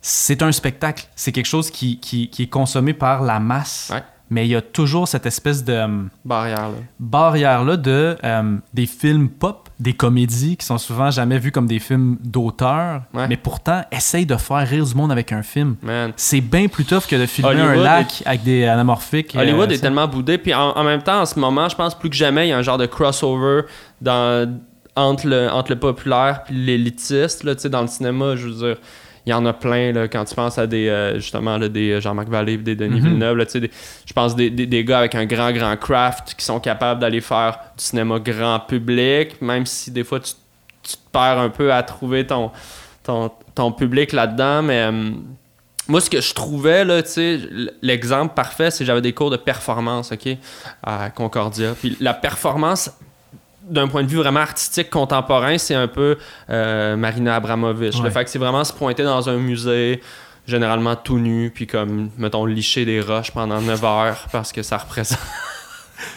[0.00, 1.06] C'est un spectacle.
[1.16, 3.90] C'est quelque chose qui, qui, qui est consommé par la masse.
[3.92, 4.02] Ouais.
[4.30, 5.86] Mais il y a toujours cette espèce de euh,
[6.24, 6.74] Barrière, là.
[7.00, 11.78] barrière-là de euh, des films pop, des comédies qui sont souvent jamais vues comme des
[11.78, 13.26] films d'auteur, Ouais.
[13.28, 15.76] mais pourtant essayent de faire rire du monde avec un film.
[15.82, 16.12] Man.
[16.16, 19.34] C'est bien plus tough que de filmer Hollywood un lac avec des anamorphiques.
[19.36, 20.36] euh, Hollywood est tellement boudé.
[20.38, 22.52] Puis en, en même temps, en ce moment, je pense plus que jamais, il y
[22.52, 23.62] a un genre de crossover
[24.02, 24.52] dans,
[24.96, 27.44] entre, le, entre le populaire et l'élitiste.
[27.44, 28.76] Là, tu sais, dans le cinéma, je veux dire,
[29.28, 32.00] il y en a plein là, quand tu penses à des euh, justement là, des
[32.00, 33.06] Jean-Marc Vallée des Denis Mhm.
[33.08, 33.36] Villeneuve.
[33.36, 33.70] Là, des-
[34.06, 37.20] je pense des, des, des gars avec un grand, grand craft qui sont capables d'aller
[37.20, 40.32] faire du cinéma grand public, même si des fois tu,
[40.82, 42.50] tu te perds un peu à trouver ton,
[43.04, 44.62] ton, ton public là-dedans.
[44.62, 44.80] Mais.
[44.90, 45.10] euh,
[45.90, 47.40] moi, ce que je trouvais, là, tu sais,
[47.80, 50.36] l'exemple parfait, c'est que j'avais des cours de performance, OK,
[50.82, 51.74] à Concordia.
[51.80, 52.90] Puis la performance,
[53.68, 56.16] d'un point de vue vraiment artistique contemporain, c'est un peu
[56.50, 58.02] euh, Marina Abramovic.
[58.02, 60.00] Le fait que c'est vraiment se pointer dans un musée,
[60.46, 64.78] généralement tout nu, puis comme, mettons, licher des roches pendant 9 heures parce que ça
[64.78, 65.18] représente.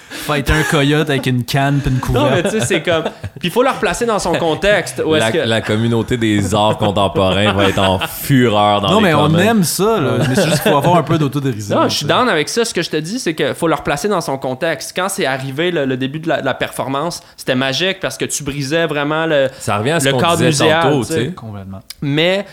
[0.09, 2.53] Fighter un coyote avec une canne puis une Non, mais couverte.
[2.53, 3.03] tu sais, c'est comme.
[3.39, 5.01] Puis il faut le replacer dans son contexte.
[5.03, 5.37] Où La, que...
[5.39, 9.63] la communauté des arts contemporains va être en fureur dans Non, les mais on aime
[9.63, 10.17] ça, là.
[10.19, 11.75] mais c'est juste qu'il faut avoir un peu d'autodérision.
[11.81, 12.63] Non, je suis down avec ça.
[12.65, 14.93] Ce que je te dis, c'est qu'il faut le replacer dans son contexte.
[14.95, 18.25] Quand c'est arrivé le, le début de la, de la performance, c'était magique parce que
[18.25, 19.47] tu brisais vraiment le.
[19.59, 21.31] Ça revient à ce Le cadre disait muséal, tantôt.
[21.35, 21.79] Complètement.
[22.01, 22.45] Mais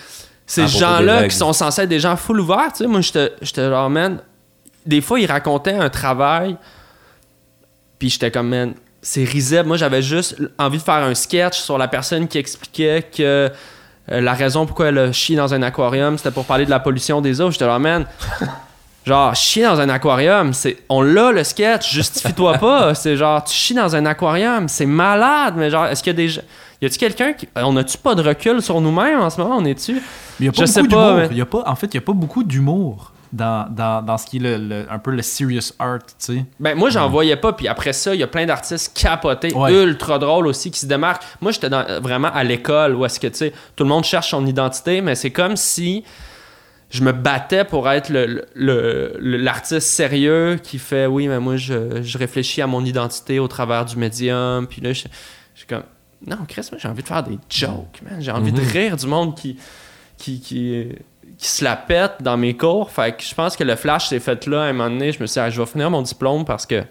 [0.47, 3.69] ces gens-là qui sont censés être des gens full ouverts, tu sais, moi, j'étais j'étais
[3.69, 4.21] genre, man,
[4.87, 6.57] des fois, ils racontaient un travail,
[7.99, 9.65] puis j'étais comme, man, c'est risible.
[9.65, 13.49] Moi, j'avais juste envie de faire un sketch sur la personne qui expliquait que euh,
[14.09, 17.21] la raison pourquoi elle a chié dans un aquarium, c'était pour parler de la pollution
[17.21, 17.51] des eaux.
[17.51, 18.07] J'étais là, man.
[19.07, 22.95] Genre, chier dans un aquarium, c'est on l'a le sketch, justifie-toi pas.
[22.95, 26.17] C'est genre, tu chies dans un aquarium, c'est malade, mais genre, est-ce qu'il y a
[26.17, 26.43] des gens.
[26.83, 27.49] Y a-tu quelqu'un qui.
[27.57, 29.57] On a-tu pas de recul sur nous-mêmes en ce moment?
[29.57, 29.95] On est-tu?
[29.95, 30.01] Mais
[30.41, 31.87] il y a Je pas sais beaucoup pas, mais- Il y a pas, en fait,
[31.87, 34.99] il n'y a pas beaucoup d'humour dans, dans, dans ce qui est le, le- un
[34.99, 36.45] peu le serious art, tu sais.
[36.61, 37.53] Ben, moi, j'en voyais pas.
[37.53, 39.73] Puis après ça, il y a plein d'artistes capotés, Ouais.
[39.73, 41.23] ultra drôles aussi, qui se démarquent.
[41.41, 44.31] Moi, j'étais dans- vraiment à l'école où est-ce que, tu sais, tout le monde cherche
[44.31, 46.05] son identité, mais c'est comme si
[46.91, 51.57] je me battais pour être le- le- le- l'artiste sérieux qui fait oui, mais moi,
[51.57, 54.67] je, je réfléchis à mon identité au travers du médium.
[54.67, 55.01] Puis là, je
[55.55, 55.83] suis comme
[56.27, 58.21] non, Chris, moi, j'ai envie de faire des jokes, man.
[58.21, 59.57] J'ai envie de rire du monde qui,
[60.17, 60.89] qui, qui,
[61.39, 62.91] qui se la pète dans mes cours.
[62.91, 65.13] Fait que je pense que le flash s'est fait là à un moment donné.
[65.13, 66.83] Je me suis dit, Ah, je vais finir mon diplôme parce que,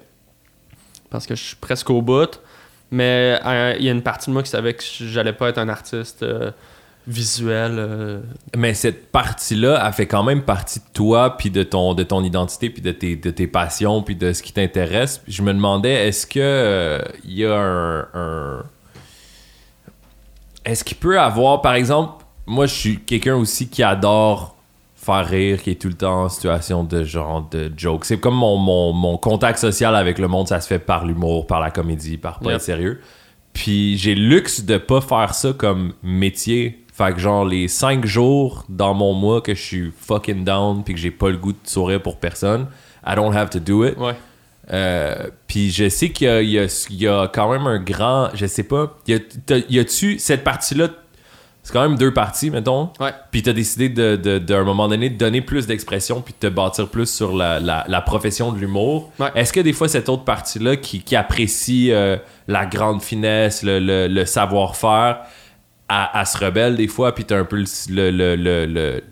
[1.09, 2.39] parce que je suis presque au bout.
[2.89, 5.57] Mais euh, il y a une partie de moi qui savait que j'allais pas être
[5.57, 6.51] un artiste euh,
[7.05, 7.75] visuel.
[7.77, 8.21] euh.
[8.55, 12.23] Mais cette partie-là, elle fait quand même partie de toi, puis de ton, de ton
[12.23, 15.21] identité, puis de tes, de tes passions, puis de ce qui t'intéresse.
[15.27, 18.63] Je me demandais, est-ce que il y a un-
[20.63, 24.55] Est-ce qu'il peut avoir, par exemple, moi je suis quelqu'un aussi qui adore
[24.95, 28.03] faire rire, qui est tout le temps en situation de genre de joke.
[28.05, 31.47] C'est comme mon, mon, mon contact social avec le monde, ça se fait par l'humour,
[31.47, 32.55] par la comédie, par pas Yep.
[32.57, 33.01] être sérieux.
[33.53, 36.83] Puis j'ai luxe de pas faire ça comme métier.
[36.93, 40.93] Fait que genre les cinq jours dans mon mois que je suis fucking down puis
[40.95, 42.67] que j'ai pas le goût de sourire pour personne,
[43.05, 43.97] I don't have to do it.
[43.97, 44.15] Ouais.
[44.73, 48.29] Euh, puis je sais qu'il y y, a, il y a quand même un grand,
[48.33, 50.89] je sais pas, y a- t'as- y a-tu cette partie-là,
[51.67, 52.91] c'est quand même deux parties, mettons.
[53.01, 53.11] Ouais.
[53.29, 56.53] Puis t'as décidé de, de- d'un moment donné de donner plus d'expression puis de te
[56.53, 59.11] bâtir plus sur la, la, la profession de l'humour.
[59.19, 59.27] Ouais.
[59.35, 62.15] Est-ce que des fois cette autre partie-là qui, qui apprécie euh,
[62.47, 65.19] la grande finesse, le, le- le savoir-faire,
[65.89, 67.65] elle, elle se rebelle des fois puis t'as un peu le...
[67.89, 69.03] le, le, le- le-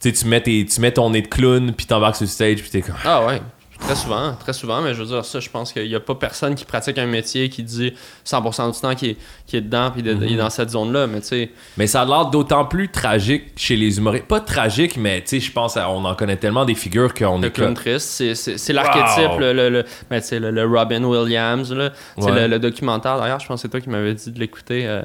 [0.00, 2.28] tu sais, tu mets, tes- tu mets ton nez de clown puis t'embarques sur le
[2.30, 2.96] stage puis t'es comme...
[3.04, 3.40] Ah ouais.
[3.84, 6.14] Très souvent, très souvent, mais je veux dire, ça, je pense qu'il n'y a pas
[6.14, 7.92] personne qui pratique un métier qui dit
[8.24, 9.10] 100% du temps qui
[9.52, 10.22] est, dedans puis de- Mhm.
[10.24, 13.44] il est dans cette zone-là, mais tu sais, Mais ça a l'air d'autant plus tragique
[13.56, 14.24] chez les humoristes.
[14.26, 17.38] Pas tragique, mais tu sais, je pense, à- on en connaît tellement des figures qu'on
[17.40, 19.38] le est clown triste, c'est, l'archétype, Wow.
[19.40, 21.90] le, le, le- ben, le, le Robin Williams, là.
[22.16, 22.32] Ouais.
[22.32, 24.84] le, le documentaire, d'ailleurs, je pense que c'est toi qui m'avais dit de l'écouter.
[24.86, 25.02] euh,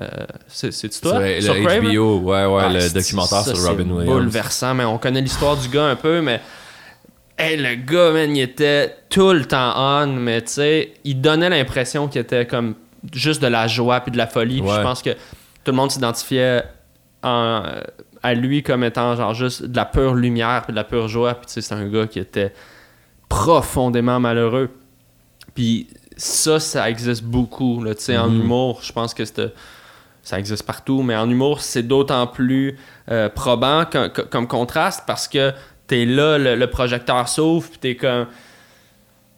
[0.47, 0.69] c'est,
[1.01, 1.19] toi?
[1.41, 1.83] Sur Sur le Crave?
[1.83, 4.05] HBO, ouais, ouais, Ah, le documentaire ça, sur Robin Williams.
[4.19, 6.39] bouleversant, mais on connaît l'histoire du gars un peu, mais.
[7.41, 11.49] Hey, le gars, man, il était tout le temps on, mais tu sais, il donnait
[11.49, 12.75] l'impression qu'il était comme
[13.13, 14.61] juste de la joie puis de la folie.
[14.61, 15.17] Puis je pense que tout
[15.67, 16.63] le monde s'identifiait
[17.23, 17.63] en-
[18.21, 21.35] à lui comme étant genre juste de la pure lumière puis de la pure joie.
[21.35, 22.53] Puis tu sais, c'est un gars qui était
[23.29, 24.69] profondément malheureux.
[25.55, 25.87] Puis
[26.17, 28.41] ça, ça existe beaucoup, là, tu sais, en Mhm.
[28.41, 28.79] humour.
[28.83, 29.23] Je pense que
[30.21, 32.77] ça existe partout, mais en humour, c'est d'autant plus
[33.11, 35.51] euh, probant que- comme contraste parce que
[35.89, 38.27] t'es là, le, le projecteur s'ouvre, puis t'es comme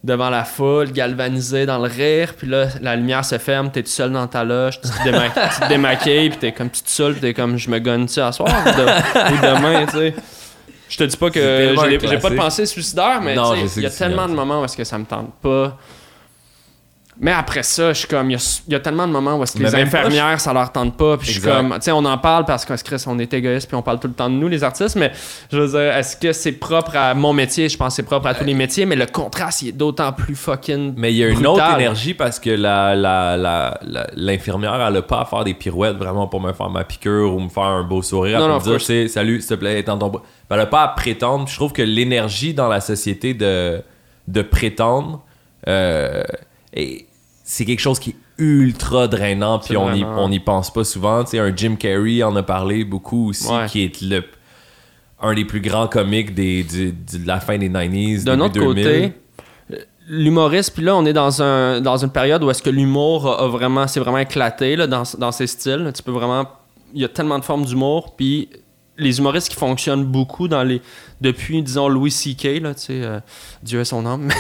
[0.04, 3.90] devant la foule, galvanisé dans le rire, puis là, la lumière se ferme, t'es tout
[3.90, 7.14] seul dans ta loge, tu te, déma- tu te démaquilles, puis t'es comme te saoules,
[7.14, 10.14] puis t'es comme je me gonne-tu à soir ou, de- ou demain, tu sais.
[10.90, 11.40] Je te dis pas que
[12.10, 13.36] j'ai pas de pensée suicidaire, mais
[13.78, 15.78] il y a tellement de moments où est-ce que ça me tente pas.
[17.20, 19.36] Mais après ça, je suis comme, il y a, il y a tellement de moments
[19.38, 21.18] où est-ce que les infirmières, ça leur tente pas.
[21.18, 23.76] Puis je suis comme, tu sais, on en parle parce Chris, on est égoïste puis
[23.76, 24.96] on parle tout le temps de nous, les artistes.
[24.96, 25.12] Mais
[25.52, 27.70] je veux dire, est-ce que c'est propre à mon métier?
[27.70, 30.14] Je pense que c'est propre à tous les métiers, mais le contraste, il est d'autant
[30.14, 30.94] plus fucking.
[30.98, 31.52] Mais il y a une brutal.
[31.52, 35.54] autre énergie parce que la, la, la, la- l'infirmière, elle a pas à faire des
[35.54, 38.38] pirouettes vraiment pour me faire ma piqûre ou me faire un beau sourire.
[38.40, 40.24] Elle Non, peut non, me dire, c'est salut, s'il te plaît, étends ton bras.
[40.50, 41.48] Elle a pas à prétendre.
[41.48, 43.82] Je trouve que l'énergie dans la société de,
[44.28, 45.24] de prétendre,
[45.68, 46.24] euh,
[46.74, 47.06] et
[47.44, 50.84] c'est quelque chose qui est ultra drainant, puis on y, vraiment- on y pense pas
[50.84, 51.24] souvent.
[51.24, 53.68] Tu sais, un Jim Carrey en a parlé beaucoup aussi, Ouais.
[53.68, 54.24] qui est le
[55.24, 58.66] un des plus grands comiques des, du- de la fin des 90s, D'un autre 2000.
[58.84, 59.14] côté,
[60.08, 63.44] l'humoriste, puis là, on est dans, un, dans une période où est-ce que l'humour a,
[63.44, 65.92] a vraiment, c'est vraiment éclaté là, dans, dans ses styles.
[65.96, 66.46] Tu peux vraiment,
[66.94, 68.50] il y a tellement de formes d'humour, puis
[69.02, 70.82] les humoristes qui fonctionnent beaucoup dans les,
[71.20, 73.20] depuis, disons, Louis C.K., là, tu sais, euh,
[73.62, 74.30] Dieu est son âme.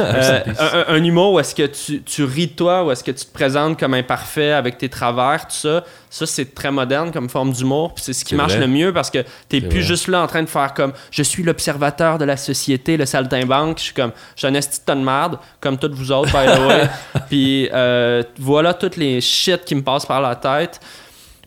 [0.00, 0.40] Euh,
[0.88, 3.24] un, un- humour où est-ce que tu, tu ris de toi, où est-ce que tu
[3.24, 7.52] te présentes comme imparfait avec tes travers, tout ça, ça c'est très moderne comme forme
[7.52, 8.60] d'humour, puis c'est ce qui marche vrai.
[8.60, 9.82] le mieux parce que t'es plus vrai.
[9.82, 13.78] juste là en train de faire comme je suis l'observateur de la société, le saltimbanque,
[13.78, 16.60] je suis comme je suis un esti de merde, comme toutes vous autres, by the
[16.68, 16.88] way.
[17.28, 20.80] puis euh, voilà toutes les shit qui me passent par la tête,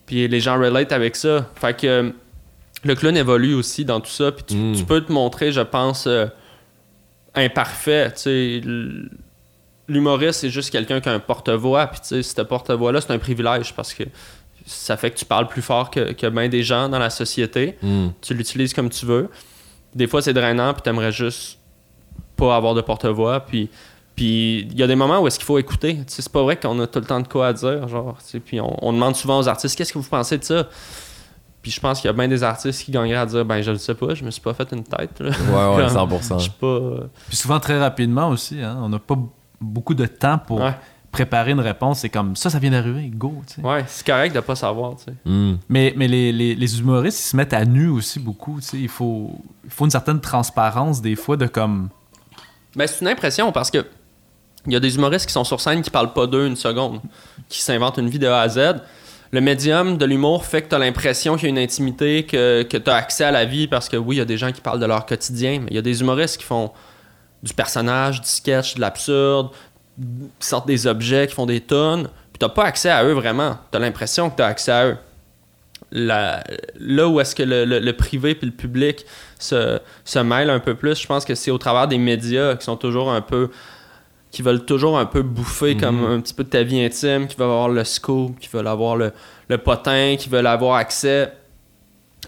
[0.05, 1.45] puis les gens relate avec ça.
[1.55, 2.13] Fait que
[2.83, 4.75] le clown évolue aussi dans tout ça, puis tu, Mm.
[4.75, 6.27] tu peux te montrer, je pense, euh,
[7.35, 8.13] imparfait.
[9.87, 13.17] L'humoriste, c'est juste quelqu'un qui a un porte-voix, puis tu sais, ce porte-voix-là, c'est un
[13.17, 14.03] privilège parce que
[14.65, 17.75] ça fait que tu parles plus fort que, que bien des gens dans la société.
[17.81, 18.09] Mm.
[18.21, 19.29] Tu l'utilises comme tu veux.
[19.95, 21.57] Des fois, c'est drainant, puis t'aimerais juste
[22.35, 23.69] pas avoir de porte-voix, puis
[24.15, 25.99] puis il y a des moments où est-ce qu'il faut écouter.
[26.07, 28.17] C'est pas vrai qu'on a tout le temps de quoi à dire, genre.
[28.45, 30.67] Puis on, on demande souvent aux artistes, qu'est-ce que vous pensez de ça?
[31.61, 33.71] Puis je pense qu'il y a bien des artistes qui gagneraient à dire ben je
[33.71, 35.19] le sais pas, je me suis pas fait une tête.
[35.19, 35.29] là.
[35.29, 36.37] Ouais, ouais, Comme, 100%.
[36.37, 36.67] Je suis pas.
[36.67, 38.77] euh, Puis souvent très rapidement aussi, hein.
[38.81, 39.17] on n'a pas
[39.59, 40.73] beaucoup de temps pour Ouais.
[41.11, 41.99] préparer une réponse.
[41.99, 43.41] C'est comme ça, ça vient d'arriver, go.
[43.45, 43.61] tu sais.
[43.61, 45.13] Ouais, c'est correct de pas savoir, tu sais.
[45.25, 45.57] Hmm.
[45.67, 48.61] Mais, mais les, les, les humoristes, ils se mettent à nu aussi beaucoup.
[48.61, 48.77] tu sais.
[48.77, 49.31] Il faut,
[49.65, 51.89] il faut une certaine transparence des fois de comme.
[52.75, 53.85] Ben, c'est une impression parce que
[54.65, 56.99] il y a des humoristes qui sont sur scène qui parlent pas d'eux une seconde,
[57.47, 58.59] qui s'inventent une vie de A à Z.
[59.31, 62.63] Le médium de l'humour fait que tu as l'impression qu'il y a une intimité, que,
[62.63, 64.51] que tu as accès à la vie parce que oui, il y a des gens
[64.51, 66.71] qui parlent de leur quotidien, mais il y a des humoristes qui font
[67.43, 69.49] du personnage, du sketch, de l'absurde,
[70.39, 73.57] qui sortent des objets, qui font des tonnes, puis t'as pas accès à eux vraiment.
[73.71, 74.97] Tu as l'impression que tu as accès à eux.
[75.91, 79.05] Là où est-ce que le privé puis le public
[79.39, 82.65] se, se mêlent un peu plus, je pense que c'est au travers des médias qui
[82.65, 83.49] sont toujours un peu
[84.31, 85.81] qui veulent toujours un peu bouffer Mhm.
[85.81, 88.67] comme un petit peu de ta vie intime, qui veulent avoir le scoop, qui veulent
[88.67, 89.11] avoir le,
[89.47, 91.33] le potin, qui veulent avoir accès.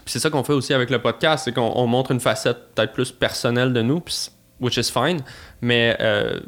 [0.04, 2.74] Puis c'est ça qu'on fait aussi avec le podcast, c'est qu'on on montre une facette
[2.74, 4.30] peut-être plus personnelle de nous, puis c-
[4.60, 5.20] which is fine,
[5.60, 6.40] mais euh,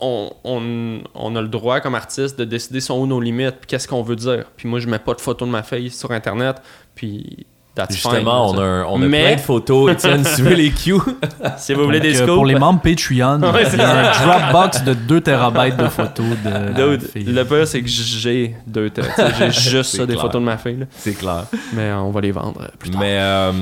[0.00, 3.66] on, on- on a le droit comme artiste de décider sont où nos limites, puis
[3.68, 4.44] qu'est-ce qu'on veut dire.
[4.56, 6.56] Puis moi, je mets pas de photos de ma fille sur Internet,
[6.94, 7.46] puis
[7.76, 9.92] that's Justement, fine, on a, un- on a Mais- plein de photos.
[9.92, 10.94] Étienne, si veux les cues.
[11.58, 14.10] Si vous voulez Donc, des scoops, pour les membres Patreon, Ouais, c'est il y a
[14.10, 16.72] un Dropbox de 2 terabytes de photos de.
[16.96, 17.24] Dude, filles.
[17.24, 19.04] le pire, c'est que j'ai deux têtes.
[19.14, 20.86] Tu sais, J'ai juste ça, des photos de ma fille.
[20.96, 21.44] C'est clair.
[21.74, 23.00] Mais euh, on va les vendre euh, plus tard.
[23.00, 23.52] Mais euh,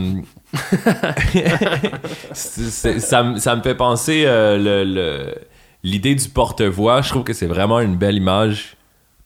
[2.32, 5.34] ça, me- ça me fait penser euh, le- le-
[5.82, 7.02] l'idée du porte-voix.
[7.02, 8.76] Je trouve que c'est vraiment une belle image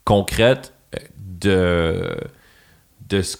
[0.04, 0.72] concrète
[1.40, 2.16] de
[3.08, 3.36] de ce-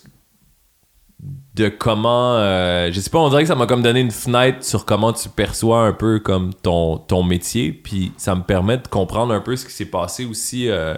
[1.59, 4.64] de comment euh, je sais pas on dirait que ça m'a comme donné une fenêtre
[4.64, 8.88] sur comment tu perçois un peu comme ton ton métier puis ça me permet de
[8.88, 10.94] comprendre un peu ce qui s'est passé aussi euh,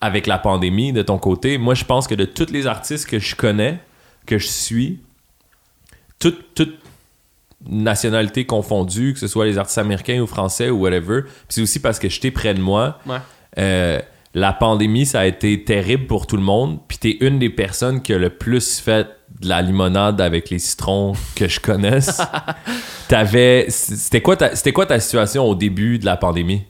[0.00, 3.18] avec la pandémie de ton côté moi je pense que de tous les artistes que
[3.18, 3.78] je connais
[4.26, 5.00] que je suis
[6.18, 6.78] toute, toute
[7.68, 11.22] nationalité confondue, que ce soit les artistes américains ou français ou whatever.
[11.22, 12.98] Puis c'est aussi parce que j'étais près de moi.
[13.06, 13.18] Ouais.
[13.58, 14.00] Euh,
[14.34, 16.80] la pandémie, ça a été terrible pour tout le monde.
[16.88, 19.08] Puis t'es une des personnes qui a le plus fait
[19.40, 22.20] de la limonade avec les citrons que je connaisse.
[23.08, 23.66] T'avais...
[23.68, 26.62] C'était quoi, ta, c'était quoi ta situation au début de la pandémie?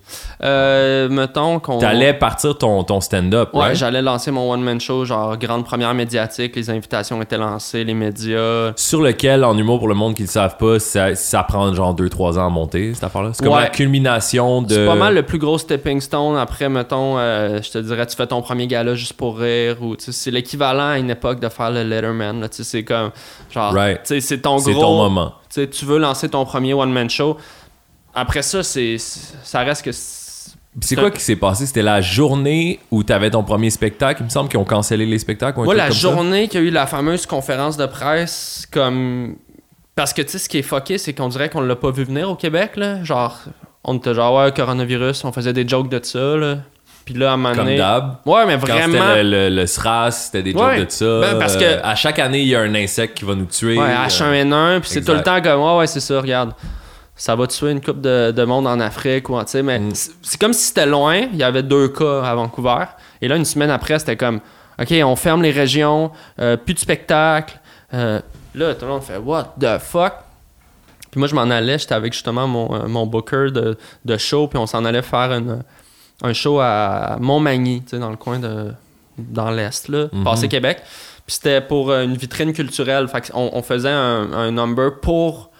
[0.42, 1.78] Euh, mettons qu'on.
[1.78, 3.76] T'allais partir ton, ton stand-up, Ouais, right?
[3.76, 8.72] j'allais lancer mon one-man show, genre grande première médiatique, les invitations étaient lancées, les médias.
[8.76, 11.72] Sur lequel, en humour, pour le monde qui ne le savent pas, ça, ça prend
[11.72, 13.30] genre 2-3 ans à monter, cette affaire-là.
[13.32, 13.60] C'est comme Ouais.
[13.62, 14.74] la culmination de...
[14.74, 16.36] C'est pas mal le plus gros stepping stone.
[16.36, 19.76] Après, mettons, euh, je te dirais, tu fais ton premier gala juste pour rire.
[19.80, 22.40] ou tu sais, C'est l'équivalent à une époque de faire le Letterman.
[22.40, 23.10] là, C'est comme,
[23.52, 24.02] genre, Right.
[24.04, 24.82] tu c'est ton C'est gros.
[24.82, 25.34] ton moment.
[25.52, 27.36] Tu tu veux lancer ton premier one-man show.
[28.14, 29.92] Après ça, c'est ça reste que.
[29.92, 30.22] c'est-
[30.80, 31.66] C'est quoi qui s'est passé?
[31.66, 34.22] C'était la journée où t'avais ton premier spectacle.
[34.22, 35.60] Il me semble qu'ils ont cancellé les spectacles.
[35.60, 39.36] ou Moi, la comme journée qu'il y a eu la fameuse conférence de presse, comme.
[39.94, 42.02] Parce que, tu sais, ce qui est fucké, c'est qu'on dirait qu'on l'a pas vu
[42.02, 43.04] venir au Québec, là.
[43.04, 43.38] Genre,
[43.84, 46.58] on était genre, ouais, coronavirus, on faisait des jokes de ça, là.
[47.04, 48.16] Puis là, à un moment Comme donné- d'hab.
[48.24, 48.92] Ouais, mais Quand vraiment.
[49.08, 50.78] c'était le, le, le SRAS, c'était des Ouais.
[50.78, 51.20] jokes de ça.
[51.20, 53.44] Ben, parce que- Euh, à chaque année, il y a un insecte qui va nous
[53.44, 53.76] tuer.
[53.78, 55.42] Ouais, Euh, H1N1, puis c'est tout le exact.
[55.42, 56.52] temps comme, ouais, ouais, c'est ça, regarde.
[57.16, 59.94] Ça va tuer une coupe de, de monde en Afrique, ou, tu sais, mais Mm.
[59.94, 62.86] c'est c'est comme si c'était loin, il y avait deux cas à Vancouver,
[63.20, 64.40] et là, une semaine après, c'était comme,
[64.80, 67.60] OK, on ferme les régions, euh, plus de spectacles.
[67.92, 68.18] Euh,
[68.54, 70.14] là, tout le monde fait, what the fuck?
[71.12, 74.48] Puis moi, je m'en allais, j'étais avec justement mon, euh, mon booker de, de show,
[74.48, 75.62] puis on s'en allait faire une-
[76.22, 78.72] un show à Montmagny, dans le coin de.
[79.18, 80.24] dans l'Est, là, Mhm.
[80.24, 80.82] passé Québec.
[81.26, 83.08] Puis c'était pour euh, une vitrine culturelle.
[83.08, 85.50] Fait on, on faisait un, un number pour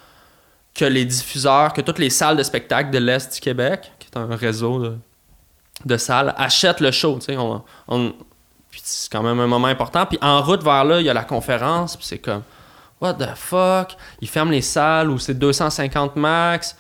[0.75, 4.19] que les diffuseurs, que toutes les salles de spectacle de l'Est du Québec, qui est
[4.19, 4.97] un réseau de,
[5.85, 7.19] de salles, achètent le show.
[7.31, 8.13] On, on-
[8.71, 10.05] puis c'est quand même un moment important.
[10.05, 11.97] Puis en route vers là, il y a la conférence.
[11.97, 12.43] Puis c'est comme,
[13.01, 13.97] what the fuck?
[14.21, 16.77] Ils ferment les salles où c'est 250 max.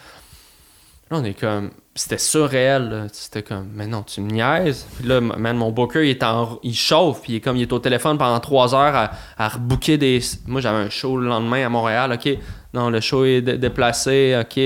[1.11, 1.71] Là, on est comme.
[1.97, 3.07] C'était surréel.
[3.13, 4.85] C'était comme, mais non, tu me niaises.
[4.99, 7.23] Puis là, man, mon booker, il, est en, il chauffe.
[7.23, 10.21] Puis il est comme, il est au téléphone pendant trois heures à, à rebooker des.
[10.47, 12.13] Moi, j'avais un show le lendemain à Montréal.
[12.13, 12.37] OK,
[12.73, 14.37] non, le show est dé- déplacé.
[14.41, 14.61] OK,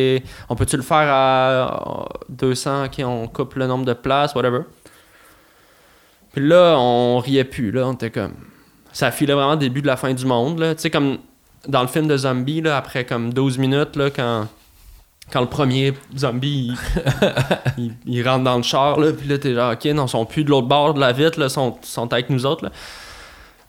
[0.48, 2.86] on peut-tu le faire à euh, 200?
[2.86, 4.60] OK, on coupe le nombre de places, whatever.
[6.32, 7.70] Puis là, on riait plus.
[7.70, 8.32] Là, on était comme.
[8.90, 10.64] Ça filait vraiment début de la fin du monde.
[10.76, 11.18] Tu sais, comme
[11.66, 14.46] dans le film de zombie, là, après comme 12 minutes, là, quand
[15.32, 16.72] quand le premier zombie
[17.78, 20.08] il, il- il rentre dans le char là puis là t'es genre ok non ils
[20.08, 22.70] sont plus de l'autre bord de la vitre là sont, sont avec nous autres là.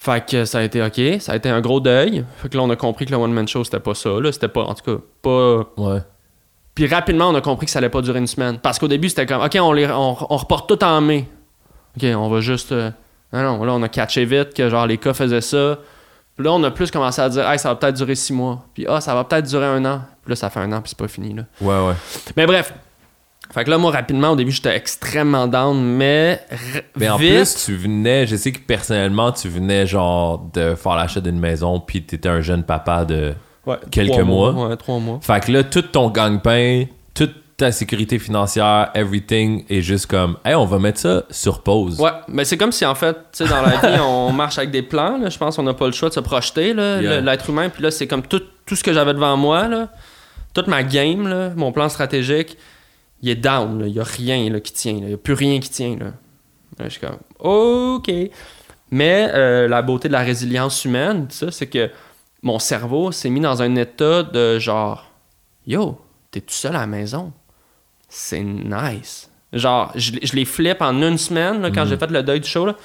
[0.01, 2.23] Fait que ça a été ok ça a été un gros deuil.
[2.37, 4.31] Fait que là on a compris que le one man show c'était pas ça là
[4.31, 5.99] c'était pas en tout cas pas Ouais.
[6.73, 8.59] puis rapidement on a compris que ça allait pas durer une semaine.
[8.59, 11.27] Parce qu'au début c'était comme ok on les on, on reporte tout en mai.
[11.97, 12.91] Ok on va juste euh,
[13.33, 15.77] non non là on a catché vite que genre les cas faisaient ça
[16.39, 18.63] Puis là, on a plus commencé à dire, hey, ça va peut-être durer six mois.
[18.73, 20.03] Puis ah, ça va peut-être durer un an.
[20.23, 21.33] Puis là, ça fait un an, puis c'est pas fini.
[21.33, 21.43] Là.
[21.59, 21.93] Ouais, ouais.
[22.37, 22.73] Mais bref.
[23.53, 26.39] Fait que là, moi, rapidement, au début, j'étais extrêmement down, mais.
[26.95, 30.95] Mais en vite- plus, tu venais, je sais que personnellement, tu venais genre de faire
[30.95, 33.33] l'achat d'une maison, puis t'étais un jeune papa de.
[33.65, 34.53] Ouais, quelques trois mois.
[34.53, 35.19] Ouais, trois mois.
[35.21, 36.98] Fait que là, tout ton gagne-pain, toute
[37.59, 41.99] ta sécurité financière, everything est juste comme, hey, on va mettre ça sur pause.
[41.99, 44.71] Ouais, mais c'est comme si en fait, tu sais, dans la vie, on marche avec
[44.71, 45.17] des plans.
[45.17, 45.29] Là.
[45.29, 47.21] Je pense qu'on n'a pas le choix de se projeter, Yeah.
[47.21, 47.69] l'être humain.
[47.69, 49.89] Puis là, c'est comme tout, tout ce que j'avais devant moi, là,
[50.53, 52.57] toute ma game, là, mon plan stratégique,
[53.21, 53.83] il est down.
[53.85, 54.93] Il n'y a rien là, qui tient.
[54.93, 55.97] Il n'y a plus rien qui tient.
[55.99, 56.05] Là.
[56.77, 58.09] Là, je suis comme, OK.
[58.91, 61.89] Mais euh, la beauté de la résilience humaine, ça, c'est que
[62.41, 65.11] mon cerveau s'est mis dans un état de genre,
[65.67, 65.99] yo,
[66.31, 67.33] t'es tout seul à la maison.
[68.09, 69.29] C'est nice.
[69.53, 72.39] Genre, je, les- je les flippe en une semaine, là, quand j'ai fait le deuil
[72.39, 72.75] du show, là,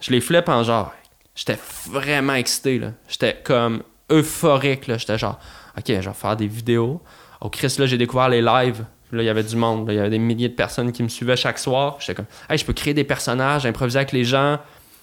[0.00, 0.92] je les flippe en genre,
[1.34, 1.58] j'étais
[1.88, 2.92] vraiment excité, là.
[3.08, 4.98] J'étais comme euphorique, là.
[4.98, 5.38] J'étais genre,
[5.76, 7.00] ok, je vais faire des vidéos.
[7.40, 8.84] Au Chris, là, j'ai découvert les lives.
[9.12, 9.86] Là, il y avait du monde.
[9.88, 9.92] là.
[9.94, 11.96] Il y avait des milliers de personnes qui me suivaient chaque soir.
[12.00, 14.58] J'étais comme, hey, je peux créer des personnages, improviser avec les gens.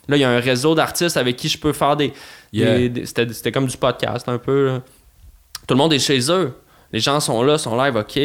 [0.09, 2.11] Là, il y a un réseau d'artistes avec qui je peux faire des.
[2.51, 2.78] Yeah.
[2.78, 4.68] des- des- c'était, c'était comme du podcast, un peu.
[4.68, 4.82] là.
[5.68, 6.53] Tout le monde est chez eux.
[6.91, 8.20] Les gens sont là, sont live, ok.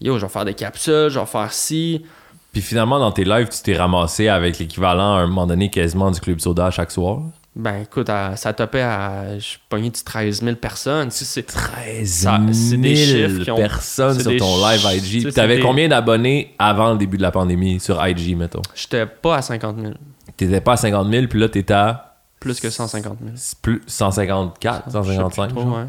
[0.00, 2.04] Yo, je vais faire des capsules, je vais faire ci.
[2.52, 6.10] Puis finalement, dans tes lives, tu t'es ramassé avec l'équivalent à un moment donné quasiment
[6.10, 7.20] du Club Soda à chaque soir?
[7.56, 9.38] Ben écoute, à- ça topait à.
[9.38, 11.08] Je pogné du 13 000 personnes.
[11.10, 14.56] Tu sais, c'est- 13 Ça- c'est des 000 chiffres qui ont- personnes sur des ton
[14.66, 15.32] live tu IG.
[15.32, 18.62] T'avais des- combien d'abonnés avant le début de la pandémie sur IG, mettons?
[18.74, 19.92] J'étais pas à 50 000.
[20.36, 23.32] T'étais pas à 50 000, puis là, t'étais à Plus que 150 000.
[23.62, 25.50] plus 154, 155.
[25.50, 25.64] Je sais plus genre.
[25.72, 25.84] trop, ouais.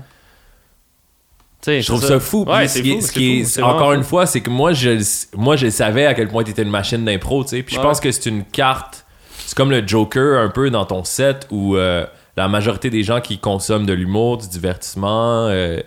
[1.68, 2.44] Je trouve ça fou.
[2.48, 4.50] Ouais, ce qui est- fou, ce qui est- fou, c'est encore une fois, c'est que
[4.50, 5.04] moi je,
[5.36, 7.64] moi, je savais à quel point tu étais une machine d'impro, tu sais.
[7.64, 9.06] Puis je pense que c'est une carte.
[9.46, 12.06] C'est comme le Joker un peu dans ton set où euh,
[12.38, 15.80] la majorité des gens qui consomment de l'humour, du divertissement, euh,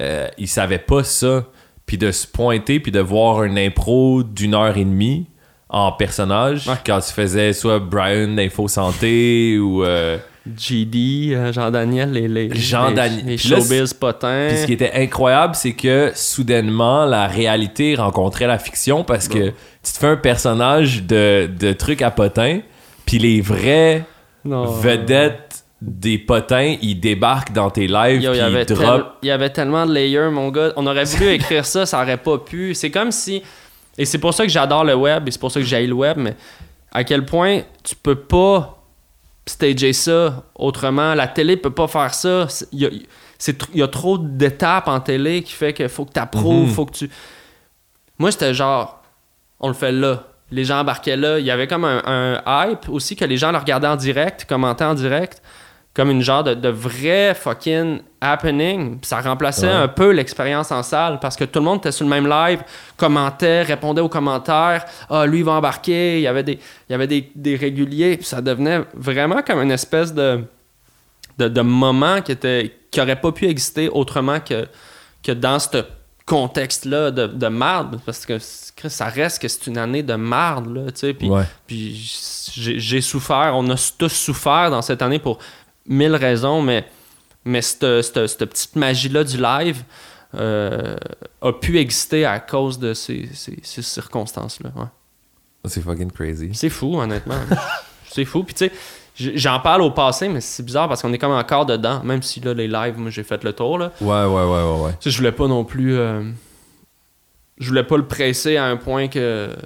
[0.00, 1.44] euh, ils savaient pas ça.
[1.86, 5.26] Puis de se pointer, puis de voir une impro d'une heure et demie
[5.68, 6.74] en personnage, Ouais.
[6.84, 9.84] quand tu faisais soit Brian d'Info Santé ou.
[10.56, 13.26] GD, euh, Jean-Daniel, les, les, Jean les- Daniel.
[13.26, 14.46] les showbiz potins.
[14.48, 19.48] Puis ce qui était incroyable, c'est que soudainement, la réalité rencontrait la fiction parce que
[19.48, 22.60] tu te fais un personnage de, de trucs à potins,
[23.04, 24.04] puis les vrais
[24.44, 24.66] Non.
[24.66, 29.06] vedettes des potins, ils débarquent dans tes lives, Yo, puis il, y avait ils drop.
[29.22, 30.72] il y avait tellement de layers, mon gars.
[30.76, 32.74] On aurait voulu écrire ça, ça aurait pas pu.
[32.74, 33.42] C'est comme si.
[33.98, 35.92] Et c'est pour ça que j'adore le web et c'est pour ça que j'aille le
[35.94, 36.34] web, mais
[36.92, 38.75] à quel point tu peux pas
[39.46, 41.14] stager ça autrement.
[41.14, 42.46] La télé peut pas faire ça.
[42.72, 46.12] Il y a, il y a trop d'étapes en télé qui fait qu'il faut que
[46.12, 46.74] tu approuves, Mhm.
[46.74, 47.10] faut que tu.
[48.18, 49.02] Moi, c'était genre,
[49.60, 50.24] on le fait là.
[50.50, 51.38] Les gens embarquaient là.
[51.38, 54.46] Il y avait comme un, un hype aussi que les gens le regardaient en direct,
[54.48, 55.42] commentaient en direct,
[55.96, 58.98] comme une genre de, de vrai fucking happening.
[59.02, 59.72] Ça remplaçait Ouais.
[59.72, 62.60] un peu l'expérience en salle parce que tout le monde était sur le même live,
[62.98, 64.84] commentait, répondait aux commentaires.
[65.08, 66.18] Ah, lui, il va embarquer.
[66.18, 68.18] Il y avait des, il y avait des, des réguliers.
[68.18, 70.44] Puis ça devenait vraiment comme une espèce de,
[71.38, 74.68] de, de moment qui était qui aurait pas pu exister autrement que,
[75.22, 75.82] que dans ce
[76.26, 78.00] contexte-là de, de marde.
[78.04, 81.14] Parce que ça reste que c'est une année de marde, là, tu sais.
[81.14, 81.44] Puis, Ouais.
[81.66, 81.94] puis
[82.54, 85.38] j'ai j'ai souffert, on a tous souffert dans cette année pour
[85.88, 86.86] mille raisons, mais,
[87.44, 89.82] mais cette, cette- cette petite magie-là du live
[90.34, 90.96] euh,
[91.42, 94.70] a pu exister à cause de ces, ces- ces circonstances-là.
[94.76, 94.86] ouais.
[95.64, 96.50] C'est fucking crazy.
[96.54, 97.34] C'est fou, honnêtement.
[98.10, 98.44] c'est fou.
[98.44, 101.66] Puis tu sais, j'en parle au passé, mais c'est bizarre parce qu'on est comme encore
[101.66, 103.78] dedans, même si là, les lives, moi, j'ai fait le tour.
[103.78, 103.90] Là.
[104.00, 104.90] Ouais, ouais, ouais, ouais, ouais.
[105.00, 105.96] Tu sais, je voulais pas non plus.
[105.96, 106.22] euh,
[107.58, 109.48] je voulais pas le presser à un point que.
[109.56, 109.62] Tu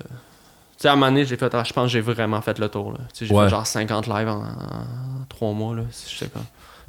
[0.78, 1.52] sais, à un moment donné, j'ai fait.
[1.54, 2.94] ah, je pense que j'ai vraiment fait le tour.
[3.12, 3.44] Tu sais, j'ai Ouais.
[3.44, 4.42] fait genre 50 lives en,
[5.30, 5.74] 3 mois.
[5.74, 5.82] Là.
[6.10, 6.40] Je sais pas.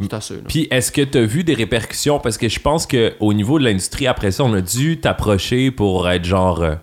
[0.01, 0.33] C'est assez.
[0.35, 0.41] Là.
[0.47, 2.19] Puis est-ce que tu as vu des répercussions?
[2.19, 6.09] Parce que je pense qu'au niveau de l'industrie, après ça, on a dû t'approcher pour
[6.09, 6.75] être genre euh,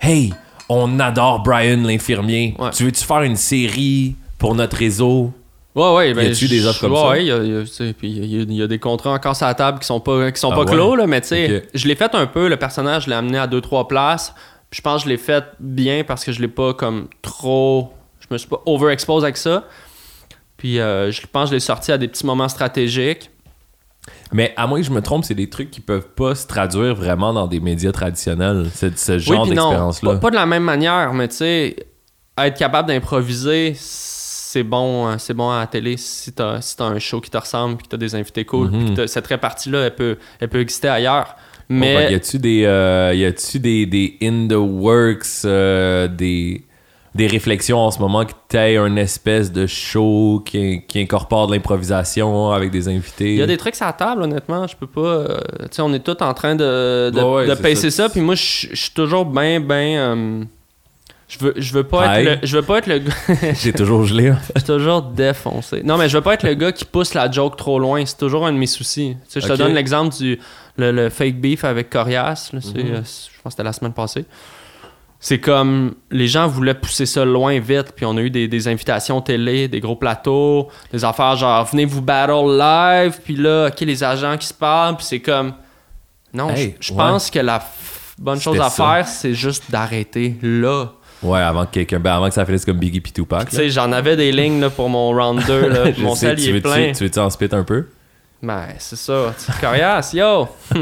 [0.00, 0.32] Hey,
[0.68, 2.54] on adore Brian l'infirmier.
[2.58, 2.70] Ouais.
[2.70, 5.32] Tu veux-tu faire une série pour notre réseau?
[5.74, 6.14] Ouais, ouais.
[6.14, 7.08] Ben, Y a-tu des offres comme ouais, ça?
[7.08, 9.86] Ouais, il y y a- tu y y des contrats encore sur la table qui
[9.86, 10.72] sont pas, qui sont Ah pas ouais?
[10.72, 12.48] clos, là, mais tu sais, je l'ai fait un peu.
[12.48, 14.34] Le personnage, je l'ai amené à deux, trois places.
[14.70, 17.92] Puis je pense que je l'ai fait bien parce que je l'ai pas comme trop.
[18.20, 19.64] Je me suis pas overexposé avec ça.
[20.56, 23.30] Puis euh, je pense que je l'ai sorti à des petits moments stratégiques.
[24.32, 26.94] Mais à moins que je me trompe, c'est des trucs qui peuvent pas se traduire
[26.94, 28.66] vraiment dans des médias traditionnels.
[28.72, 30.12] C'est ce genre oui, d'expérience-là.
[30.14, 31.76] pas, pas de la même manière, mais tu sais,
[32.38, 36.84] être capable d'improviser, c'est bon, hein, c'est bon à la télé si t'as si t'as
[36.84, 39.26] un show qui te ressemble, puis que t'as des invités cool, puis que t'as- cette
[39.26, 41.36] répartie-là, elle peut, elle peut exister ailleurs.
[41.68, 46.62] Bon, Mais y a-tu des, euh, y a-tu des, des in the works, euh, des,
[47.16, 51.54] des réflexions en ce moment que t'aies un espèce de show qui, qui incorpore de
[51.54, 53.32] l'improvisation avec des invités?
[53.32, 54.66] Il y a des trucs à la table, honnêtement.
[54.66, 55.00] Je peux pas.
[55.00, 57.90] euh, tu sais, on est tous en train de, de, Ouais, ouais, de c'est pacer
[57.90, 58.04] ça.
[58.04, 58.08] ça.
[58.10, 60.46] Puis moi, je suis toujours bien, bien.
[61.28, 63.12] je veux, je veux pas être le, je veux pas être le gars.
[63.60, 64.28] J'ai toujours gelé.
[64.28, 64.38] hein.
[64.54, 65.82] Je suis toujours défoncé.
[65.84, 68.04] Non, mais je veux pas être le gars qui pousse la joke trop loin.
[68.06, 69.16] C'est toujours un de mes soucis.
[69.24, 70.38] Tu sais, je te donne l'exemple du
[70.76, 72.50] le, le fake beef avec Corias.
[72.52, 72.60] Mhm.
[72.76, 74.24] euh, je pense que c'était la semaine passée.
[75.28, 78.68] C'est comme les gens voulaient pousser ça loin vite, puis on a eu des, des
[78.68, 83.80] invitations télé, des gros plateaux, des affaires genre venez vous battle live, puis là, ok,
[83.80, 85.54] les agents qui se parlent, puis c'est comme
[86.32, 86.96] non, Hey, je ouais.
[86.98, 87.60] pense que la
[88.16, 88.84] bonne chose à ça.
[88.84, 90.92] faire, c'est juste d'arrêter là.
[91.24, 91.98] Ouais, avant que quelqu'un.
[91.98, 93.48] Ben, avant que ça finisse comme Biggie pis Tupac.
[93.48, 95.68] Tu sais, j'en avais des lignes là, pour mon round 2.
[95.68, 95.84] Là.
[95.98, 96.92] Mon sais, sel, tu il est plein.
[96.92, 97.86] Tu veux-tu en spit un peu?
[98.40, 99.34] Ben, c'est ça.
[99.44, 100.46] Tu- Coriace, yo!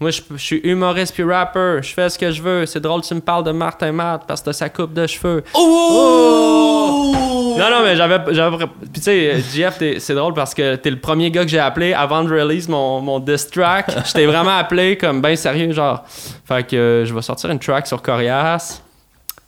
[0.00, 1.80] Moi, je, je suis humoriste puis rapper.
[1.82, 2.66] Je fais ce que je veux.
[2.66, 5.42] C'est drôle, tu me parles de Martin Matt parce que t'as sa coupe de cheveux.
[5.54, 7.14] Oh!
[7.58, 8.18] Non, non, mais j'avais.
[8.32, 9.42] j'avais- Puis tu sais,
[9.78, 12.68] t'es- c'est drôle parce que t'es le premier gars que j'ai appelé avant de release
[12.68, 13.90] mon, mon diss track.
[14.06, 16.04] Je t'ai vraiment appelé comme ben sérieux, genre.
[16.46, 18.80] Fait que euh, je vais sortir une track sur Corias.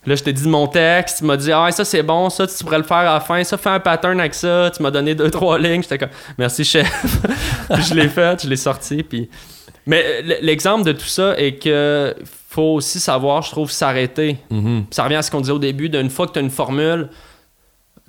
[0.05, 2.63] Là, je t'ai dit mon texte, tu m'as dit, ah, ça c'est bon, ça tu
[2.63, 5.13] pourrais le faire à la fin, ça fais un pattern avec ça, tu m'as donné
[5.13, 6.91] deux, trois lignes, j'étais comme, merci chef.
[7.71, 9.29] puis je l'ai fait, je l'ai sorti, puis.
[9.91, 12.15] Mais euh, l'exemple de tout ça est que
[12.49, 14.37] faut aussi savoir, je trouve, s'arrêter.
[14.49, 14.85] Mhm.
[14.89, 16.49] Puis ça revient à ce qu'on disait au début, d'une fois que tu as une
[16.49, 17.09] formule,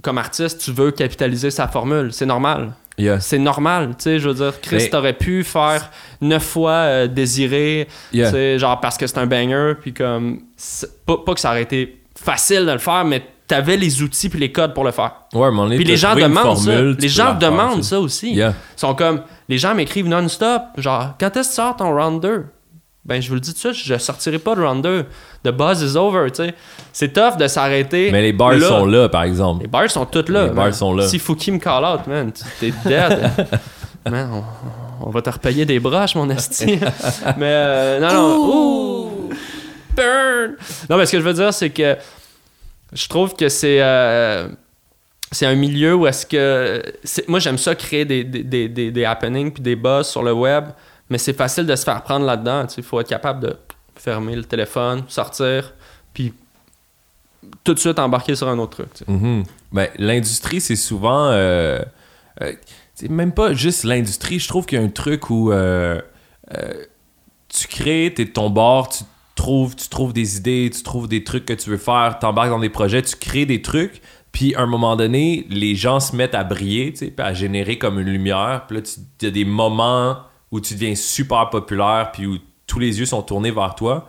[0.00, 2.72] comme artiste, tu veux capitaliser sa formule, c'est normal.
[2.98, 3.18] Yeah.
[3.18, 7.88] C'est normal, tu sais, je veux dire, Chris, t'aurais pu faire neuf fois euh, désiré,
[8.12, 8.28] Yeah.
[8.28, 10.42] tu sais, genre parce que c'est un banger, puis comme,
[11.04, 14.38] pas, pas que ça aurait été facile de le faire, mais t'avais les outils puis
[14.38, 15.12] les codes pour le faire.
[15.34, 17.00] Ouais, Puis les gens demandent formule, ça.
[17.00, 18.34] Les gens faire, demandent ça aussi.
[18.34, 18.54] Yeah.
[18.76, 19.22] Ils sont comme,
[19.52, 22.46] les gens m'écrivent non-stop, genre, quand est-ce que tu sors ton round 2?
[23.04, 25.04] Ben, je vous le dis tout de suite, je sortirai pas de round 2.
[25.44, 26.54] The buzz is over, tu sais.
[26.94, 28.10] C'est tough de s'arrêter.
[28.10, 28.66] Mais les bars là.
[28.66, 29.60] sont là, par exemple.
[29.64, 30.46] Les bars sont toutes là.
[30.46, 31.06] Les bars sont là.
[31.06, 33.30] Si Fouki me call out, man, t'es dead.
[34.10, 36.78] man, on, on va te repayer des broches, mon esti.
[37.36, 38.36] mais euh, non, non.
[38.38, 39.30] Ouh!
[39.94, 40.56] Burn!
[40.88, 41.98] Non, mais ce que je veux dire, c'est que
[42.94, 43.82] je trouve que c'est.
[43.82, 44.48] euh,
[45.32, 46.82] c'est un milieu où est-ce que.
[47.26, 50.66] Moi, j'aime ça créer des, des, des, des, happenings puis des buzz sur le web,
[51.10, 52.66] mais c'est facile de se faire prendre là-dedans.
[52.76, 53.56] Il faut être capable de
[53.96, 55.74] fermer le téléphone, sortir,
[56.14, 56.32] puis
[57.64, 59.08] tout de suite embarquer sur un autre truc.
[59.08, 59.44] Mhm.
[59.72, 61.26] Ben, l'industrie, c'est souvent.
[61.30, 61.80] euh,
[62.40, 62.52] euh,
[63.08, 64.38] même pas juste l'industrie.
[64.38, 66.00] Je trouve qu'il y a un truc où euh,
[66.56, 66.84] euh,
[67.48, 69.04] tu crées, t'es de ton bord, tu
[69.34, 72.58] trouves, tu trouves des idées, tu trouves des trucs que tu veux faire, t'embarques dans
[72.58, 74.02] des projets, tu crées des trucs.
[74.32, 77.34] Puis à un moment donné, les gens se mettent à briller, tu sais, puis à
[77.34, 78.64] générer comme une lumière.
[78.66, 78.82] Puis là,
[79.20, 80.16] il y a des moments
[80.50, 84.08] où tu deviens super populaire, puis où tous les yeux sont tournés vers toi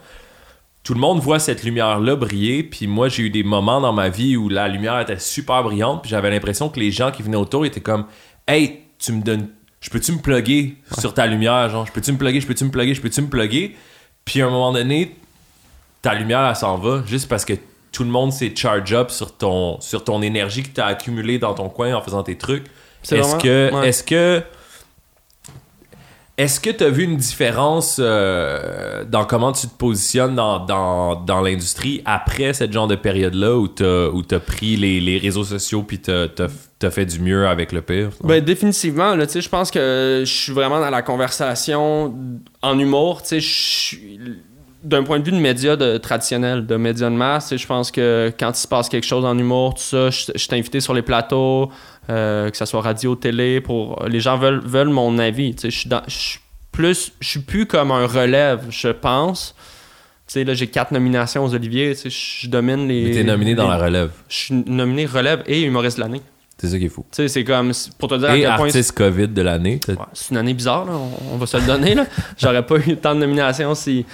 [0.83, 4.09] tout le monde voit cette lumière-là briller, puis moi, j'ai eu des moments dans ma
[4.09, 7.37] vie où la lumière était super brillante, puis j'avais l'impression que les gens qui venaient
[7.37, 8.05] autour étaient comme
[8.47, 9.47] «Hey, tu me donnes...
[9.79, 11.69] Je peux-tu me plugger sur ta lumière?
[11.69, 12.41] Genre, je peux-tu me plugger?
[12.41, 12.93] Je peux-tu me plugger?
[12.93, 13.75] Je peux-tu me plugger?»
[14.25, 15.15] Puis à un moment donné,
[16.01, 17.53] ta lumière, elle s'en va, juste parce que
[17.93, 21.39] tout le monde s'est charge up sur ton, sur ton énergie que tu as accumulée
[21.39, 22.65] dans ton coin en faisant tes trucs.
[23.09, 23.73] Est-ce que...
[23.73, 23.87] ouais.
[23.87, 24.43] Est-ce que...
[26.35, 31.15] Est-ce que tu as vu une différence euh, dans comment tu te positionnes dans, dans,
[31.15, 35.83] dans l'industrie après cette genre de période-là où tu as, pris les, les réseaux sociaux
[35.83, 38.09] puis tu as, fait du mieux avec le pire?
[38.23, 42.15] Ben, définitivement, je pense que je suis vraiment dans la conversation
[42.63, 44.19] en humour, je suis-
[44.83, 48.31] d'un point de vue de média de, traditionnel, de média de masse, je pense que
[48.37, 50.93] quand il se passe quelque chose en humour, tout ça, je, je suis invité sur
[50.93, 51.71] les plateaux,
[52.09, 55.89] euh, que ce soit radio, télé, pour les gens veulent, veulent mon avis, je suis
[55.89, 56.39] dans- je suis
[56.71, 59.55] plus, je suis plus comme un relève, je pense.
[60.35, 63.11] Là, j'ai quatre nominations aux Olivier, je domine les...
[63.11, 64.09] Tu es nominé dans la relève.
[64.29, 66.21] Je suis nominé relève et humoriste de l'année.
[66.63, 67.03] C'est ça qui est fou.
[67.11, 68.65] Tu sais, c'est comme, pour te dire à Et quel point...
[68.67, 69.81] artiste COVID de l'année.
[69.87, 71.93] Ouais, c'est une année bizarre, là, on, on va se le donner.
[71.93, 72.05] là.
[72.37, 74.05] J'aurais pas eu tant de nominations si.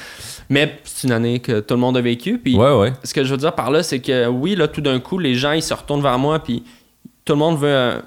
[0.49, 2.39] Mais c'est une année que tout le monde a vécu.
[2.39, 2.93] Puis Ouais, ouais.
[3.03, 5.35] ce que je veux dire par là, c'est que oui, là, tout d'un coup, les
[5.35, 6.63] gens ils se retournent vers moi, puis
[7.23, 8.01] tout le monde veut un-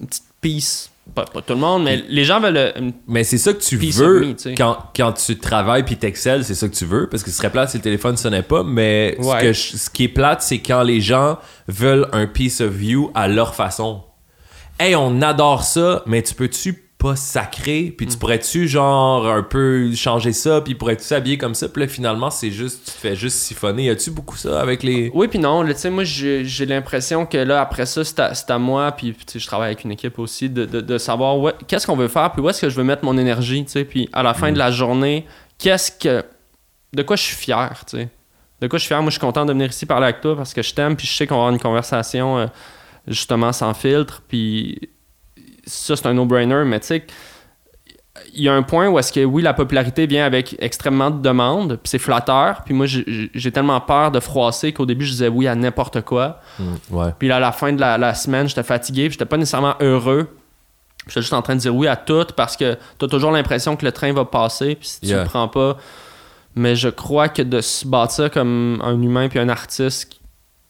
[0.00, 0.90] une petite piece.
[1.14, 3.60] Pas, pas tout le monde, mais les gens veulent euh, une- Mais c'est ça que
[3.60, 4.54] tu veux of me, tu sais.
[4.54, 7.08] quand, quand tu travailles puis t'excelles, c'est ça que tu veux.
[7.08, 8.62] Parce que ce serait plate si le téléphone sonnait pas.
[8.62, 9.40] Mais ce, Ouais.
[9.40, 13.10] que je- ce qui est plate, c'est quand les gens veulent un piece of you
[13.14, 14.02] à leur façon.
[14.78, 17.92] Hey, on adore ça, mais tu peux-tu pas sacrer?
[17.96, 18.18] Puis tu Mm.
[18.18, 20.60] pourrais-tu, genre, un peu changer ça?
[20.60, 21.68] Puis pourrais-tu s'habiller comme ça?
[21.68, 23.84] Puis là, finalement, c'est juste, tu te fais juste siphonner.
[23.84, 25.10] Y a-tu beaucoup ça avec les.
[25.14, 25.62] Oui, puis non.
[25.62, 29.24] là, Tu sais, moi, j'ai l'impression que là, après ça, c'est à, moi, puis tu
[29.26, 32.30] sais, je travaille avec une équipe aussi, de, de- de savoir qu'est-ce qu'on veut faire,
[32.32, 34.52] puis où est-ce que je veux mettre mon énergie, tu sais, puis à la fin
[34.52, 35.26] de la journée,
[35.58, 36.22] qu'est-ce que.
[36.92, 38.08] De quoi je suis fier, tu sais.
[38.60, 39.00] de quoi je suis fier?
[39.00, 41.06] Moi, je suis content de venir ici parler avec toi parce que je t'aime, puis
[41.06, 42.46] je sais qu'on va avoir une conversation euh,
[43.06, 44.22] justement sans filtre.
[44.28, 44.78] Puis
[45.66, 47.06] ça, c'est un no-brainer, mais tu sais,
[48.34, 51.20] il y a un point où est-ce que oui, la popularité vient avec extrêmement de
[51.22, 52.62] demandes, puis c'est flatteur.
[52.64, 56.40] Puis moi, j'ai tellement peur de froisser qu'au début, je disais oui à n'importe quoi.
[56.58, 57.14] Mm, ouais.
[57.18, 59.74] Puis là, à la fin de la, la semaine, j'étais fatigué, puis j'étais pas nécessairement
[59.80, 60.28] heureux.
[61.06, 63.84] J'étais juste en train de dire oui à tout parce que t'as toujours l'impression que
[63.86, 65.22] le train va passer, puis si tu Yeah.
[65.22, 65.78] le prends pas.
[66.54, 70.20] Mais je crois que de se bâtir comme un humain puis un artiste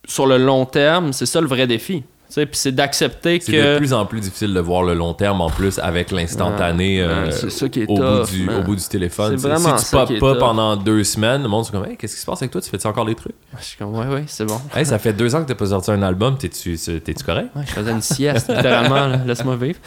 [0.07, 2.05] sur le long terme, c'est ça le vrai défi.
[2.33, 3.72] Puis c'est d'accepter C'est que.
[3.74, 7.09] de plus en plus difficile de voir le long terme en plus avec l'instantané Ouais,
[7.09, 9.37] euh, ouais, c'est ça qui est au, bout du, au bout du téléphone.
[9.39, 10.39] C'est vraiment si tu ça pop qui est pas tough.
[10.41, 12.61] pendant deux semaines, le monde c'est comme hey, qu'est-ce qui se passe avec toi?
[12.61, 13.35] Tu fais-tu encore des trucs?
[13.59, 14.61] Je suis comme, ouais, ouais, c'est bon.
[14.74, 17.49] Hey, ça fait deux ans que t'as pas sorti un album, t'es-tu t'es-tu correct?
[17.57, 19.07] Ouais, je faisais une sieste, littéralement.
[19.09, 19.16] là.
[19.26, 19.78] Laisse-moi vivre.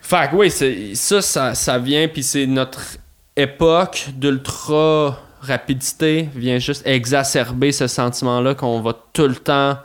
[0.00, 2.80] Fait que oui, c'est- ça, ça, ça vient, puis c'est notre
[3.36, 9.76] époque d'ultra rapidité vient juste exacerber ce sentiment-là qu'on va tout le temps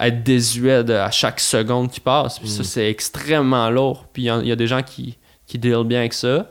[0.00, 2.38] être désuet de- à chaque seconde qui passe.
[2.38, 4.06] Puis ça, c'est extrêmement lourd.
[4.12, 6.48] Puis il y a des gens qui, qui deal bien avec ça.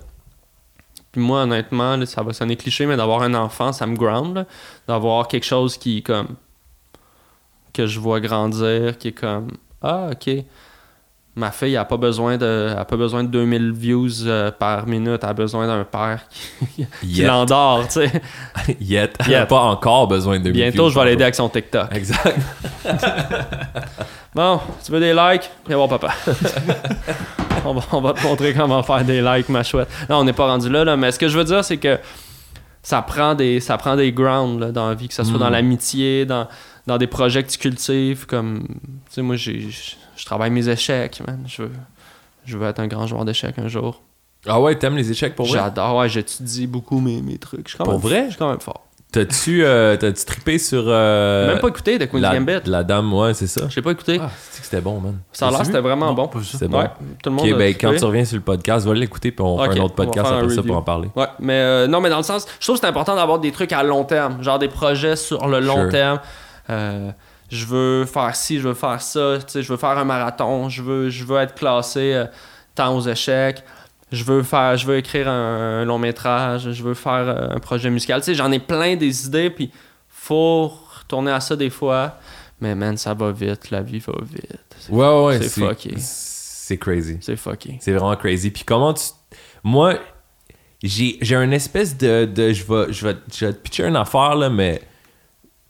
[1.11, 4.45] Puis moi, honnêtement, là, ça va sonner cliché, mais d'avoir un enfant, ça me ground.
[4.87, 6.35] D'avoir quelque chose qui, comme,
[7.73, 9.49] que je vois grandir, qui est comme,
[9.81, 10.43] ah, ok.
[11.39, 15.21] Ma fille a pas besoin de, a pas besoin de 2000 views euh, par minute,
[15.23, 16.19] elle a besoin d'un père
[17.01, 18.11] qui, l'endort, tu sais.
[18.81, 19.13] Yet.
[19.21, 19.35] Elle Yet.
[19.35, 21.95] a pas encore besoin de Bientôt, views je vais l'aider avec son TikTok.
[21.95, 22.35] Exact.
[24.35, 25.49] Bon, tu veux des likes?
[25.67, 26.13] Viens voir papa.
[27.65, 29.89] on, va, on va te montrer comment faire des likes, ma chouette.
[30.07, 31.97] Non, on n'est pas rendu là, là, mais ce que je veux dire, c'est que
[32.83, 35.39] ça prend des, ça prend des grounds là, dans la vie, que ce soit Mm.
[35.39, 36.47] dans l'amitié, dans,
[36.85, 38.75] dans des projets que tu cultives, comme, tu
[39.09, 39.67] sais, moi, j'ai,
[40.19, 41.43] je travaille mes échecs, man.
[41.47, 41.71] Je veux,
[42.45, 44.01] je veux être un grand joueur d'échecs un jour.
[44.47, 45.57] Ah ouais, t'aimes les échecs pour vrai?
[45.59, 47.67] J'adore, ouais, j'étudie beaucoup mes, mes trucs.
[47.67, 48.23] Je suis quand Pour même- vrai?
[48.25, 48.85] Je suis quand même fort.
[49.11, 52.69] T'as-tu euh, t'as-tu trippé sur euh, Même pas écouté de Queen's la, Gambit.
[52.69, 53.67] la dame, ouais, c'est ça.
[53.67, 54.19] J'ai pas écouté.
[54.21, 55.17] Ah, c'est que c'était bon, man?
[55.31, 56.29] ça a l'air, c'était vraiment Non, bon.
[56.43, 56.77] C'est bon.
[56.79, 56.89] Ouais,
[57.23, 57.87] tout le monde Ok, a ben trippé.
[57.87, 59.95] quand tu reviens sur le podcast, va l'écouter puis on va Ok, faire un autre
[59.95, 61.09] podcast après ça pour en parler.
[61.15, 63.51] Ouais, mais euh, non, mais dans le sens, je trouve que c'est important d'avoir des
[63.51, 65.89] trucs à long terme, genre des projets sur le long Sure.
[65.89, 66.19] terme.
[67.51, 71.09] Je veux faire ci, je veux faire ça, je veux faire un marathon, je veux,
[71.09, 72.25] je veux être classé euh,
[72.75, 73.63] tant aux échecs.
[74.11, 77.59] Je veux faire, je veux écrire un, un long métrage, je veux faire euh, un
[77.59, 78.21] projet musical.
[78.33, 79.71] J'en ai plein des idées, puis
[80.07, 82.15] faut retourner à ça des fois.
[82.61, 84.59] Mais man, ça va vite, la vie va vite.
[84.79, 85.37] C'est- Ouais, ouais.
[85.41, 85.93] C'est fucké.
[85.97, 87.17] C'est crazy.
[87.21, 87.77] C'est fucké.
[87.81, 88.49] C'est vraiment crazy.
[88.51, 89.03] Puis comment tu.
[89.63, 89.95] Moi,
[90.83, 92.25] j'ai j'ai un espèce de.
[92.25, 94.81] de je, vais, je, vais, je vais te pitcher une affaire, là, mais.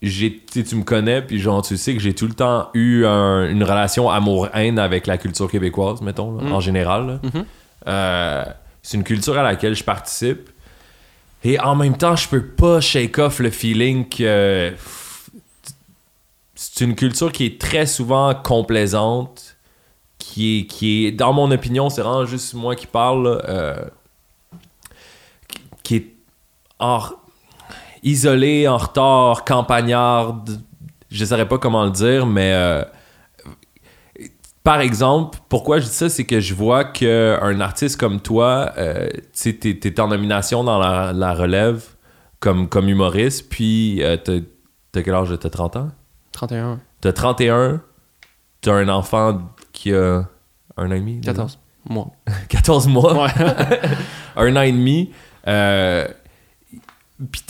[0.02, 3.50] J'ai tu me connais, puis genre, tu sais que j'ai tout le temps eu un-
[3.50, 6.52] une relation amour-haine avec la culture québécoise, mettons, là, Mm.
[6.54, 7.20] en général.
[7.24, 7.46] Mhm.
[7.88, 8.46] Euh,
[8.82, 10.50] c'est une culture à laquelle je participe.
[11.44, 14.74] Et en même temps, je peux pas shake off le feeling que
[16.56, 19.56] c'est une culture qui est très souvent complaisante,
[20.18, 23.86] qui est, qui est dans mon opinion, c'est vraiment juste moi qui parle, là, euh,
[25.48, 26.08] qui- qui est
[26.80, 27.00] en,
[28.04, 30.60] isolée, en retard, campagnarde,
[31.10, 32.84] je saurais pas comment le dire, mais euh,
[34.64, 39.10] par exemple, pourquoi je dis ça, c'est que je vois qu'un artiste comme toi, euh,
[39.34, 41.84] tu t'es en nomination dans la, la relève
[42.40, 45.34] comme, comme humoriste, puis euh, t'as, quel âge?
[45.40, 45.90] T'as 30 ans?
[46.32, 46.80] 31.
[47.02, 47.82] T'as 31,
[48.62, 49.42] t'as un enfant
[49.72, 50.24] qui a
[50.78, 51.20] un an et demi?
[51.20, 51.34] deux ans?
[51.34, 51.60] 14.
[51.90, 52.08] Moi.
[52.50, 53.30] 14 mois, Ouais.
[54.36, 55.12] un an et demi,
[55.48, 56.08] euh,
[57.32, 57.42] puis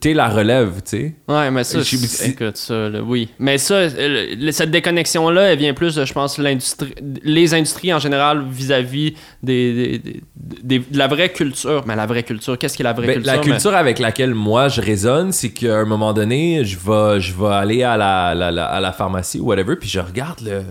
[0.00, 1.14] t'es, la relève, tu sais.
[1.28, 3.28] Ouais, mais ça, Je- écoute, ça, là, oui.
[3.38, 7.98] Mais ça, le- cette déconnexion-là, elle vient plus de, je pense, l'industrie, les industries en
[7.98, 10.22] général vis-à-vis des, des- des-
[10.62, 11.84] des- de la vraie culture.
[11.86, 13.32] Mais la vraie culture, qu'est-ce qui est la vraie Ben, culture?
[13.32, 17.20] la mais- culture avec laquelle moi je résonne, c'est qu'à un moment donné, je vais,
[17.20, 20.40] je vais aller à la, la- la- à la pharmacie ou whatever, puis je regarde
[20.40, 20.62] le,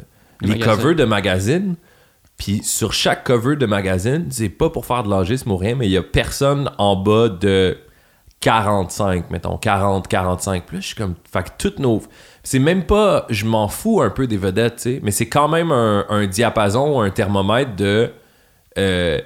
[0.42, 1.76] Le les covers de magazines.
[2.36, 5.86] Puis sur chaque cover de magazine, c'est pas pour faire de l'agisme ou rien, mais
[5.86, 7.78] il y a personne en bas de
[8.44, 10.64] 45, mettons, 40, 45.
[10.66, 11.16] Puis là, je suis comme.
[11.32, 12.02] Fait que toutes nos.
[12.44, 13.26] C'est même pas.
[13.30, 16.28] Je m'en fous un peu des vedettes, tu sais, mais c'est quand même un, un
[16.28, 18.12] diapason ou un thermomètre de.
[18.78, 19.22] euh,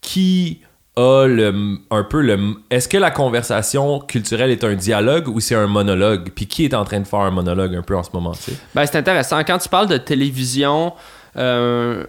[0.00, 0.60] qui
[0.96, 2.54] a le, un peu le.
[2.70, 6.30] Est-ce que la conversation culturelle est un dialogue ou c'est un monologue?
[6.34, 8.52] Puis qui est en train de faire un monologue un peu en ce moment, tu
[8.52, 8.56] sais?
[8.74, 9.40] Ben, c'est intéressant.
[9.40, 10.92] Quand tu parles de télévision,
[11.36, 12.04] euh,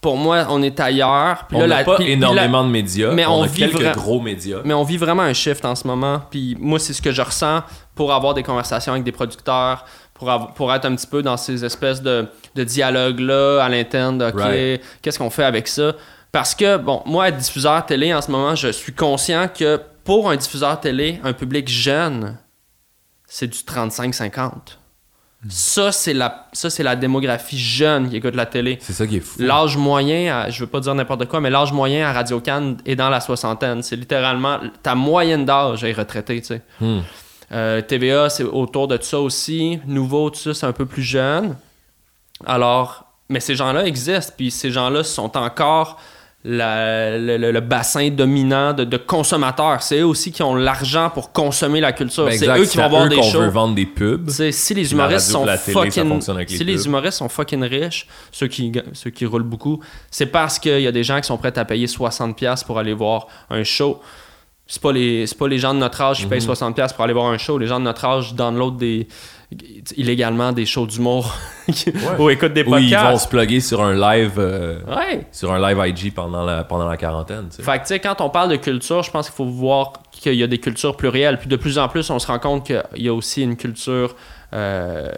[0.00, 1.46] pour moi, on est ailleurs.
[1.48, 3.94] Puis On n'a pas puis- puis énormément de médias, mais on, on a vit quelques
[3.96, 4.60] gros médias.
[4.64, 6.22] Mais on vit vraiment un shift en ce moment.
[6.30, 7.62] Puis moi, c'est ce que je ressens
[7.94, 9.84] pour avoir des conversations avec des producteurs,
[10.14, 14.18] pour, avoir- pour être un petit peu dans ces espèces de, de dialogues-là à l'interne
[14.18, 14.82] de OK, Right.
[15.02, 15.92] qu'est-ce qu'on fait avec ça?
[16.30, 20.30] Parce que, bon, moi, être diffuseur télé en ce moment, je suis conscient que pour
[20.30, 22.36] un diffuseur télé, un public jeune,
[23.26, 24.78] c'est du 35-50.
[25.48, 28.78] Ça, c'est la, ça, c'est la démographie jeune qui écoute la télé.
[28.80, 29.40] C'est ça qui est fou.
[29.40, 32.76] L'âge moyen, à- je veux pas dire n'importe quoi, mais l'âge moyen à Radio Cannes
[32.84, 33.82] est dans la soixantaine.
[33.82, 36.62] C'est littéralement ta moyenne d'âge est retraitée, tu sais.
[36.80, 37.00] Hmm.
[37.52, 39.78] Euh, TVA, c'est autour de ça aussi.
[39.86, 41.56] Nouveau, tout ça, c'est un peu plus jeune.
[42.44, 46.00] Alors, mais ces gens-là existent, puis ces gens-là sont encore
[46.44, 49.82] la- le, le- le bassin dominant de, de consommateurs.
[49.82, 52.26] C'est eux aussi qui ont l'argent pour consommer la culture.
[52.26, 53.40] Ben c'est eux qui vont avoir eux des qu'on shows.
[53.40, 54.30] veut vendre des pubs.
[54.30, 58.46] Si les humoristes radio, sont télé, fucking les si les humoristes sont fucking riches, ceux
[58.46, 59.80] qui ceux qui roulent beaucoup,
[60.10, 62.78] c'est parce qu'il y a des gens qui sont prêts à payer 60 pièces pour
[62.78, 64.00] aller voir un show.
[64.70, 66.30] C'est pas les c'est pas les gens de notre âge qui Mhm.
[66.30, 69.08] payent 60 pièces pour aller voir un show, les gens de notre âge download des
[69.96, 71.34] illégalement des shows d'humour
[72.18, 73.24] ou écoutent des Ou ils vont podcasts.
[73.24, 75.26] se plugger sur un live euh, Ouais.
[75.32, 77.48] sur un live IG pendant la, pendant la quarantaine.
[77.50, 80.34] Fait que, tu sais, quand on parle de culture, je pense qu'il faut voir qu'il
[80.34, 81.38] y a des cultures plurielles.
[81.38, 84.14] Puis de plus en plus, on se rend compte qu'il y a aussi une culture
[84.52, 85.10] euh,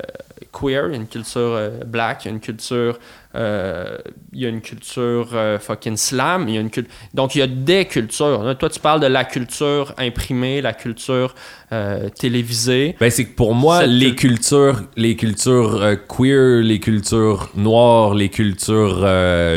[0.53, 2.99] queer, une culture euh, black, une culture.
[3.37, 3.97] Euh,
[4.33, 6.49] il y a une culture euh, fucking slam.
[6.49, 6.71] Y a une
[7.15, 8.43] Donc, il y a des cultures.
[8.43, 11.35] Là, toi, tu parles de la culture imprimée, la culture
[11.73, 12.97] euh, télévisée.
[12.99, 17.51] Ben, c'est que pour moi, Cette les cul- cultures, les cultures euh, queer, les cultures
[17.55, 19.07] noires, les cultures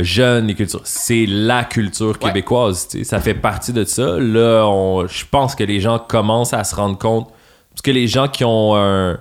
[0.04, 2.28] jeunes, les cultures, c'est la culture Ouais.
[2.28, 2.88] québécoise.
[2.88, 3.04] tu sais.
[3.06, 4.18] Ça fait partie de ça.
[4.20, 7.30] Là, on- je pense que les gens commencent à se rendre compte.
[7.72, 9.20] Parce que les gens qui ont un.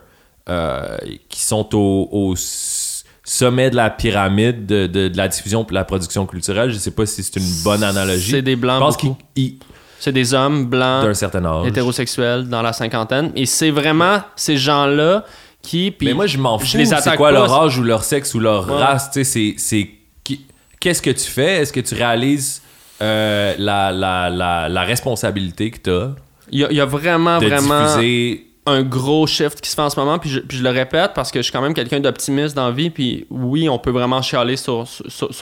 [1.30, 2.34] qui sont au, au
[3.32, 6.78] sommet de la pyramide de, de- de la diffusion et de la production culturelle, je
[6.78, 8.30] sais pas si c'est une bonne analogie.
[8.32, 9.08] C'est des Je blancs pense qu'ils.
[9.10, 9.22] beaucoup.
[9.36, 9.58] ils-
[9.98, 11.04] C'est des hommes blancs.
[11.04, 11.66] d'un certain âge.
[11.68, 13.30] hétérosexuels dans la cinquantaine.
[13.36, 15.24] Et c'est vraiment ces gens-là
[15.62, 15.90] qui.
[15.92, 16.66] puis mais moi, je m'en fous.
[16.66, 18.82] je C'est quoi pas, leur âge ou leur sexe ou leur Ouais.
[18.82, 19.10] race?
[19.12, 19.88] Tu sais, c'est-
[20.80, 21.58] Qu'est-ce que tu fais?
[21.62, 22.60] Est-ce que tu réalises
[23.00, 26.10] euh, la, la, la, la responsabilité que tu as
[26.50, 28.48] Il y, a- il y a vraiment, de vraiment diffuser.
[28.64, 30.18] Un gros shift qui se fait en ce moment.
[30.18, 32.66] Puis je, puis je le répète parce que je suis quand même quelqu'un d'optimiste dans
[32.66, 32.90] la vie.
[32.90, 34.86] Puis oui, on peut vraiment chialer sur,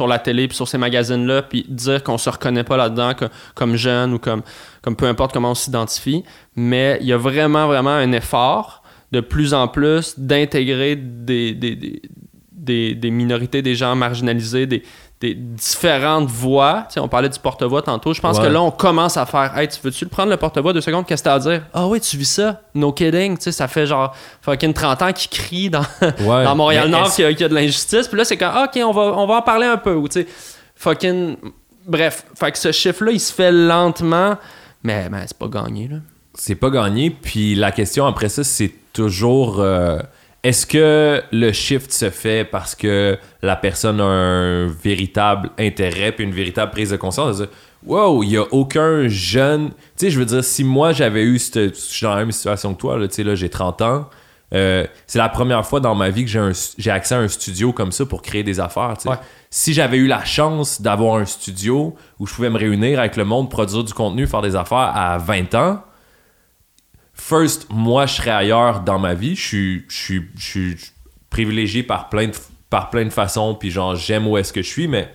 [0.08, 1.42] la télé puis sur ces magazines-là.
[1.42, 3.12] Puis dire qu'on se reconnaît pas là-dedans
[3.54, 4.42] comme jeune ou comme,
[4.96, 6.24] peu importe comment on s'identifie.
[6.56, 11.54] Mais il y a vraiment, vraiment un effort de plus en plus d'intégrer des-
[12.94, 14.82] des minorités, des gens marginalisés, des,
[15.20, 16.84] des différentes voix.
[16.88, 18.14] Tu sais, on parlait du porte-voix tantôt.
[18.14, 18.44] Je pense Ouais.
[18.44, 20.72] que là, on commence à faire Hey, tu veux-tu le prendre le porte-voix?
[20.72, 21.62] Deux secondes Qu'est-ce que t'as à dire?
[21.74, 22.62] Ah oui, tu vis ça?
[22.74, 23.36] No kidding.
[23.36, 25.82] Tu sais, ça fait genre fucking 30 ans qu'il crie dans,
[26.20, 26.44] Ouais.
[26.44, 28.08] dans Montréal-Nord qu'il y, a- qu'il y a de l'injustice.
[28.08, 29.94] Puis là, c'est quand OK, on va, on va en parler un peu.
[29.94, 30.26] Ou tu sais,
[30.74, 31.36] fucking.
[31.86, 34.36] Bref, fait que ce chiffre-là, il se fait lentement.
[34.82, 35.96] Mais, mais c'est pas gagné, là.
[36.34, 37.10] c'est pas gagné.
[37.10, 39.98] Puis la question après ça, c'est toujours euh,
[40.43, 46.24] est-ce que le shift se fait parce que la personne a un véritable intérêt puis
[46.24, 47.43] une véritable prise de conscience
[47.86, 49.68] Wow, il y a aucun jeune.
[49.70, 51.38] Tu sais, je veux dire, si moi j'avais eu.
[51.38, 53.80] cette- Je suis dans la même situation que toi, là, tu sais, là, j'ai 30
[53.82, 54.09] ans.
[54.53, 57.28] euh, c'est la première fois dans ma vie que j'ai un- j'ai accès à un
[57.28, 58.95] studio comme ça pour créer des affaires.
[59.07, 59.14] Ouais.
[59.49, 63.24] Si j'avais eu la chance d'avoir un studio où je pouvais me réunir avec le
[63.24, 65.82] monde, produire du contenu, faire des affaires à 20 ans,
[67.20, 69.36] first, moi, je serais ailleurs dans ma vie.
[69.36, 70.76] Je suis, je suis, je suis
[71.28, 72.32] privilégié par plein de,
[72.70, 75.12] par plein de façons, puis genre, j'aime où est-ce que je suis, mais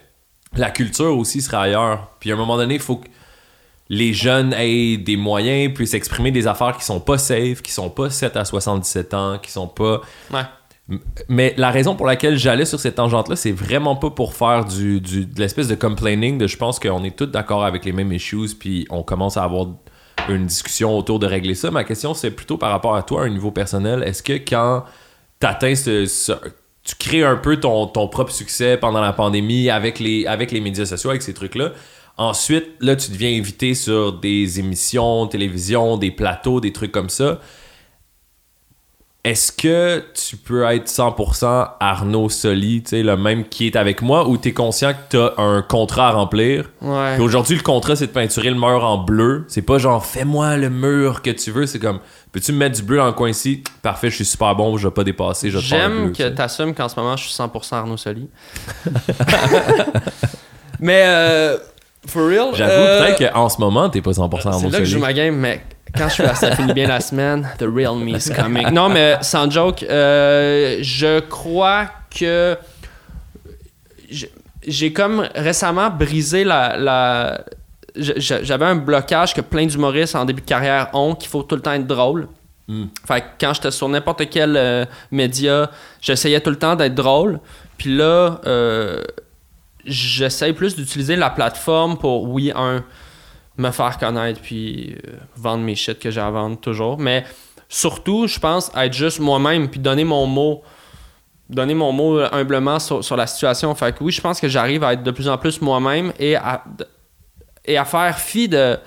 [0.56, 2.12] la culture aussi serait ailleurs.
[2.20, 3.08] Puis à un moment donné, il faut que
[3.90, 7.90] les jeunes aient des moyens, puissent exprimer des affaires qui sont pas safe, qui sont
[7.90, 10.02] pas 7 à 77 ans, qui sont pas...
[10.34, 10.42] Ouais.
[11.30, 15.02] Mais la raison pour laquelle j'allais sur cette tangente-là, c'est vraiment pas pour faire du,
[15.02, 18.12] du- de l'espèce de complaining, de je pense qu'on est tous d'accord avec les mêmes
[18.12, 19.68] issues, puis on commence à avoir
[20.30, 21.72] une discussion autour de régler ça.
[21.72, 24.04] Ma question, c'est plutôt par rapport à toi, à un niveau personnel.
[24.04, 24.84] Est-ce que quand
[25.40, 26.32] t'atteins ce, ce-
[26.84, 30.62] Tu crées un peu ton, ton propre succès pendant la pandémie avec les, avec les
[30.62, 31.72] médias sociaux, avec ces trucs-là.
[32.18, 37.40] Ensuite, là, tu deviens invité sur des émissions, télévision, des plateaux, des trucs comme ça.
[39.26, 44.04] Est-ce que tu peux être 100% Arnaud Soli, tu sais, le même qui est avec
[44.04, 46.70] moi, ou t'es conscient que t'as un contrat à remplir?
[46.80, 47.18] Ouais.
[47.20, 49.46] Aujourd'hui, le contrat, c'est de peinturer le mur en bleu.
[49.48, 51.66] C'est pas genre, fais-moi le mur que tu veux.
[51.66, 52.02] C'est comme,
[52.32, 53.64] peux-tu me mettre du bleu dans le coin ici?
[53.82, 56.36] Parfait, je suis super bon, je vais pas dépasser, je J'aime que tu sais.
[56.36, 58.30] tu assumes qu'en ce moment, je suis 100% Arnaud Soli.
[60.80, 61.58] mais, euh,
[62.06, 62.50] for real.
[62.54, 65.00] J'avoue, euh, peut-être qu'en ce moment, t'es pas 100% C'est Arnaud là que je joue
[65.00, 65.02] Soli.
[65.02, 65.64] ma game, mais
[65.98, 68.70] quand je suis à ça finit bien la semaine, the real me is coming.
[68.72, 71.88] Non, mais sans joke, euh, je crois
[72.18, 72.58] que
[74.68, 77.44] j'ai- comme récemment brisé la.
[77.96, 81.62] J'avais un blocage que plein d'humoristes en début de carrière ont, qu'il faut tout le
[81.62, 82.28] temps être drôle.
[82.68, 82.86] Mm.
[83.08, 85.70] Fait que quand j'étais sur n'importe quel euh, média,
[86.02, 87.40] j'essayais tout le temps d'être drôle.
[87.78, 89.02] Puis là, euh,
[89.86, 92.84] j'essaye plus d'utiliser la plateforme pour, oui, un,
[93.58, 96.98] me faire connaître puis euh, vendre mes shit que j'ai à vendre toujours.
[96.98, 97.24] Mais
[97.70, 100.64] surtout, je pense être juste moi-même puis donner mon mot
[101.48, 103.74] donner mon mot humblement sur, sur la situation.
[103.76, 106.36] Fait que oui, je pense que j'arrive à être de plus en plus moi-même et
[106.36, 106.64] à,
[107.64, 108.78] et à faire fi de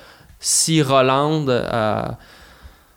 [0.41, 2.03] si Roland euh,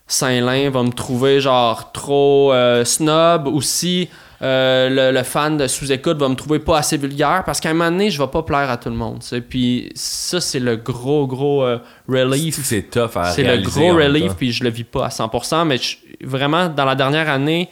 [0.08, 4.10] Saint-Lin va me trouver genre trop euh, snob ou si
[4.44, 7.74] euh, le, le fan de sous-écoute va me trouver pas assez vulgaire parce qu'à un
[7.74, 9.20] moment donné, je vais pas plaire à tout le monde.
[9.22, 9.42] tu sais.
[9.42, 11.78] Puis ça, c'est le gros, gros euh,
[12.10, 15.66] relief C'est- tough à c'est le gros relief, puis je le vis pas à 100%,
[15.66, 17.70] mais je- vraiment, dans la dernière année,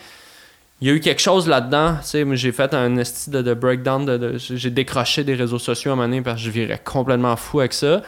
[0.82, 1.96] il y a eu quelque chose là-dedans.
[2.34, 5.94] J'ai fait un esti de, de breakdown, de, de- j'ai décroché des réseaux sociaux à
[5.94, 8.02] un moment donné parce que je virais complètement fou avec ça.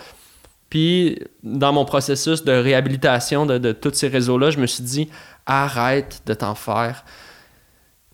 [0.70, 5.10] Puis, dans mon processus de réhabilitation de, de tous ces réseaux-là, je me suis dit,
[5.46, 7.04] arrête de t'en faire.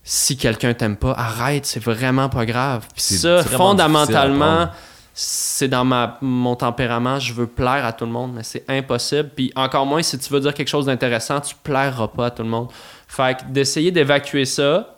[0.09, 2.87] Si quelqu'un t'aime pas, arrête, c'est vraiment pas grave.
[2.95, 4.69] Puis ça, fondamentalement,
[5.13, 9.31] c'est dans ma, mon tempérament, je veux plaire à tout le monde, mais c'est impossible.
[9.35, 12.43] Puis encore moins, si tu veux dire quelque chose d'intéressant, tu plairas pas à tout
[12.43, 12.69] le monde.
[13.09, 14.95] Fait que d'essayer d'évacuer ça,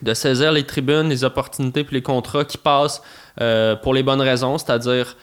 [0.00, 3.02] de saisir les tribunes, les opportunités puis les contrats qui passent
[3.40, 5.16] euh, pour les bonnes raisons, c'est-à-dire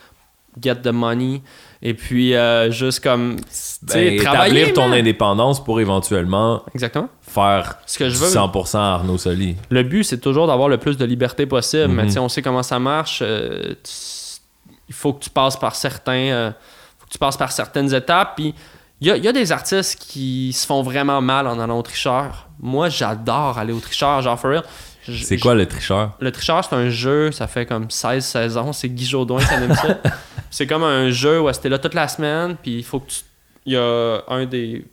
[0.62, 1.42] get the money
[1.86, 3.36] et puis euh, juste comme
[3.84, 5.00] Ben, travailler établir ton man.
[5.00, 9.56] indépendance pour éventuellement exactement faire ce que je veux 100% Arnaud Soli.
[9.70, 11.90] le but, c'est toujours d'avoir le plus de liberté possible.
[11.94, 13.20] Mais tu sais, on sait comment ça marche.
[13.22, 13.74] euh,
[14.90, 16.52] il faut que tu passes par certains, euh,
[17.00, 18.34] faut que tu passes par certaines étapes.
[18.36, 18.54] Puis
[19.02, 21.80] il y a, il y a des artistes qui se font vraiment mal en allant
[21.80, 22.48] au tricheur.
[22.62, 24.64] Moi, j'adore aller au tricheur, genre for real.
[25.22, 26.12] C'est quoi le tricheur?
[26.20, 28.74] le tricheur, c'est un jeu, ça fait comme 16 saisons.
[28.74, 30.00] C'est Guy Jodoin qui anime ça.
[30.52, 33.18] c'est comme un jeu où c'était là toute la semaine, puis il faut que tu.
[33.66, 34.86] Il y a un des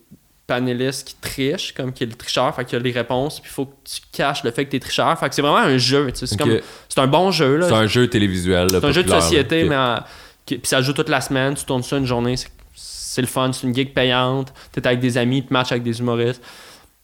[0.47, 3.49] panélistes qui triche, comme qui est le tricheur, fait qu'il y a les réponses, puis
[3.49, 5.17] il faut que tu caches le fait que t'es tricheur.
[5.19, 6.27] Fait que c'est vraiment un jeu, tu sais.
[6.27, 6.47] C'est Ok.
[6.49, 6.59] comme.
[6.89, 7.67] C'est un bon jeu, là.
[7.67, 8.67] C'est un jeu télévisuel.
[8.69, 9.95] C'est un jeu de société, là.
[9.99, 10.05] mais
[10.45, 13.51] qui- puis ça joue toute la semaine, tu tournes ça une journée, c'est- le fun,
[13.53, 16.41] c'est une gig payante, t'es avec des amis, tu matches avec des humoristes.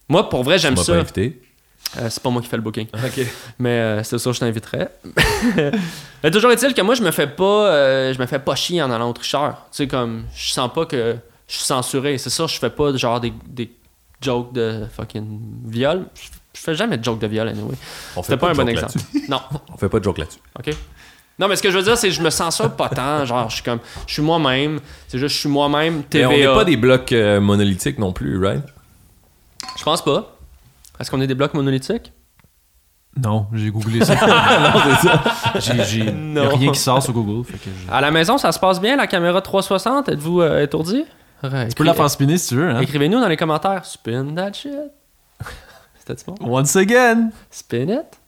[0.09, 0.93] Moi, pour vrai, j'aime ça.
[0.93, 1.41] pas invité.
[1.97, 2.87] Euh, c'est pas moi qui fais le booking.
[2.93, 3.25] Ok.
[3.59, 4.91] Mais euh, c'est sûr, je t'inviterais.
[6.23, 8.81] Mais toujours est-il que moi, je me fais pas, euh, je me fais pas chier
[8.81, 9.65] en allant au tricheur.
[9.71, 11.15] Tu sais, comme, je sens pas que
[11.47, 12.17] je suis censuré.
[12.17, 13.71] C'est ça, je fais pas genre des, des
[14.21, 16.05] jokes de fucking viol.
[16.15, 17.75] Je, fais jamais de jokes de viol, anyway.
[18.15, 18.97] On C'était fait pas un bon exemple.
[19.29, 19.41] Non,
[19.73, 20.39] On fait pas de joke là-dessus.
[20.59, 20.75] ok.
[21.39, 23.23] Non, mais ce que je veux dire, c'est que je me censure pas tant.
[23.23, 24.79] Genre, je suis comme, je suis moi-même.
[25.07, 25.97] C'est juste, je suis moi-même.
[25.97, 26.29] Mais TVA.
[26.29, 28.63] on n'est pas des blocs euh, monolithiques non plus, right?
[29.77, 30.36] Je pense pas.
[30.99, 32.13] Est-ce qu'on est des blocs monolithiques?
[33.15, 34.13] Non, j'ai googlé ça.
[34.59, 35.83] non, c'est ça.
[35.83, 36.49] J'ai, Non.
[36.49, 37.43] rien qui sort sur Google.
[37.45, 40.09] Fait que je- À la maison, ça se passe bien, la caméra 360?
[40.09, 41.03] Êtes-vous euh, étourdi?
[41.43, 42.69] Tu peux la faire spinner si tu veux.
[42.69, 42.79] Hein?
[42.81, 43.85] Écrivez-nous dans les commentaires.
[43.85, 44.71] Spin that shit.
[45.99, 46.35] C'était bon?
[46.41, 47.29] Once again.
[47.51, 48.19] Spin it.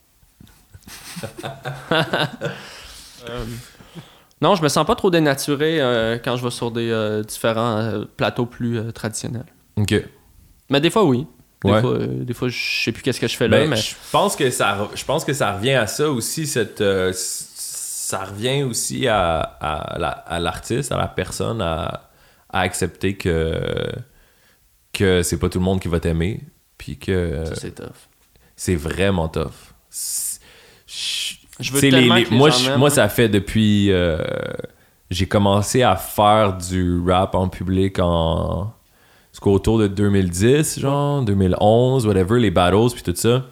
[4.42, 7.78] Non, je me sens pas trop dénaturé euh, quand je vais sur des euh, différents
[7.78, 9.46] euh, plateaux plus euh, traditionnels.
[9.76, 9.94] Ok.
[10.70, 11.28] Mais des fois, oui.
[11.66, 11.82] Des, Ouais.
[11.82, 13.94] fois, euh, des fois, je sais plus qu'est-ce que je fais là, Ben, mais je
[14.14, 18.64] pense que ça je pense que ça revient à ça aussi cette euh, ça revient
[18.64, 22.10] aussi à, à la- à l'artiste à la personne à,
[22.50, 23.60] à accepter que
[24.94, 26.42] que c'est pas tout le monde qui va t'aimer
[26.78, 27.88] puis que ça, c'est tough.
[28.56, 29.52] c'est vraiment tough
[30.88, 34.18] je- Je veux tu sais, tellement que les moi je- ça fait depuis euh,
[35.12, 38.74] j'ai commencé à faire du rap en public en
[39.40, 43.46] c'est quoi, autour de 2010 genre 2011 whatever les battles puis tout ça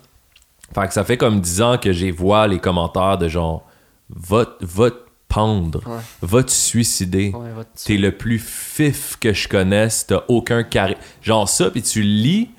[0.76, 3.66] fait que ça fait comme 10 ans que j'ai vois les commentaires de genre
[4.10, 4.98] va te- va te
[5.30, 6.02] pendre Ouais.
[6.22, 7.50] va te suicider Ouais,
[7.86, 10.96] T'es le plus fif que je connaisse, t'as aucun carré.
[11.22, 12.50] Genre ça, puis tu lis,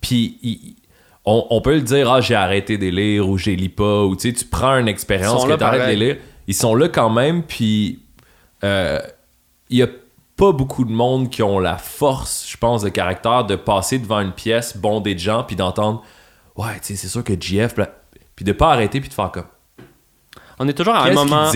[0.00, 0.76] puis il-
[1.26, 4.16] on, on peut le dire, ah, j'ai arrêté de lire ou j'ai lis pas, ou
[4.16, 6.16] tu sais, tu prends une expérience que t'arrêtes de lire.
[6.46, 8.00] Ils sont là quand même, puis
[8.64, 8.98] euh,
[9.68, 9.88] il y a
[10.36, 14.20] pas beaucoup de monde qui ont la force, je pense, de caractère de passer devant
[14.20, 16.02] une pièce bondée de gens, puis d'entendre,
[16.56, 17.74] ouais, tu sais, c'est sûr que GF,
[18.34, 19.46] puis de pas arrêter, puis de faire comme,
[20.58, 21.50] On est toujours à un moment.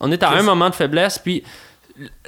[0.00, 1.44] On est à un moment de faiblesse, puis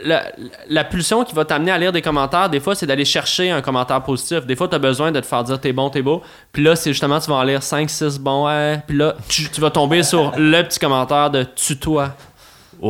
[0.02, 0.30] la,
[0.68, 3.62] la pulsion qui va t'amener à lire des commentaires, des fois, c'est d'aller chercher un
[3.62, 4.44] commentaire positif.
[4.46, 6.22] Des fois, tu as besoin de te faire dire t'es bon, t'es beau.
[6.52, 8.82] Puis là, c'est justement, tu vas en lire 5, 6 bons, ouais.
[8.86, 12.14] Puis là, tu, tu vas tomber sur le petit commentaire de tutoie.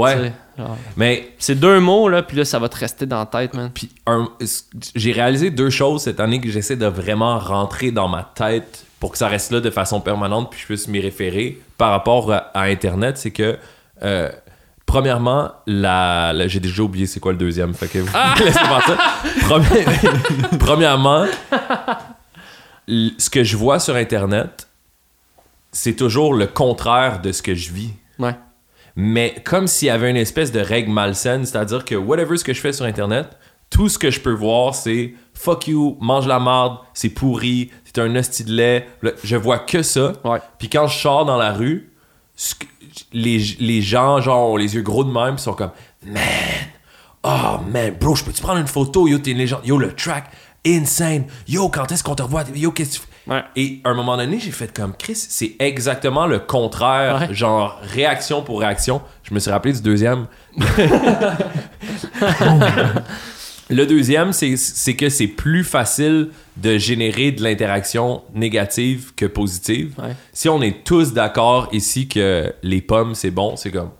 [0.00, 0.76] Ouais, genre.
[0.96, 3.70] mais C'est deux mots, là, puis là, ça va te rester dans la tête, man.
[3.72, 3.90] Puis
[4.94, 9.12] j'ai réalisé deux choses cette année que j'essaie de vraiment rentrer dans ma tête pour
[9.12, 12.36] que ça reste là de façon permanente puis je puisse m'y référer par rapport à,
[12.54, 13.18] à Internet.
[13.18, 13.58] C'est que,
[14.02, 14.30] euh,
[14.86, 17.74] premièrement, la, la- j'ai déjà oublié c'est quoi le deuxième.
[17.74, 18.08] Fait que vous.
[19.42, 21.26] Premi- premièrement,
[22.88, 24.68] ce que je vois sur Internet,
[25.72, 27.90] c'est toujours le contraire de ce que je vis.
[28.18, 28.34] Ouais.
[28.96, 32.52] Mais comme s'il y avait une espèce de règle malsaine, c'est-à-dire que whatever ce que
[32.52, 33.28] je fais sur Internet,
[33.70, 37.98] tout ce que je peux voir, c'est fuck you, mange la marde, c'est pourri, c'est
[37.98, 38.86] un hostie de lait.
[39.24, 40.12] Je vois que ça.
[40.24, 40.38] Ouais.
[40.58, 41.92] Puis quand je sors dans la rue,
[43.12, 45.72] les, les gens, genre, ont les yeux gros de même, sont comme,
[46.04, 46.22] man,
[47.24, 49.08] oh man, bro, je peux-tu prendre une photo?
[49.08, 49.62] Yo, t'es une légende.
[49.64, 50.30] Yo, le track,
[50.64, 51.24] insane.
[51.48, 52.44] Yo, quand est-ce qu'on te revoit?
[52.54, 53.13] Yo, qu'est-ce que tu fais?
[53.26, 53.42] Ouais.
[53.56, 57.34] Et à un moment donné, j'ai fait comme Chris, c'est exactement le contraire, Ouais.
[57.34, 59.00] genre réaction pour réaction.
[59.22, 60.26] Je me suis rappelé du deuxième.
[63.70, 69.94] le deuxième, c'est que c'est plus facile de générer de l'interaction négative que positive.
[69.98, 70.14] Ouais.
[70.32, 73.90] Si on est tous d'accord ici que les pommes, c'est bon, c'est comme.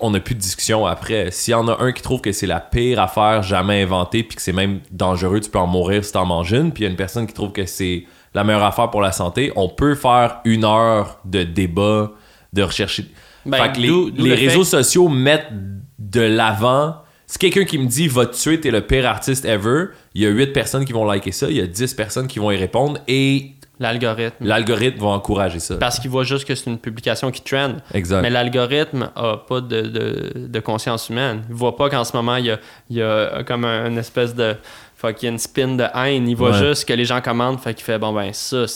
[0.00, 1.30] On n'a plus de discussion après.
[1.30, 4.36] S'il y en a un qui trouve que c'est la pire affaire jamais inventée, puis
[4.36, 6.88] que c'est même dangereux, tu peux en mourir si t'en manges une, puis il y
[6.88, 8.04] a une personne qui trouve que c'est
[8.34, 12.12] la meilleure affaire pour la santé, on peut faire une heure de débat,
[12.52, 13.06] de rechercher.
[13.46, 15.50] Ben, fait que les, le réseaux fait- sociaux mettent
[15.98, 16.96] de l'avant.
[17.26, 20.26] Si quelqu'un qui me dit va te tuer, t'es le pire artiste ever, il y
[20.26, 22.56] a 8 personnes qui vont liker ça, il y a 10 personnes qui vont y
[22.56, 24.44] répondre et L'algorithme.
[24.44, 25.76] l'algorithme va encourager ça.
[25.76, 27.76] Parce qu'il voit juste que c'est une publication qui trend.
[27.94, 28.20] Exact.
[28.20, 31.42] Mais l'algorithme a pas de, de, de conscience humaine.
[31.48, 32.58] Il voit pas qu'en ce moment, il y a,
[32.90, 34.54] il y a comme un- une espèce de
[34.96, 36.28] fucking spin de haine.
[36.28, 36.58] Il voit Ouais.
[36.68, 38.66] juste que les gens commandent, fait qu'il fait bon ben ça.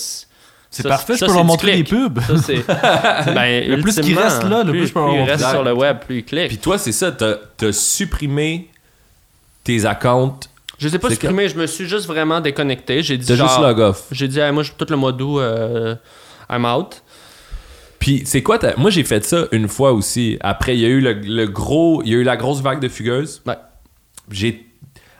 [0.70, 2.18] C'est ça, parfait, je ça, peux leur montrer des pubs.
[2.20, 2.64] Ça, c'est.
[3.34, 5.42] Ben, Le plus qu'il ultimement, reste là, le plus je peux plus leur il reste
[5.44, 5.54] montrer.
[5.56, 6.48] sur le web, plus il clique.
[6.48, 8.70] Puis toi, c'est ça, t'as as supprimé
[9.62, 10.40] tes accounts,
[10.78, 13.02] je les ai pas supprimés, je me suis juste vraiment déconnecté.
[13.02, 13.62] J'ai dit t'as juste genre.
[13.62, 14.04] log off.
[14.10, 15.94] J'ai dit, Hey, moi, tout le mois d'août, euh,
[16.50, 17.02] I'm out.
[17.98, 20.36] Puis c'est quoi ta- Moi j'ai fait ça une fois aussi.
[20.40, 22.80] Après il y a eu le, le gros, il y a eu la grosse vague
[22.80, 23.42] de fugueuses.
[23.46, 23.56] Ouais.
[24.30, 24.66] J'ai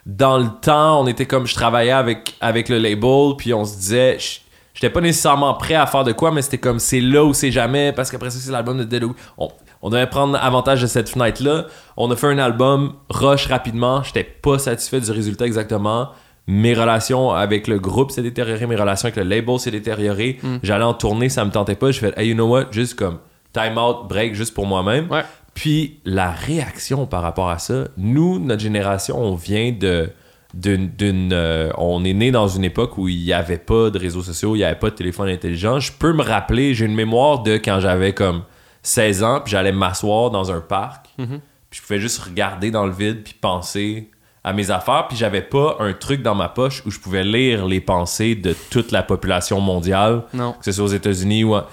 [0.05, 3.77] dans le temps, on était comme je travaillais avec avec le label, puis on se
[3.77, 4.41] disait je-
[4.75, 7.51] j'étais pas nécessairement prêt à faire de quoi, mais c'était comme c'est là ou c'est
[7.53, 9.03] jamais parce qu'après ça c'est l'album de Dead.
[9.39, 9.49] On,
[9.85, 11.67] on devait prendre avantage de cette fenêtre là.
[11.99, 16.09] On a fait un album rush rapidement, j'étais pas satisfait du résultat exactement.
[16.47, 20.41] Mes relations avec le groupe s'est détérioré, mes relations avec le label s'est détérioré.
[20.63, 21.91] J'allais en tournée, ça me tentait pas.
[21.91, 23.19] Je fais, hey, you know what, juste comme
[23.53, 25.11] time out, break, juste pour moi-même.
[25.11, 25.23] Ouais.
[25.53, 30.11] Puis la réaction par rapport à ça, nous, notre génération, on vient de
[30.55, 33.99] d'une d'une, euh, on est né dans une époque où il n'y avait pas de
[33.99, 35.79] réseaux sociaux, il n'y avait pas de téléphone intelligent.
[35.79, 38.45] Je peux me rappeler, j'ai une mémoire de quand j'avais comme
[38.85, 41.27] 16 ans, puis j'allais m'asseoir dans un parc, puis
[41.73, 44.11] je pouvais juste regarder dans le vide puis penser
[44.45, 47.67] à mes affaires, puis j'avais pas un truc dans ma poche où je pouvais lire
[47.67, 50.53] les pensées de toute la population mondiale Non.
[50.53, 51.55] que ce soit aux États-Unis ou.
[51.55, 51.69] à-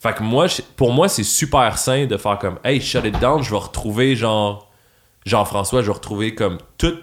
[0.00, 3.42] Fait que moi, pour moi, c'est super sain de faire comme, hey, shut it down,
[3.42, 4.70] je vais retrouver genre
[5.24, 6.94] Jean-François, je vais retrouver comme tout.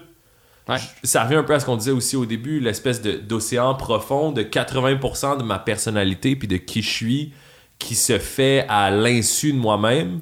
[0.68, 0.76] Ouais.
[0.78, 3.74] Je- Ça revient un peu à ce qu'on disait aussi au début, l'espèce de- d'océan
[3.74, 7.32] profond de 80% de ma personnalité puis de qui je suis
[7.78, 10.20] qui se fait à l'insu de moi-même.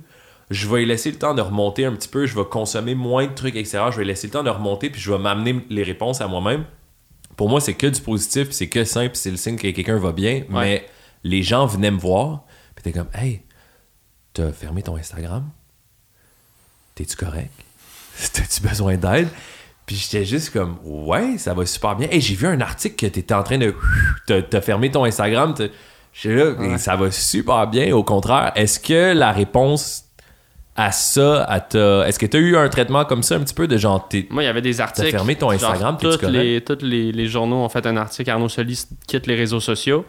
[0.50, 3.32] Je vais laisser le temps de remonter un petit peu, je vais consommer moins de
[3.32, 6.20] trucs extérieurs, je vais laisser le temps de remonter puis je vais m'amener les réponses
[6.20, 6.64] à moi-même.
[7.36, 10.12] Pour moi, c'est que du positif, c'est que simple, c'est le signe que quelqu'un va
[10.12, 10.86] bien, mais
[11.24, 13.42] les gens venaient me voir, puis t'es comme, hey,
[14.34, 15.48] t'as fermé ton Instagram?
[16.94, 17.50] T'es-tu correct?
[18.34, 19.28] T'as-tu besoin d'aide?
[19.86, 22.08] Puis j'étais juste comme, ouais, ça va super bien.
[22.10, 23.74] Hey, j'ai vu un article que t'étais en train de.
[24.26, 25.54] T'as fermé ton Instagram.
[26.12, 27.94] T'as- là, et ça va super bien.
[27.94, 30.04] Au contraire, est-ce que la réponse
[30.74, 32.06] à ça, à ta...
[32.08, 34.42] est-ce que t'as eu un traitement comme ça un petit peu de genre, t'es- Moi,
[34.42, 35.10] il y avait des articles.
[35.10, 36.32] fermé ton Instagram, toutes correct?
[36.32, 38.30] les, toutes les, les journaux ont fait un article.
[38.30, 40.06] Arnaud Solis quitte les réseaux sociaux.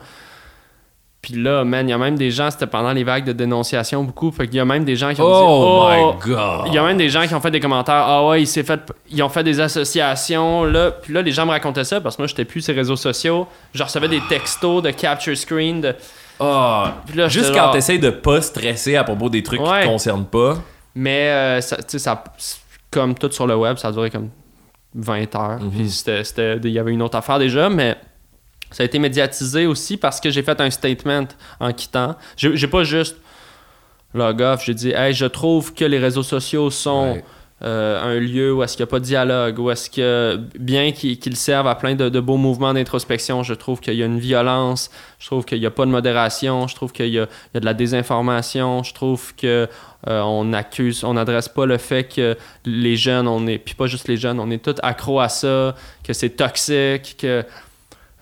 [1.24, 4.04] Puis là, man, il y a même des gens, c'était pendant les vagues de dénonciation
[4.04, 4.30] beaucoup.
[4.32, 6.28] Fait qu'il y a même des gens qui ont Oh, dit.
[6.30, 6.64] my god!
[6.68, 8.04] Il y a même des gens qui ont fait des commentaires.
[8.06, 8.82] Ah ouais, il s'est fait.
[9.10, 10.66] Ils ont fait des associations.
[10.66, 10.92] Là.
[10.92, 12.98] Puis là, les gens me racontaient ça parce que moi, j'étais plus sur les réseaux
[12.98, 13.48] sociaux.
[13.74, 15.80] Je recevais des textos de capture screen.
[15.80, 15.96] De...
[17.08, 20.26] Puis là, juste quand t'essayes de pas stresser à propos des trucs qui te concernent
[20.26, 20.58] pas.
[20.94, 22.22] Mais, euh, ça, tu sais, ça,
[22.92, 24.30] comme tout sur le web, ça a duré comme
[24.94, 25.60] 20 heures.
[25.62, 25.72] Mhm.
[25.72, 27.96] Puis c'était- c'était- il y avait une autre affaire déjà, mais
[28.74, 31.28] ça a été médiatisé aussi parce que j'ai fait un statement
[31.60, 32.16] en quittant.
[32.36, 33.16] J'ai pas juste
[34.14, 37.14] log off, j'ai dit, hey, je trouve que les réseaux sociaux sont.
[37.14, 37.24] Ouais.
[37.64, 40.92] euh, un lieu où est-ce qu'il n'y a pas de dialogue, où est-ce que, bien
[40.92, 44.20] qu'ils servent à plein de, de beaux mouvements d'introspection, je trouve qu'il y a une
[44.20, 47.54] violence, je trouve qu'il n'y a pas de modération, je trouve qu'il y, a il
[47.54, 49.70] y a de la désinformation, je trouve que
[50.10, 52.36] euh, on accuse, on n'adresse pas le fait que
[52.66, 55.74] les jeunes, on est, puis pas juste les jeunes, on est tous accros à ça,
[56.04, 57.46] que c'est toxique, que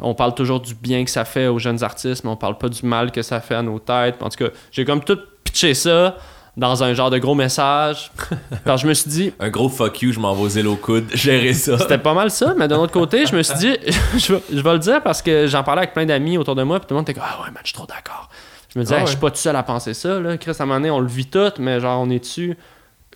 [0.02, 2.70] on parle toujours du bien que ça fait aux jeunes artistes, mais on parle pas
[2.70, 4.22] du mal que ça fait à nos têtes.
[4.22, 6.18] En tout cas, j'ai comme tout pitché ça
[6.58, 8.12] dans un genre de gros message.
[8.66, 10.76] Alors je me suis dit, Un gros fuck you, je m'en vais aux îles au
[10.76, 11.78] coude, gérer ça.
[11.78, 13.78] c'était pas mal ça, mais d'un autre côté, je me suis dit,
[14.18, 16.64] je vais, je vais le dire parce que j'en parlais avec plein d'amis autour de
[16.64, 18.30] moi, puis tout le monde était comme, ah ouais, man, je suis trop d'accord.
[18.74, 20.38] Je me disais, Ah Hey, je suis pas tout seul à penser ça, là.
[20.38, 22.58] Chris, à un moment donné, on le vit tout, mais genre, on est-tu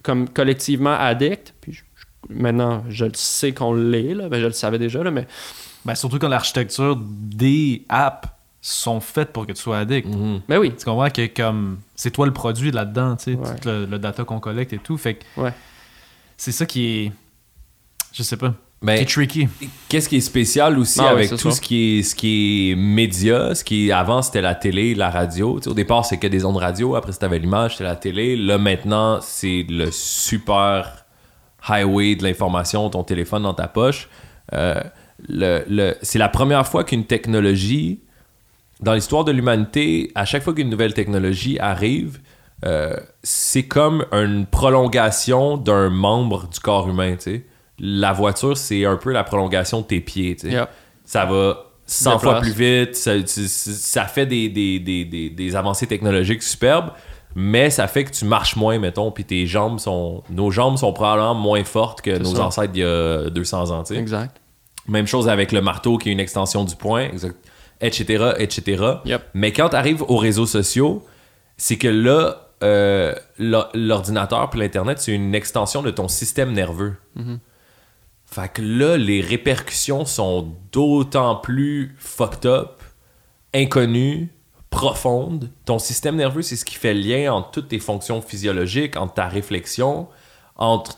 [0.04, 1.54] comme collectivement addict?
[1.62, 4.28] Puis je- je- maintenant, je le sais qu'on l'est, là.
[4.30, 5.28] Ben, je le savais déjà, là, mais
[5.86, 8.28] Ben, surtout quand l'architecture des apps
[8.62, 10.08] sont faites pour que tu sois addict.
[10.08, 10.42] Mhm.
[10.48, 10.74] mais oui.
[10.78, 13.56] Tu comprends que comme c'est toi le produit là-dedans, tu sais, Ouais.
[13.62, 14.98] tout le, le data qu'on collecte et tout.
[14.98, 15.54] Fait que Ouais.
[16.38, 17.12] c'est ça qui est.
[18.14, 18.54] Je sais pas.
[18.82, 19.48] Ben, qui est tricky.
[19.90, 21.56] Qu'est-ce qui est spécial aussi Ah avec c'est tout ça.
[21.56, 25.10] ce qui est ce qui est média, ce qui est avant c'était la télé, la
[25.10, 25.58] radio.
[25.60, 28.36] Tu sais, au départ c'est que des ondes radio, après c'était l'image, c'était la télé.
[28.36, 31.06] Là maintenant c'est le super
[31.68, 34.10] highway de l'information, ton téléphone dans ta poche.
[34.54, 34.82] Euh,
[35.30, 38.00] le, le- c'est la première fois qu'une technologie
[38.82, 42.20] dans l'histoire de l'humanité, à chaque fois qu'une nouvelle technologie arrive,
[42.66, 47.46] euh, c'est comme une prolongation d'un membre du corps humain, tu sais.
[47.80, 50.38] La voiture, c'est un peu la prolongation de tes pieds.
[50.44, 50.70] Yep.
[51.04, 52.22] Ça va 100 Déplace.
[52.24, 56.92] fois plus vite, ça, fait des, des, des, des, des avancées technologiques superbes,
[57.36, 60.24] mais ça fait que tu marches moins, mettons, puis tes jambes sont...
[60.30, 62.46] Nos jambes sont probablement moins fortes que nos ça.
[62.48, 64.00] ancêtres il y a 200 ans, tu sais.
[64.00, 64.36] Exact.
[64.88, 67.10] Même chose avec le marteau qui est une extension du poing,
[67.82, 68.84] etc., etc.
[69.06, 69.24] Yep.
[69.34, 71.06] Mais quand tu arrives aux réseaux sociaux,
[71.58, 76.96] c'est que là, euh, l'o- l'ordinateur puis l'Internet, c'est une extension de ton système nerveux.
[77.16, 77.40] Mhm.
[78.26, 82.82] Fait que là, les répercussions sont d'autant plus fucked up,
[83.54, 84.30] inconnues,
[84.70, 85.50] profondes.
[85.66, 89.14] Ton système nerveux, c'est ce qui fait le lien entre toutes tes fonctions physiologiques, entre
[89.14, 90.08] ta réflexion,
[90.58, 90.98] entre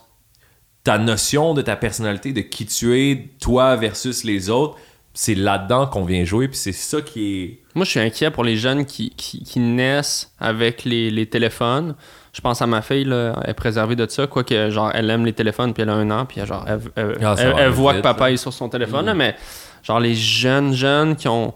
[0.88, 4.76] ta notion de ta personnalité, de qui tu es, toi versus les autres.
[5.12, 7.58] C'est là-dedans qu'on vient jouer, puis c'est ça qui est.
[7.74, 11.94] Moi, je suis inquiet pour les jeunes qui, qui, qui naissent avec les, les téléphones.
[12.32, 15.26] Je pense à ma fille, là, elle est préservée de ça, quoique, genre, elle aime
[15.26, 17.74] les téléphones, puis elle a un an, puis genre, elle, elle- Ah, ça elle- vite,
[17.76, 18.02] voit que là.
[18.02, 19.34] papa est sur son téléphone, là, mais
[19.82, 21.52] genre, les jeunes jeunes qui ont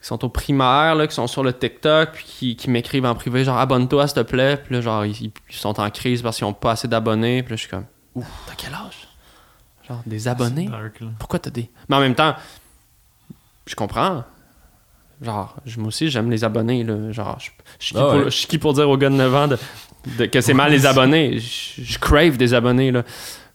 [0.00, 3.14] qui sont au primaire, là, qui sont sur le TikTok, puis qui, qui m'écrivent en
[3.16, 6.36] privé, genre, abonne-toi, s'il te plaît, puis là, genre, ils, ils sont en crise parce
[6.36, 7.86] qu'ils ont pas assez d'abonnés, puis là, je suis comme,
[8.16, 9.06] ouf, t'as quel âge?
[9.88, 10.66] Genre, des abonnés?
[10.68, 11.70] Dark, pourquoi t'as des.
[11.88, 12.34] Mais en même temps,
[13.66, 14.24] je comprends.
[15.22, 16.82] Genre, je- moi aussi, j'aime les abonnés.
[16.84, 17.12] Là.
[17.12, 18.24] Genre, je, je suis qui, Ah pour- ouais.
[18.24, 19.56] je suis qui pour dire aux gars de 9 ans de,
[20.18, 21.38] de- que c'est mal les abonnés.
[21.38, 22.90] Je, je crave des abonnés.
[22.90, 23.02] Là.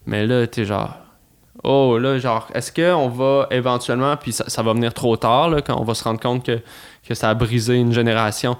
[0.06, 0.96] Mais là, t'es genre.
[1.62, 5.60] Oh, là, genre, est-ce qu'on va éventuellement, puis ça, ça va venir trop tard, là,
[5.62, 6.60] quand on va se rendre compte que,
[7.06, 8.56] que ça a brisé une génération?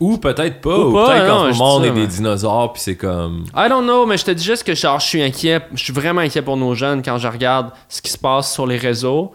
[0.00, 2.06] Ou peut-être pas, Ou ou, pas, peut-être qu'en ce moment on est ça, des mais-
[2.08, 3.44] dinosaures, puis c'est comme.
[3.56, 5.60] I don't know, mais je te dis juste que genre, je suis inquiet.
[5.72, 8.66] Je suis vraiment inquiet pour nos jeunes quand je regarde ce qui se passe sur
[8.66, 9.32] les réseaux.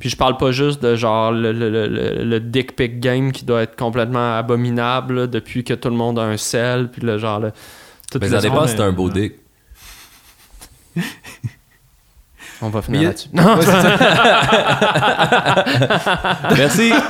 [0.00, 3.32] Puis je parle pas juste de genre le, le, le, le- le dick pic game
[3.32, 6.90] qui doit être complètement abominable là, depuis que tout le monde a un sel.
[6.90, 7.40] Puis le genre.
[7.40, 7.52] le-
[8.10, 9.32] toutes Ben, ça dépend mais- si t'as un beau dick.
[12.60, 13.28] On va finir Mais- là-dessus.
[13.32, 13.56] Non,
[16.56, 16.92] Merci!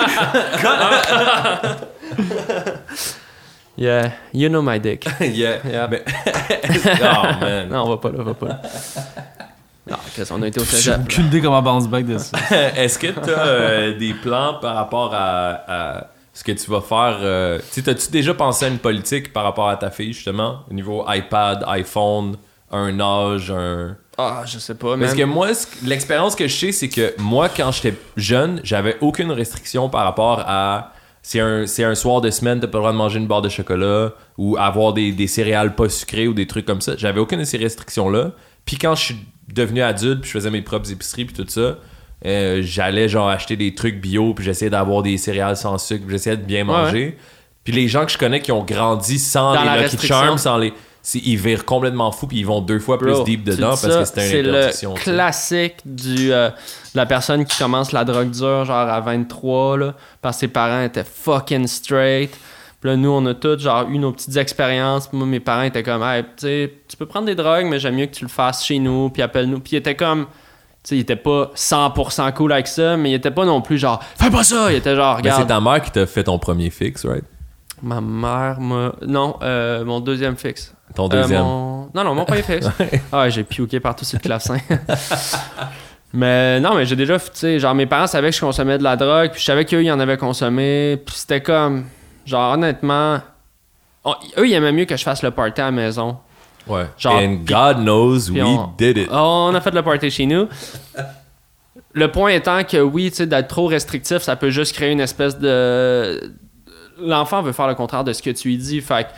[3.77, 5.05] yeah, you know my dick.
[5.21, 5.59] yeah.
[5.65, 5.89] Yeah.
[5.89, 6.05] Mais-
[7.03, 7.69] oh man.
[7.69, 8.63] Non, on va pas là, on va pas là.
[9.91, 11.01] Non, Chris, on a été au J'ai cégep.
[11.03, 12.39] aucune idée comment bounce back de ça.
[12.77, 15.51] Est-ce que tu as des plans par rapport à,
[15.97, 17.19] à ce que tu vas faire?
[17.21, 20.61] euh, tu T'as-tu déjà pensé à une politique par rapport à ta fille, justement?
[20.71, 22.37] Au niveau iPad, iPhone,
[22.71, 23.97] un âge, un.
[24.19, 25.17] Ah, je sais pas, Parce man.
[25.17, 29.33] que moi, ce- l'expérience que je sais, c'est que moi, quand j'étais jeune, j'avais aucune
[29.33, 30.92] restriction par rapport à.
[31.23, 34.13] C'est un, soir de semaine, t'as pas le droit de manger une barre de chocolat
[34.37, 36.95] ou avoir des, des céréales pas sucrées ou des trucs comme ça.
[36.97, 38.33] J'avais aucune de ces restrictions-là.
[38.65, 39.17] Puis quand je suis
[39.53, 41.79] devenu adulte, puis je faisais mes propres épiceries, puis tout ça,
[42.25, 46.13] euh, j'allais genre acheter des trucs bio, puis j'essayais d'avoir des céréales sans sucre, puis
[46.13, 47.19] j'essayais de bien Ouais, manger.
[47.65, 50.07] Puis les gens que je connais qui ont grandi sans Dans les Lucky.
[50.07, 50.73] Charms, sans les.
[51.03, 53.89] C'est- Ils virent complètement fous, puis ils vont deux fois plus deep dedans parce ça,
[54.01, 54.95] que c'était C'est une le interdiction.
[54.95, 55.11] tu sais.
[55.11, 56.55] classique du, euh, de
[56.97, 60.83] la personne qui commence la drogue dure, genre à 23, là, parce que ses parents
[60.83, 62.31] étaient fucking straight.
[62.81, 65.07] Puis là, nous, on a tous, genre, eu nos petites expériences.
[65.07, 68.07] Puis Moi, mes parents étaient comme, hey, tu peux prendre des drogues, mais j'aime mieux
[68.07, 69.61] que tu le fasses chez nous, puis appelle-nous.
[69.61, 70.31] Puis ils étaient comme, tu
[70.83, 74.03] sais, ils étaient pas 100% cool avec ça, mais ils étaient pas non plus genre,
[74.19, 74.73] fais pas ça!
[74.73, 75.49] Ils étaient genre, Mais c'est regarde.
[75.49, 77.23] ta mère qui t'a fait ton premier fixe, right?
[77.85, 78.93] Ma mère m'a.
[79.07, 80.75] Non, euh, mon deuxième fixe.
[80.95, 81.43] Ton Euh, deuxième.
[81.43, 82.67] mon- Non, non, mon premier fixe.
[83.13, 84.59] ah j'ai piouqué partout sur le clavecin.
[86.13, 88.83] mais non, mais j'ai déjà, tu sais, genre mes parents savaient que je consommais de
[88.83, 91.85] la drogue, puis je savais qu'eux, ils en avaient consommé, puis c'était comme,
[92.27, 93.21] genre honnêtement,
[94.05, 96.19] on- eux, ils aimaient mieux que je fasse le party à la maison.
[96.67, 96.87] Ouais.
[96.99, 99.09] genre, And God knows we on- did it.
[99.11, 100.47] On a fait le party chez nous.
[101.95, 105.01] Le point étant que oui, tu sais, d'être trop restrictif, ça peut juste créer une
[105.01, 106.33] espèce de.
[107.01, 108.81] L'enfant veut faire le contraire de ce que tu lui dis.
[108.81, 109.09] Fait que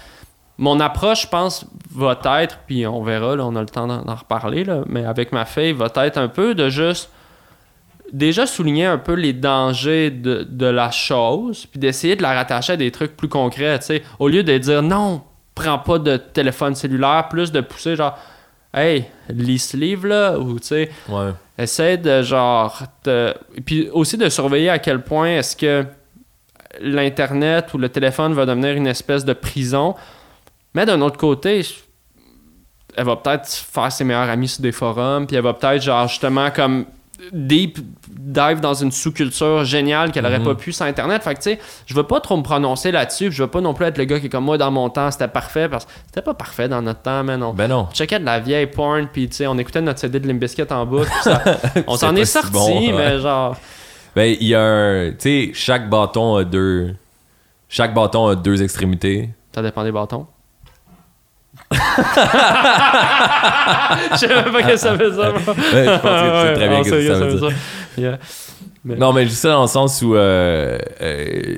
[0.58, 4.14] mon approche, je pense, va être, puis on verra, là, on a le temps d'en
[4.14, 7.10] reparler, là, mais avec ma fille, va être un peu de juste
[8.12, 12.74] déjà souligner un peu les dangers de, de la chose, puis d'essayer de la rattacher
[12.74, 14.02] à des trucs plus concrets, tu sais.
[14.20, 15.22] Au lieu de dire non,
[15.54, 18.16] prends pas de téléphone cellulaire, plus de pousser genre,
[18.72, 21.30] hey, lis ce livre-là, ou tu sais, Ouais.
[21.58, 22.82] essaie de genre.
[23.02, 25.84] te- Puis aussi de surveiller à quel point est-ce que
[26.80, 29.94] l'Internet ou le téléphone va devenir une espèce de prison.
[30.74, 31.64] Mais d'un autre côté,
[32.96, 36.08] elle va peut-être faire ses meilleurs amis sur des forums, puis elle va peut-être, genre,
[36.08, 36.86] justement, comme
[37.32, 37.78] deep
[38.10, 40.44] dive dans une sous-culture géniale qu'elle aurait Mhm.
[40.44, 41.22] pas pu sans Internet.
[41.22, 43.72] Fait que, tu sais, je veux pas trop me prononcer là-dessus, je veux pas non
[43.72, 45.92] plus être le gars qui est comme moi dans mon temps, c'était parfait, parce que
[46.06, 47.54] c'était pas parfait dans notre temps, mais non.
[47.54, 47.86] Ben non.
[47.90, 50.64] On checkait de la vieille porn, puis tu sais, on écoutait notre CD de Limbiskit
[50.70, 51.08] en boucle.
[51.22, 51.42] ça-
[51.86, 52.92] on s'en est si sorti, ouais.
[52.92, 53.56] mais genre.
[54.14, 55.10] Ben, il y a un.
[55.12, 56.94] Tu sais, chaque bâton a deux.
[57.68, 59.30] Chaque bâton a deux extrémités.
[59.54, 60.26] Ça dépend des bâtons.
[64.12, 65.32] Je sais même pas ce que ça veut dire.
[65.44, 65.54] moi.
[65.72, 67.56] Ouais, je pense que tu sais très bien Ouais, ce que on ça veut dire.
[67.96, 68.18] Yeah.
[68.84, 70.14] Non, mais juste ça dans le sens où.
[70.14, 71.56] euh, euh,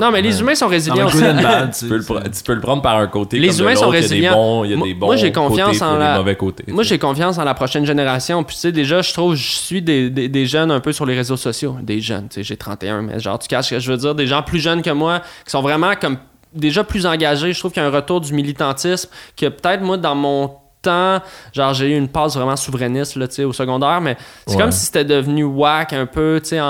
[0.00, 1.24] Non, mais les humains sont résilients Good aussi.
[1.24, 3.38] and bad, tu, peux le, pre- tu peux le prendre par un côté.
[3.38, 4.30] Les comme de humains sont l'autre, Il y résilients.
[4.32, 6.12] a des bons, il y a Moi- des bons moi, j'ai confiance côtés en la-
[6.14, 6.64] des mauvais côtés.
[6.68, 8.42] Moi, j'ai confiance en la prochaine génération.
[8.42, 11.06] Puis, tu sais, déjà, je trouve, je suis des, des, des jeunes un peu sur
[11.06, 11.76] les réseaux sociaux.
[11.82, 14.14] Des jeunes, tu sais, j'ai 31, mais genre, tu caches ce que je veux dire.
[14.14, 16.16] Des gens plus jeunes que moi, qui sont vraiment comme
[16.54, 17.52] déjà plus engagés.
[17.52, 21.20] Je trouve qu'il y a un retour du militantisme que peut-être, moi, dans mon temps,
[21.52, 24.16] genre, j'ai eu une passe vraiment souverainiste, là, tu sais, au secondaire, mais
[24.46, 24.60] c'est Ouais.
[24.62, 26.60] comme si c'était devenu whack un peu, tu sais,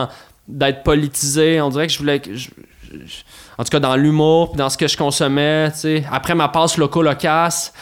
[0.48, 1.60] d'être politisé.
[1.60, 2.34] On dirait que je voulais que.
[2.34, 2.50] je-
[3.06, 3.22] je-
[3.56, 6.04] en tout cas, dans l'humour, puis dans ce que je consommais, tu sais.
[6.12, 7.72] Après ma passe loco-locasse,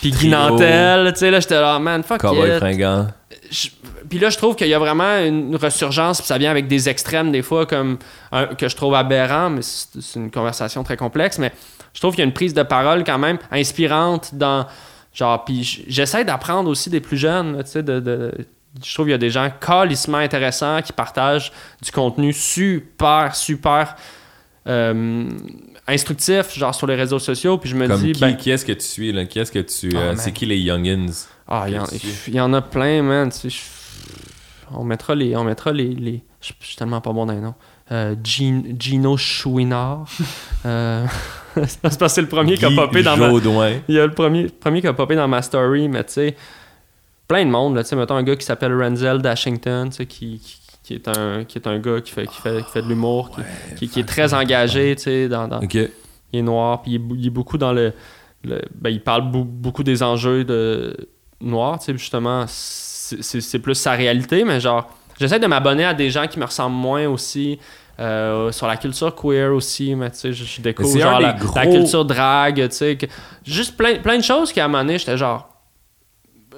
[0.00, 0.30] puis Trio.
[0.30, 2.58] Guinantel, tu sais, là, j'étais là, man, fuck Cowboy it.
[2.58, 3.06] fringant.
[3.50, 3.68] Je-
[4.08, 6.88] Puis là, je trouve qu'il y a vraiment une resurgence, puis ça vient avec des
[6.88, 7.98] extrêmes des fois, comme
[8.32, 11.38] un- que je trouve aberrant, mais c'est une conversation très complexe.
[11.38, 11.52] Mais
[11.94, 14.66] je trouve qu'il y a une prise de parole quand même inspirante dans.
[15.14, 18.32] Genre, puis j'essaie d'apprendre aussi des plus jeunes, tu sais, de, de-
[18.84, 21.50] Je trouve qu'il y a des gens calissement intéressants qui partagent
[21.82, 23.96] du contenu super, super
[24.68, 25.28] euh,
[25.86, 27.56] instructif, genre sur les réseaux sociaux.
[27.58, 29.24] Puis je me Comme dis, qui, ben, qui est-ce que tu suis, là?
[29.24, 29.90] Qui est-ce que tu.
[29.96, 31.10] Ah, euh, c'est qui les youngins?
[31.48, 31.78] Ah, il y,
[32.40, 33.30] en- y a plein, man.
[33.30, 33.58] Tu sais,
[34.72, 35.34] on mettra les.
[35.36, 35.94] On mettra les.
[35.94, 37.54] les- Je suis tellement pas bon dans les noms.
[37.90, 40.04] Euh, Gin- Gino Chouinard.
[40.66, 41.06] euh,
[41.66, 43.30] c'est parce que c'est le premier qui a popé dans ma.
[43.88, 46.36] Il y a le premier, premier qui a popé dans ma story, mais tu sais,
[47.26, 47.74] plein de monde.
[47.76, 50.94] Là, tu sais, mettons un gars qui s'appelle Renzel Dashington, tu sais, qui, qui, qui
[50.94, 53.42] est un, qui est un gars qui fait, qui fait, qui fait de l'humour, qui,
[53.76, 55.74] qui, qui est très engagé, tu sais, dans, dans, Ok.
[55.74, 55.90] il
[56.32, 57.94] est noir, puis il il est beaucoup dans le.
[58.44, 60.94] le- ben, il parle beaucoup des enjeux de
[61.40, 64.88] noirs, tu sais, justement, c'est plus sa réalité, mais genre,
[65.20, 67.58] j'essaie de m'abonner à des gens qui me ressemblent moins aussi.
[68.00, 71.56] euh, sur la culture queer aussi, mais tu sais, je, je découvre genre la, gros-
[71.56, 73.06] la culture drague, tu sais, que-
[73.44, 75.48] juste plein, plein de choses qui à un moment donné, j'étais genre,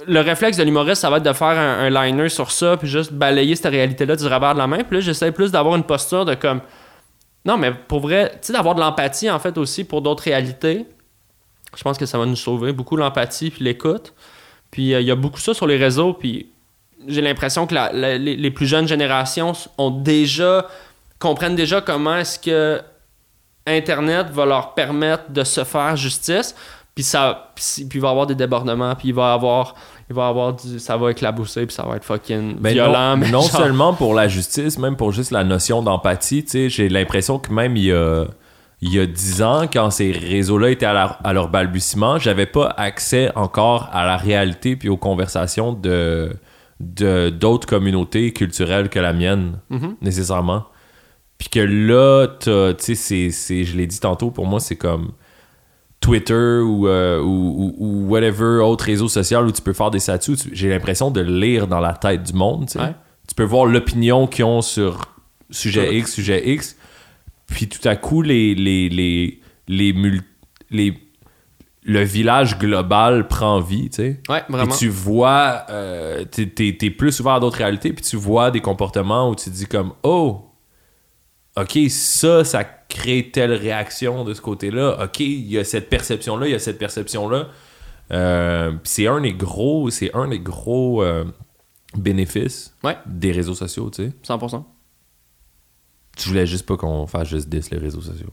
[0.06, 2.88] le réflexe de l'humoriste, ça va être de faire un, un liner sur ça, puis
[2.88, 4.84] juste balayer cette réalité-là du revers de la main.
[4.84, 6.60] Puis là, j'essaie plus d'avoir une posture de comme.
[7.46, 10.84] Non, mais pour vrai, tu sais, d'avoir de l'empathie, en fait, aussi pour d'autres réalités.
[11.74, 14.12] Je pense que ça va nous sauver beaucoup l'empathie puis l'écoute.
[14.70, 16.48] Puis euh, il y a beaucoup ça sur les réseaux, puis
[17.08, 20.66] j'ai l'impression que la- la- les, les plus jeunes générations ont déjà.
[21.18, 22.80] comprennent déjà comment est-ce que
[23.66, 26.54] Internet va leur permettre de se faire justice.
[26.94, 29.74] Puis ça, puis puis il va y avoir des débordements, puis il va y avoir,
[30.08, 33.10] il va avoir du, ça va éclabousser, puis ça va être fucking Ben violent.
[33.10, 36.50] non, mais non genre- seulement pour la justice, même pour juste la notion d'empathie, tu
[36.50, 38.24] sais, j'ai l'impression que même il y a
[38.82, 42.46] il y a 10 ans, quand ces réseaux-là étaient à, la- à leur balbutiement, j'avais
[42.46, 46.32] pas accès encore à la réalité puis aux conversations de
[46.82, 49.96] d'autres communautés culturelles que la mienne, Mhm.
[50.00, 50.64] nécessairement.
[51.36, 55.12] Puis que là, tu sais, c'est- c'est- je l'ai dit tantôt, pour moi, c'est comme
[56.00, 60.36] Twitter ou, euh, ou, whatever autre réseau social où tu peux faire des statuts.
[60.36, 62.64] Tu- J'ai l'impression de lire dans la tête du monde.
[62.66, 62.78] tu sais.
[62.80, 62.94] Ouais.
[63.28, 65.04] Tu peux voir l'opinion qu'ils ont sur
[65.50, 66.76] sujet X, sujet X.
[67.50, 70.22] Puis tout à coup, les, les, les, les, mul-
[70.70, 70.94] les-
[71.82, 73.90] le village global prend vie.
[73.90, 74.20] tu sais.
[74.28, 74.74] Ouais, Puis vraiment.
[74.76, 78.60] tu vois, euh, t'es, t'es- t'es plus ouvert à d'autres réalités, puis tu vois des
[78.60, 80.46] comportements où tu te dis comme, oh,
[81.56, 85.04] ok, ça, ça crée telle réaction de ce côté-là.
[85.04, 87.48] Ok, il y a cette perception-là, il y a cette perception-là.
[88.12, 91.24] Euh, c'est un des gros, c'est un des gros euh,
[91.96, 92.96] bénéfices Ouais.
[93.06, 94.12] des réseaux sociaux, tu sais.
[94.26, 94.64] 100%.
[96.20, 98.28] Tu voulais juste pas qu'on fasse juste 10 les réseaux sociaux.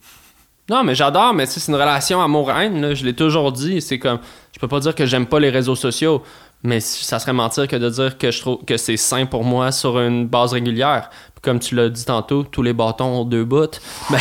[0.70, 3.82] Non, mais j'adore, mais c'est une relation amour-haine, je l'ai toujours dit.
[3.82, 4.20] C'est comme,
[4.54, 6.22] je peux pas dire que j'aime pas les réseaux sociaux,
[6.64, 9.72] mais ça serait mentir que de dire que je trouve que c'est sain pour moi
[9.72, 11.10] sur une base régulière.
[11.10, 13.80] Puis comme tu l'as dit tantôt, tous les bâtons ont deux bouts.
[14.10, 14.20] Ben,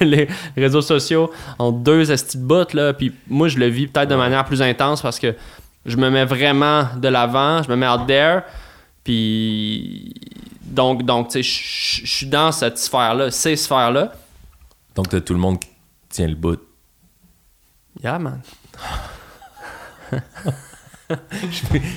[0.00, 1.28] les réseaux sociaux
[1.58, 2.92] ont deux estis de bouts, là.
[2.92, 5.34] Puis moi, je le vis peut-être de manière plus intense parce que
[5.86, 8.42] je me mets vraiment de l'avant, je me mets out there.
[9.02, 10.14] Puis,
[10.68, 14.12] donc, donc tu sais, je- suis dans cette sphère-là, ces sphères-là.
[14.94, 15.68] Donc, t'as tout le monde qui
[16.08, 16.60] tient le bout.
[18.02, 18.40] Yeah, man.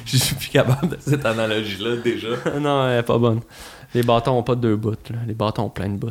[0.06, 2.30] Je suis plus capable de cette analogie-là déjà.
[2.60, 3.42] non, elle est pas bonne.
[3.94, 5.18] Les bâtons ont pas deux bouts, là.
[5.28, 6.10] Les bâtons ont plein de bouts.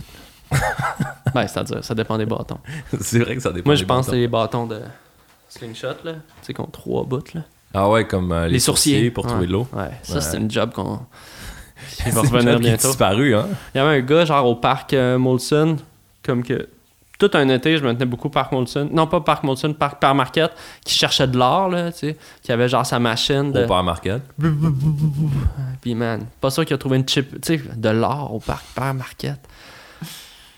[1.35, 2.59] ben, c'est-à-dire, ça dépend des bâtons.
[3.01, 3.69] C'est vrai que ça dépend.
[3.71, 4.81] Moi, je pense que c'est les bâtons de
[5.49, 6.13] slingshot, là.
[6.13, 7.43] Tu sais, qui ont trois bouts, là.
[7.73, 9.11] Ah ouais, comme euh, les, Les, sourciers, sourciers.
[9.13, 9.31] pour Ouais.
[9.31, 9.69] trouver de l'eau.
[9.73, 10.21] Ouais, ça, Ouais.
[10.21, 11.01] c'est une job qu'on.
[12.07, 12.89] Il va revenir bientôt.
[12.89, 13.47] disparu, hein?
[13.75, 15.77] Il y avait un gars, genre, au parc euh, Molson,
[16.23, 16.69] comme que.
[17.19, 18.89] Tout un été, je me tenais beaucoup au parc Molson.
[18.91, 20.51] Non, pas parc Molson, parc Par Market,
[20.85, 22.17] qui cherchait de l'or, là, tu sais.
[22.43, 23.65] Qui avait, genre, sa machine de.
[23.65, 24.23] Au Père Market.
[25.83, 28.65] Puis, man, pas sûr qu'il a trouvé une chip, tu sais, de l'or au parc
[28.75, 29.39] Par Market.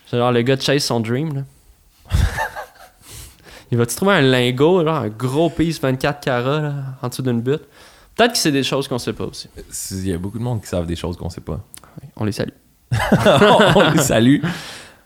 [0.07, 1.43] C'est genre le gars de Chase son dream, là.
[3.73, 7.41] Il va-tu trouver un lingot, genre un gros piece 24 carats, là, en dessous d'une
[7.41, 7.63] butte?
[8.23, 9.49] Peut-être que c'est des choses qu'on sait pas aussi.
[9.91, 11.59] Il y a beaucoup de monde qui savent des choses qu'on sait pas.
[12.17, 12.51] On les salue.
[13.75, 14.43] On les salue.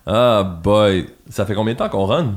[0.06, 1.08] Ah boy.
[1.30, 2.34] Ça fait combien de temps qu'on run?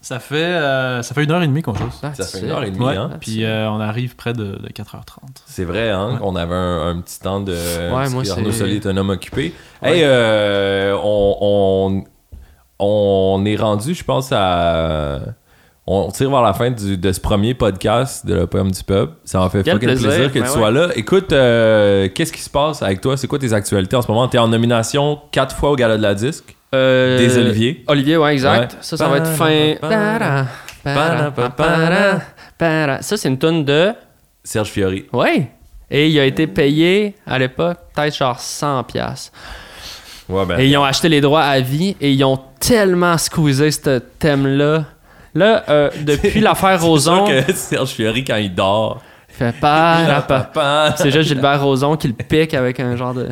[0.00, 1.90] Ça fait, euh, ça fait une heure et demie qu'on joue.
[2.00, 3.10] Ça fait une heure et demie, Ouais, hein?
[3.20, 5.02] puis euh, on arrive près de, de 4h30.
[5.46, 6.12] C'est vrai, hein?
[6.12, 6.18] Ouais.
[6.18, 7.54] qu'on avait un, un petit temps de.
[7.90, 9.52] parce moi, que Arnaud c'est- Soli est un homme occupé.
[9.82, 9.98] Ouais.
[9.98, 12.04] Hey, euh, on, on,
[12.78, 15.20] on est rendu, je pense, à.
[15.90, 19.14] On tire vers la fin du- de ce premier podcast de la poème du peuple.
[19.24, 20.54] Ça m'a fait Quel fucking plaisir, plaisir, que ben tu ouais.
[20.56, 20.88] sois là.
[20.96, 23.16] Écoute, euh, qu'est-ce qui se passe avec toi?
[23.16, 24.28] C'est quoi tes actualités en ce moment?
[24.28, 26.54] T'es en nomination quatre fois au Gala de la Disque.
[26.74, 27.84] Euh, Des Oliviers.
[27.86, 28.72] Olivier, ouais, exact.
[28.74, 28.78] Ouais.
[28.82, 29.74] Ça, ça va être fin.
[33.00, 33.92] Ça, c'est une tonne de.
[34.44, 35.06] Serge Fiori.
[35.12, 35.50] Ouais.
[35.90, 38.84] Et il a été payé à l'époque, peut-être genre 100$.
[38.84, 39.32] piastres.
[40.28, 40.58] Ouais, ben.
[40.60, 44.84] Et ils ont acheté les droits à vie et ils ont tellement squeezé ce thème-là.
[45.38, 49.00] Là, euh, depuis l'affaire Roson, que Serge Fiori, quand il dort.
[49.30, 50.22] il fait pas.
[50.26, 50.94] Papa.
[50.96, 53.28] C'est juste Gilbert Rozon qui le pique avec un genre de.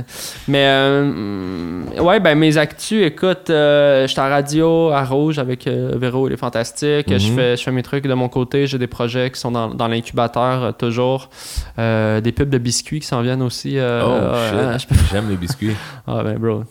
[0.46, 5.92] Mais euh, ouais, ben mes actus, écoute, euh, j'étais à radio à Rouge avec euh,
[5.96, 7.06] Véro, il est fantastique.
[7.08, 7.36] Je, Mhm.
[7.36, 8.66] fais, je fais mes trucs de mon côté.
[8.68, 11.28] J'ai des projets qui sont dans, dans l'incubateur toujours.
[11.76, 13.78] Des pubs de biscuits qui s'en viennent aussi.
[13.80, 14.34] Oh
[14.78, 14.88] shit.
[15.10, 15.74] J'aime les biscuits.
[16.06, 16.62] Ah ben bro,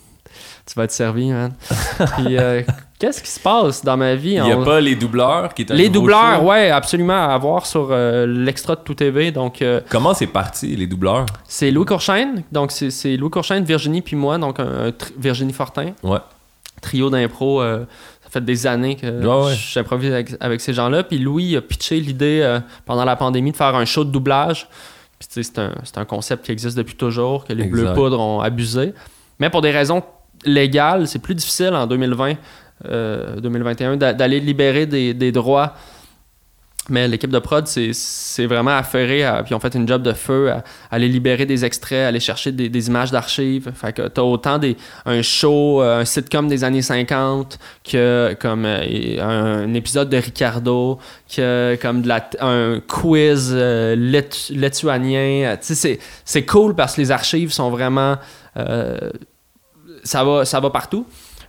[0.66, 1.54] tu vas être servi, man.
[2.18, 2.62] Puis euh,
[3.00, 4.32] qu'est-ce qui se passe dans ma vie?
[4.34, 6.46] Il n'y a On- pas les doubleurs qui est un Les doubleurs, show?
[6.50, 9.32] ouais, absolument, à voir sur euh, l'extra de Tout TV.
[9.32, 11.26] Donc, euh, Comment c'est parti, les doubleurs?
[11.48, 12.44] c'est Louis Courchaine.
[12.52, 14.38] Donc, c'est- c'est Louis Courchaine, Virginie, puis moi.
[14.38, 15.92] Donc, un, Virginie Fortin.
[16.04, 16.18] Ouais.
[16.82, 17.62] Trio d'impro.
[17.64, 19.54] ça fait des années que ouais.
[19.56, 21.04] j'improvise avec, avec ces gens-là.
[21.04, 24.68] Puis Louis a pitché l'idée euh, pendant la pandémie de faire un show de doublage.
[25.20, 27.84] Puis, c'est un, c'est un concept qui existe depuis toujours, que les Exact.
[27.84, 28.94] Bleus Poudres ont abusé.
[29.40, 30.04] Mais pour des raisons
[30.46, 32.36] légales, c'est plus difficile en 2020,
[32.86, 35.74] euh, 2021 d'a- d'aller libérer des, droits.
[36.88, 40.64] Mais l'équipe de prod, c'est- vraiment affairé, puis on fait une job de feu à,
[40.92, 43.72] aller libérer des extraits, aller chercher des, images d'archives.
[43.74, 48.66] Fait que t'as autant des, un show, euh, un sitcom des années 50 que comme
[48.66, 51.00] euh, un, épisode de Ricardo,
[51.36, 52.04] que comme
[52.40, 53.96] un quiz euh,
[54.52, 55.58] lituanien.
[55.62, 58.18] C'est- cool parce que les archives sont vraiment...
[58.58, 59.10] euh,
[60.06, 61.06] ça, va, ça va partout.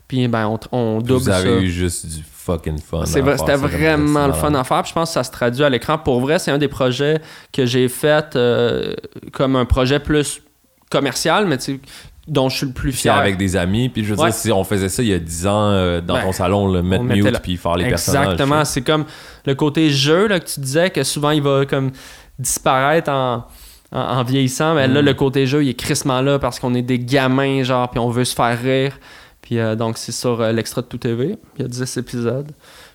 [0.09, 1.61] Puis ben, on, on double Vous avez ça.
[1.63, 3.05] eu juste du fucking fun.
[3.07, 4.83] C'était ça ça, vraiment le fun à faire.
[4.83, 5.99] Puis je pense que ça se traduit à l'écran.
[5.99, 7.21] Pour vrai, c'est un des projets
[7.53, 8.95] que j'ai fait euh,
[9.33, 10.43] comme un projet plus
[10.91, 11.81] commercial, mais tu
[12.29, 13.15] dont je suis le plus Puis fier.
[13.15, 13.89] avec des amis.
[13.89, 14.31] Puis je veux Ouais.
[14.31, 16.67] dire, si on faisait ça il y a 10 ans euh, dans Ben, ton salon,
[16.73, 18.33] le mettre mute la- puis faire les personnages.
[18.33, 18.65] Exactement.
[18.65, 19.05] C'est comme
[19.45, 21.93] le côté jeu là, que tu disais que souvent il va comme
[22.39, 23.45] disparaître en,
[23.93, 24.75] en, en vieillissant.
[24.75, 25.05] Mais là, Mm.
[25.05, 28.11] le côté jeu, il est crissement là parce qu'on est des gamins, genre, puis on
[28.11, 28.99] veut se faire rire.
[29.43, 31.37] Puis euh, donc, c'est sur euh, l'extra de Tout TV.
[31.57, 32.51] Il y a 10 épisodes.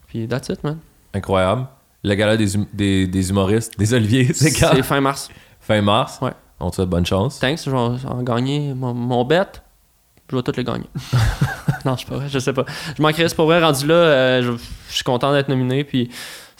[0.08, 0.78] Puis that's it, man.
[1.14, 1.66] Incroyable.
[2.04, 4.72] Le gala des, hum- des, des humoristes, des Oliviers, c'est quand?
[4.74, 5.30] C'est fin mars.
[5.60, 6.20] Fin mars?
[6.22, 6.32] Ouais.
[6.60, 7.40] On te souhaite bonne chance.
[7.40, 9.44] Thanks, je vais en gagner mon, mon bet.
[10.30, 10.86] Je vais toutes les gagner.
[11.86, 12.66] non, je sais pas je sais pas.
[12.98, 14.52] Je m'en pour vrai, rendu là, euh, je,
[14.90, 16.10] je suis content d'être nominé, puis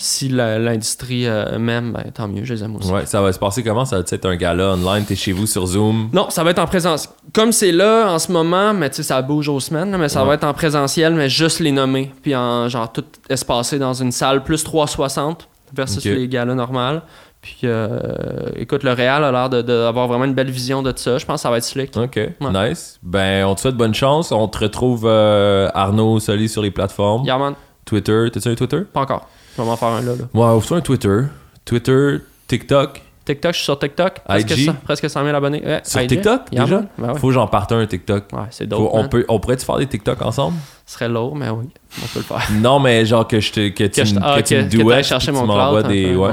[0.02, 2.92] si l'industrie euh, m'aime, ben, tant mieux, je les aime aussi.
[2.92, 3.86] Ouais, ça va se passer comment?
[3.86, 3.98] Ça?
[3.98, 6.10] Va être un gala online, t'es chez vous sur Zoom?
[6.14, 7.10] Non, ça va être en présence.
[7.34, 10.22] Comme c'est là en ce moment, mais tu sais, ça bouge aux semaines, mais ça
[10.22, 10.28] Ouais.
[10.30, 12.12] va être en présentiel, mais juste les nommer.
[12.22, 17.02] Puis en genre tout espacé dans une salle plus 360 versus les galas normales.
[17.42, 21.18] Puis euh, écoute, le Real a l'air de- d'avoir vraiment une belle vision de ça.
[21.18, 21.96] Je pense que ça va être slick.
[21.98, 23.00] Ok, nice.
[23.02, 24.32] Ben, on te souhaite bonne chance.
[24.32, 27.26] On te retrouve euh, Arnaud Soli sur les plateformes.
[27.26, 27.56] Yeah, man.
[27.84, 28.82] Twitter, t'as-tu un Twitter?
[28.94, 29.28] Pas encore.
[29.58, 30.12] Je vais m'en faire un là.
[30.14, 30.26] là.
[30.34, 31.20] Ouais, ouvre-toi un Twitter.
[31.66, 32.18] Twitter,
[32.48, 33.02] TikTok.
[33.24, 34.20] TikTok, je suis sur TikTok.
[34.26, 34.66] Presque, IG?
[34.66, 35.62] cent- presque 100 000 abonnés.
[35.64, 36.10] Ouais, Sur IG.
[36.10, 36.82] TikTok, Yeah, déjà?
[36.98, 37.20] Ben ouais.
[37.20, 38.24] Faut que j'en parte un TikTok.
[38.34, 38.90] Ouais, c'est Faut- dope.
[38.94, 40.58] on, peut, on pourrait-tu faire des TikTok ensemble?
[40.88, 41.66] Ce serait lourd, mais oui,
[42.02, 42.42] on peut le faire.
[42.62, 44.64] Non, mais genre que, je te, que tu, que je, me- ah, que tu me
[44.64, 45.88] que, que chercher mon cloud.
[45.88, 46.16] des...
[46.16, 46.32] Ouais.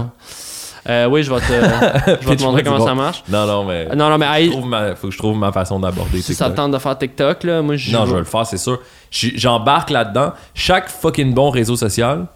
[0.88, 1.44] Euh, oui, je vais te,
[2.22, 2.86] je vais te montrer comment bon.
[2.86, 3.22] ça marche.
[3.28, 3.88] Non, non, mais.
[3.90, 6.22] Euh, Non, non, mais Je hey, trouve ma- faut que je trouve ma façon d'aborder
[6.22, 6.56] si ça TikTok.
[6.56, 8.80] tente de faire TikTok, là, moi, je Non, je vais le faire, c'est sûr.
[9.10, 10.32] Je- J'embarque là-dedans.
[10.54, 12.26] Chaque fucking bon réseau social,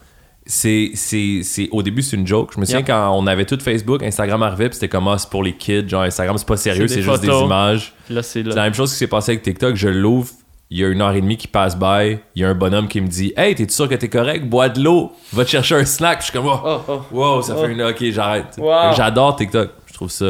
[0.47, 2.51] c'est, au début, c'est une joke.
[2.55, 5.31] Je me souviens quand on avait tout Facebook, Instagram arrivait, puis c'était comme, ah, c'est
[5.31, 5.89] pour les kids.
[5.89, 7.95] Genre, Instagram, c'est pas sérieux, C'est juste des images.
[8.11, 9.77] Là, c'est la même chose qui s'est passé avec TikTok.
[9.77, 10.31] Je l'ouvre,
[10.71, 12.19] il y a une heure et demie qui passe by.
[12.35, 14.47] Il y a un bonhomme qui me dit, Hey, t'es sûr que t'es correct?
[14.49, 15.13] Bois de l'eau.
[15.33, 16.21] Va te chercher un snack.
[16.21, 17.01] Je suis comme, oh, Oh, oh.
[17.13, 17.63] wow, ça Oh.
[17.65, 17.83] fait une.
[17.83, 18.55] Ok, j'arrête.
[18.59, 18.95] Wow.
[18.97, 19.71] J'adore TikTok.
[19.87, 20.25] Je trouve ça.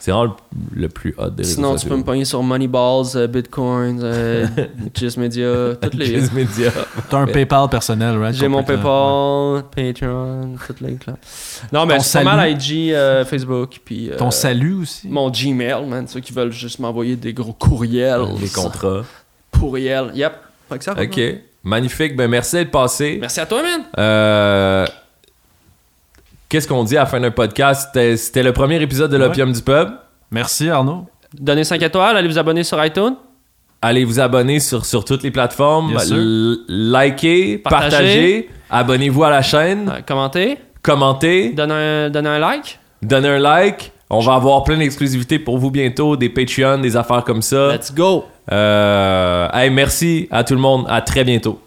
[0.00, 0.34] C'est vraiment
[0.74, 4.00] le, le plus hot des réseaux Sinon, tu peux me pogner sur Moneyballs, euh, Bitcoin,
[4.02, 4.46] euh,
[5.18, 6.06] Media, toutes les.
[6.06, 6.72] Les médias.
[7.08, 8.34] T'as un PayPal personnel, right?
[8.34, 9.64] J'ai Ton mon PayPal.
[9.76, 11.18] Patreon, toutes les clans.
[11.72, 12.72] Non, mais Ton c'est pas mal salut.
[12.88, 14.10] IG, euh, Facebook, puis.
[14.10, 15.06] euh, Ton salut aussi.
[15.06, 18.22] Mon Gmail, man, ceux qui veulent juste m'envoyer des gros courriels.
[18.40, 19.04] Les contrats.
[19.50, 20.12] Pourriels.
[20.14, 20.32] Yep.
[20.70, 21.20] Fait que ça, Ok.
[21.62, 22.16] Magnifique.
[22.16, 23.18] Ben, merci d'être passé.
[23.20, 23.82] Merci à toi, man.
[23.98, 24.86] Euh,
[26.50, 27.86] Qu'est-ce qu'on dit à la fin d'un podcast?
[27.86, 29.24] C'était- C'était le premier épisode de Ouais.
[29.24, 29.88] l'Opium du Pub.
[30.30, 31.06] Merci Arnaud.
[31.32, 33.14] Donnez 5 étoiles, allez vous abonner sur iTunes.
[33.80, 35.96] Allez vous abonner sur, sur toutes les plateformes.
[36.68, 37.90] Likez, Partagez.
[37.90, 38.50] partagez.
[38.68, 39.88] Abonnez-vous à la chaîne.
[39.88, 40.58] Euh, commentez.
[40.82, 41.50] Commentez.
[41.52, 42.78] Donnez un, donnez un like.
[43.02, 43.92] Donnez un like.
[44.10, 47.72] On va avoir plein d'exclusivités pour vous bientôt, des Patreon, des affaires comme ça.
[47.72, 48.24] Let's go.
[48.50, 50.84] Euh, hey, merci à tout le monde.
[50.88, 51.60] À très bientôt.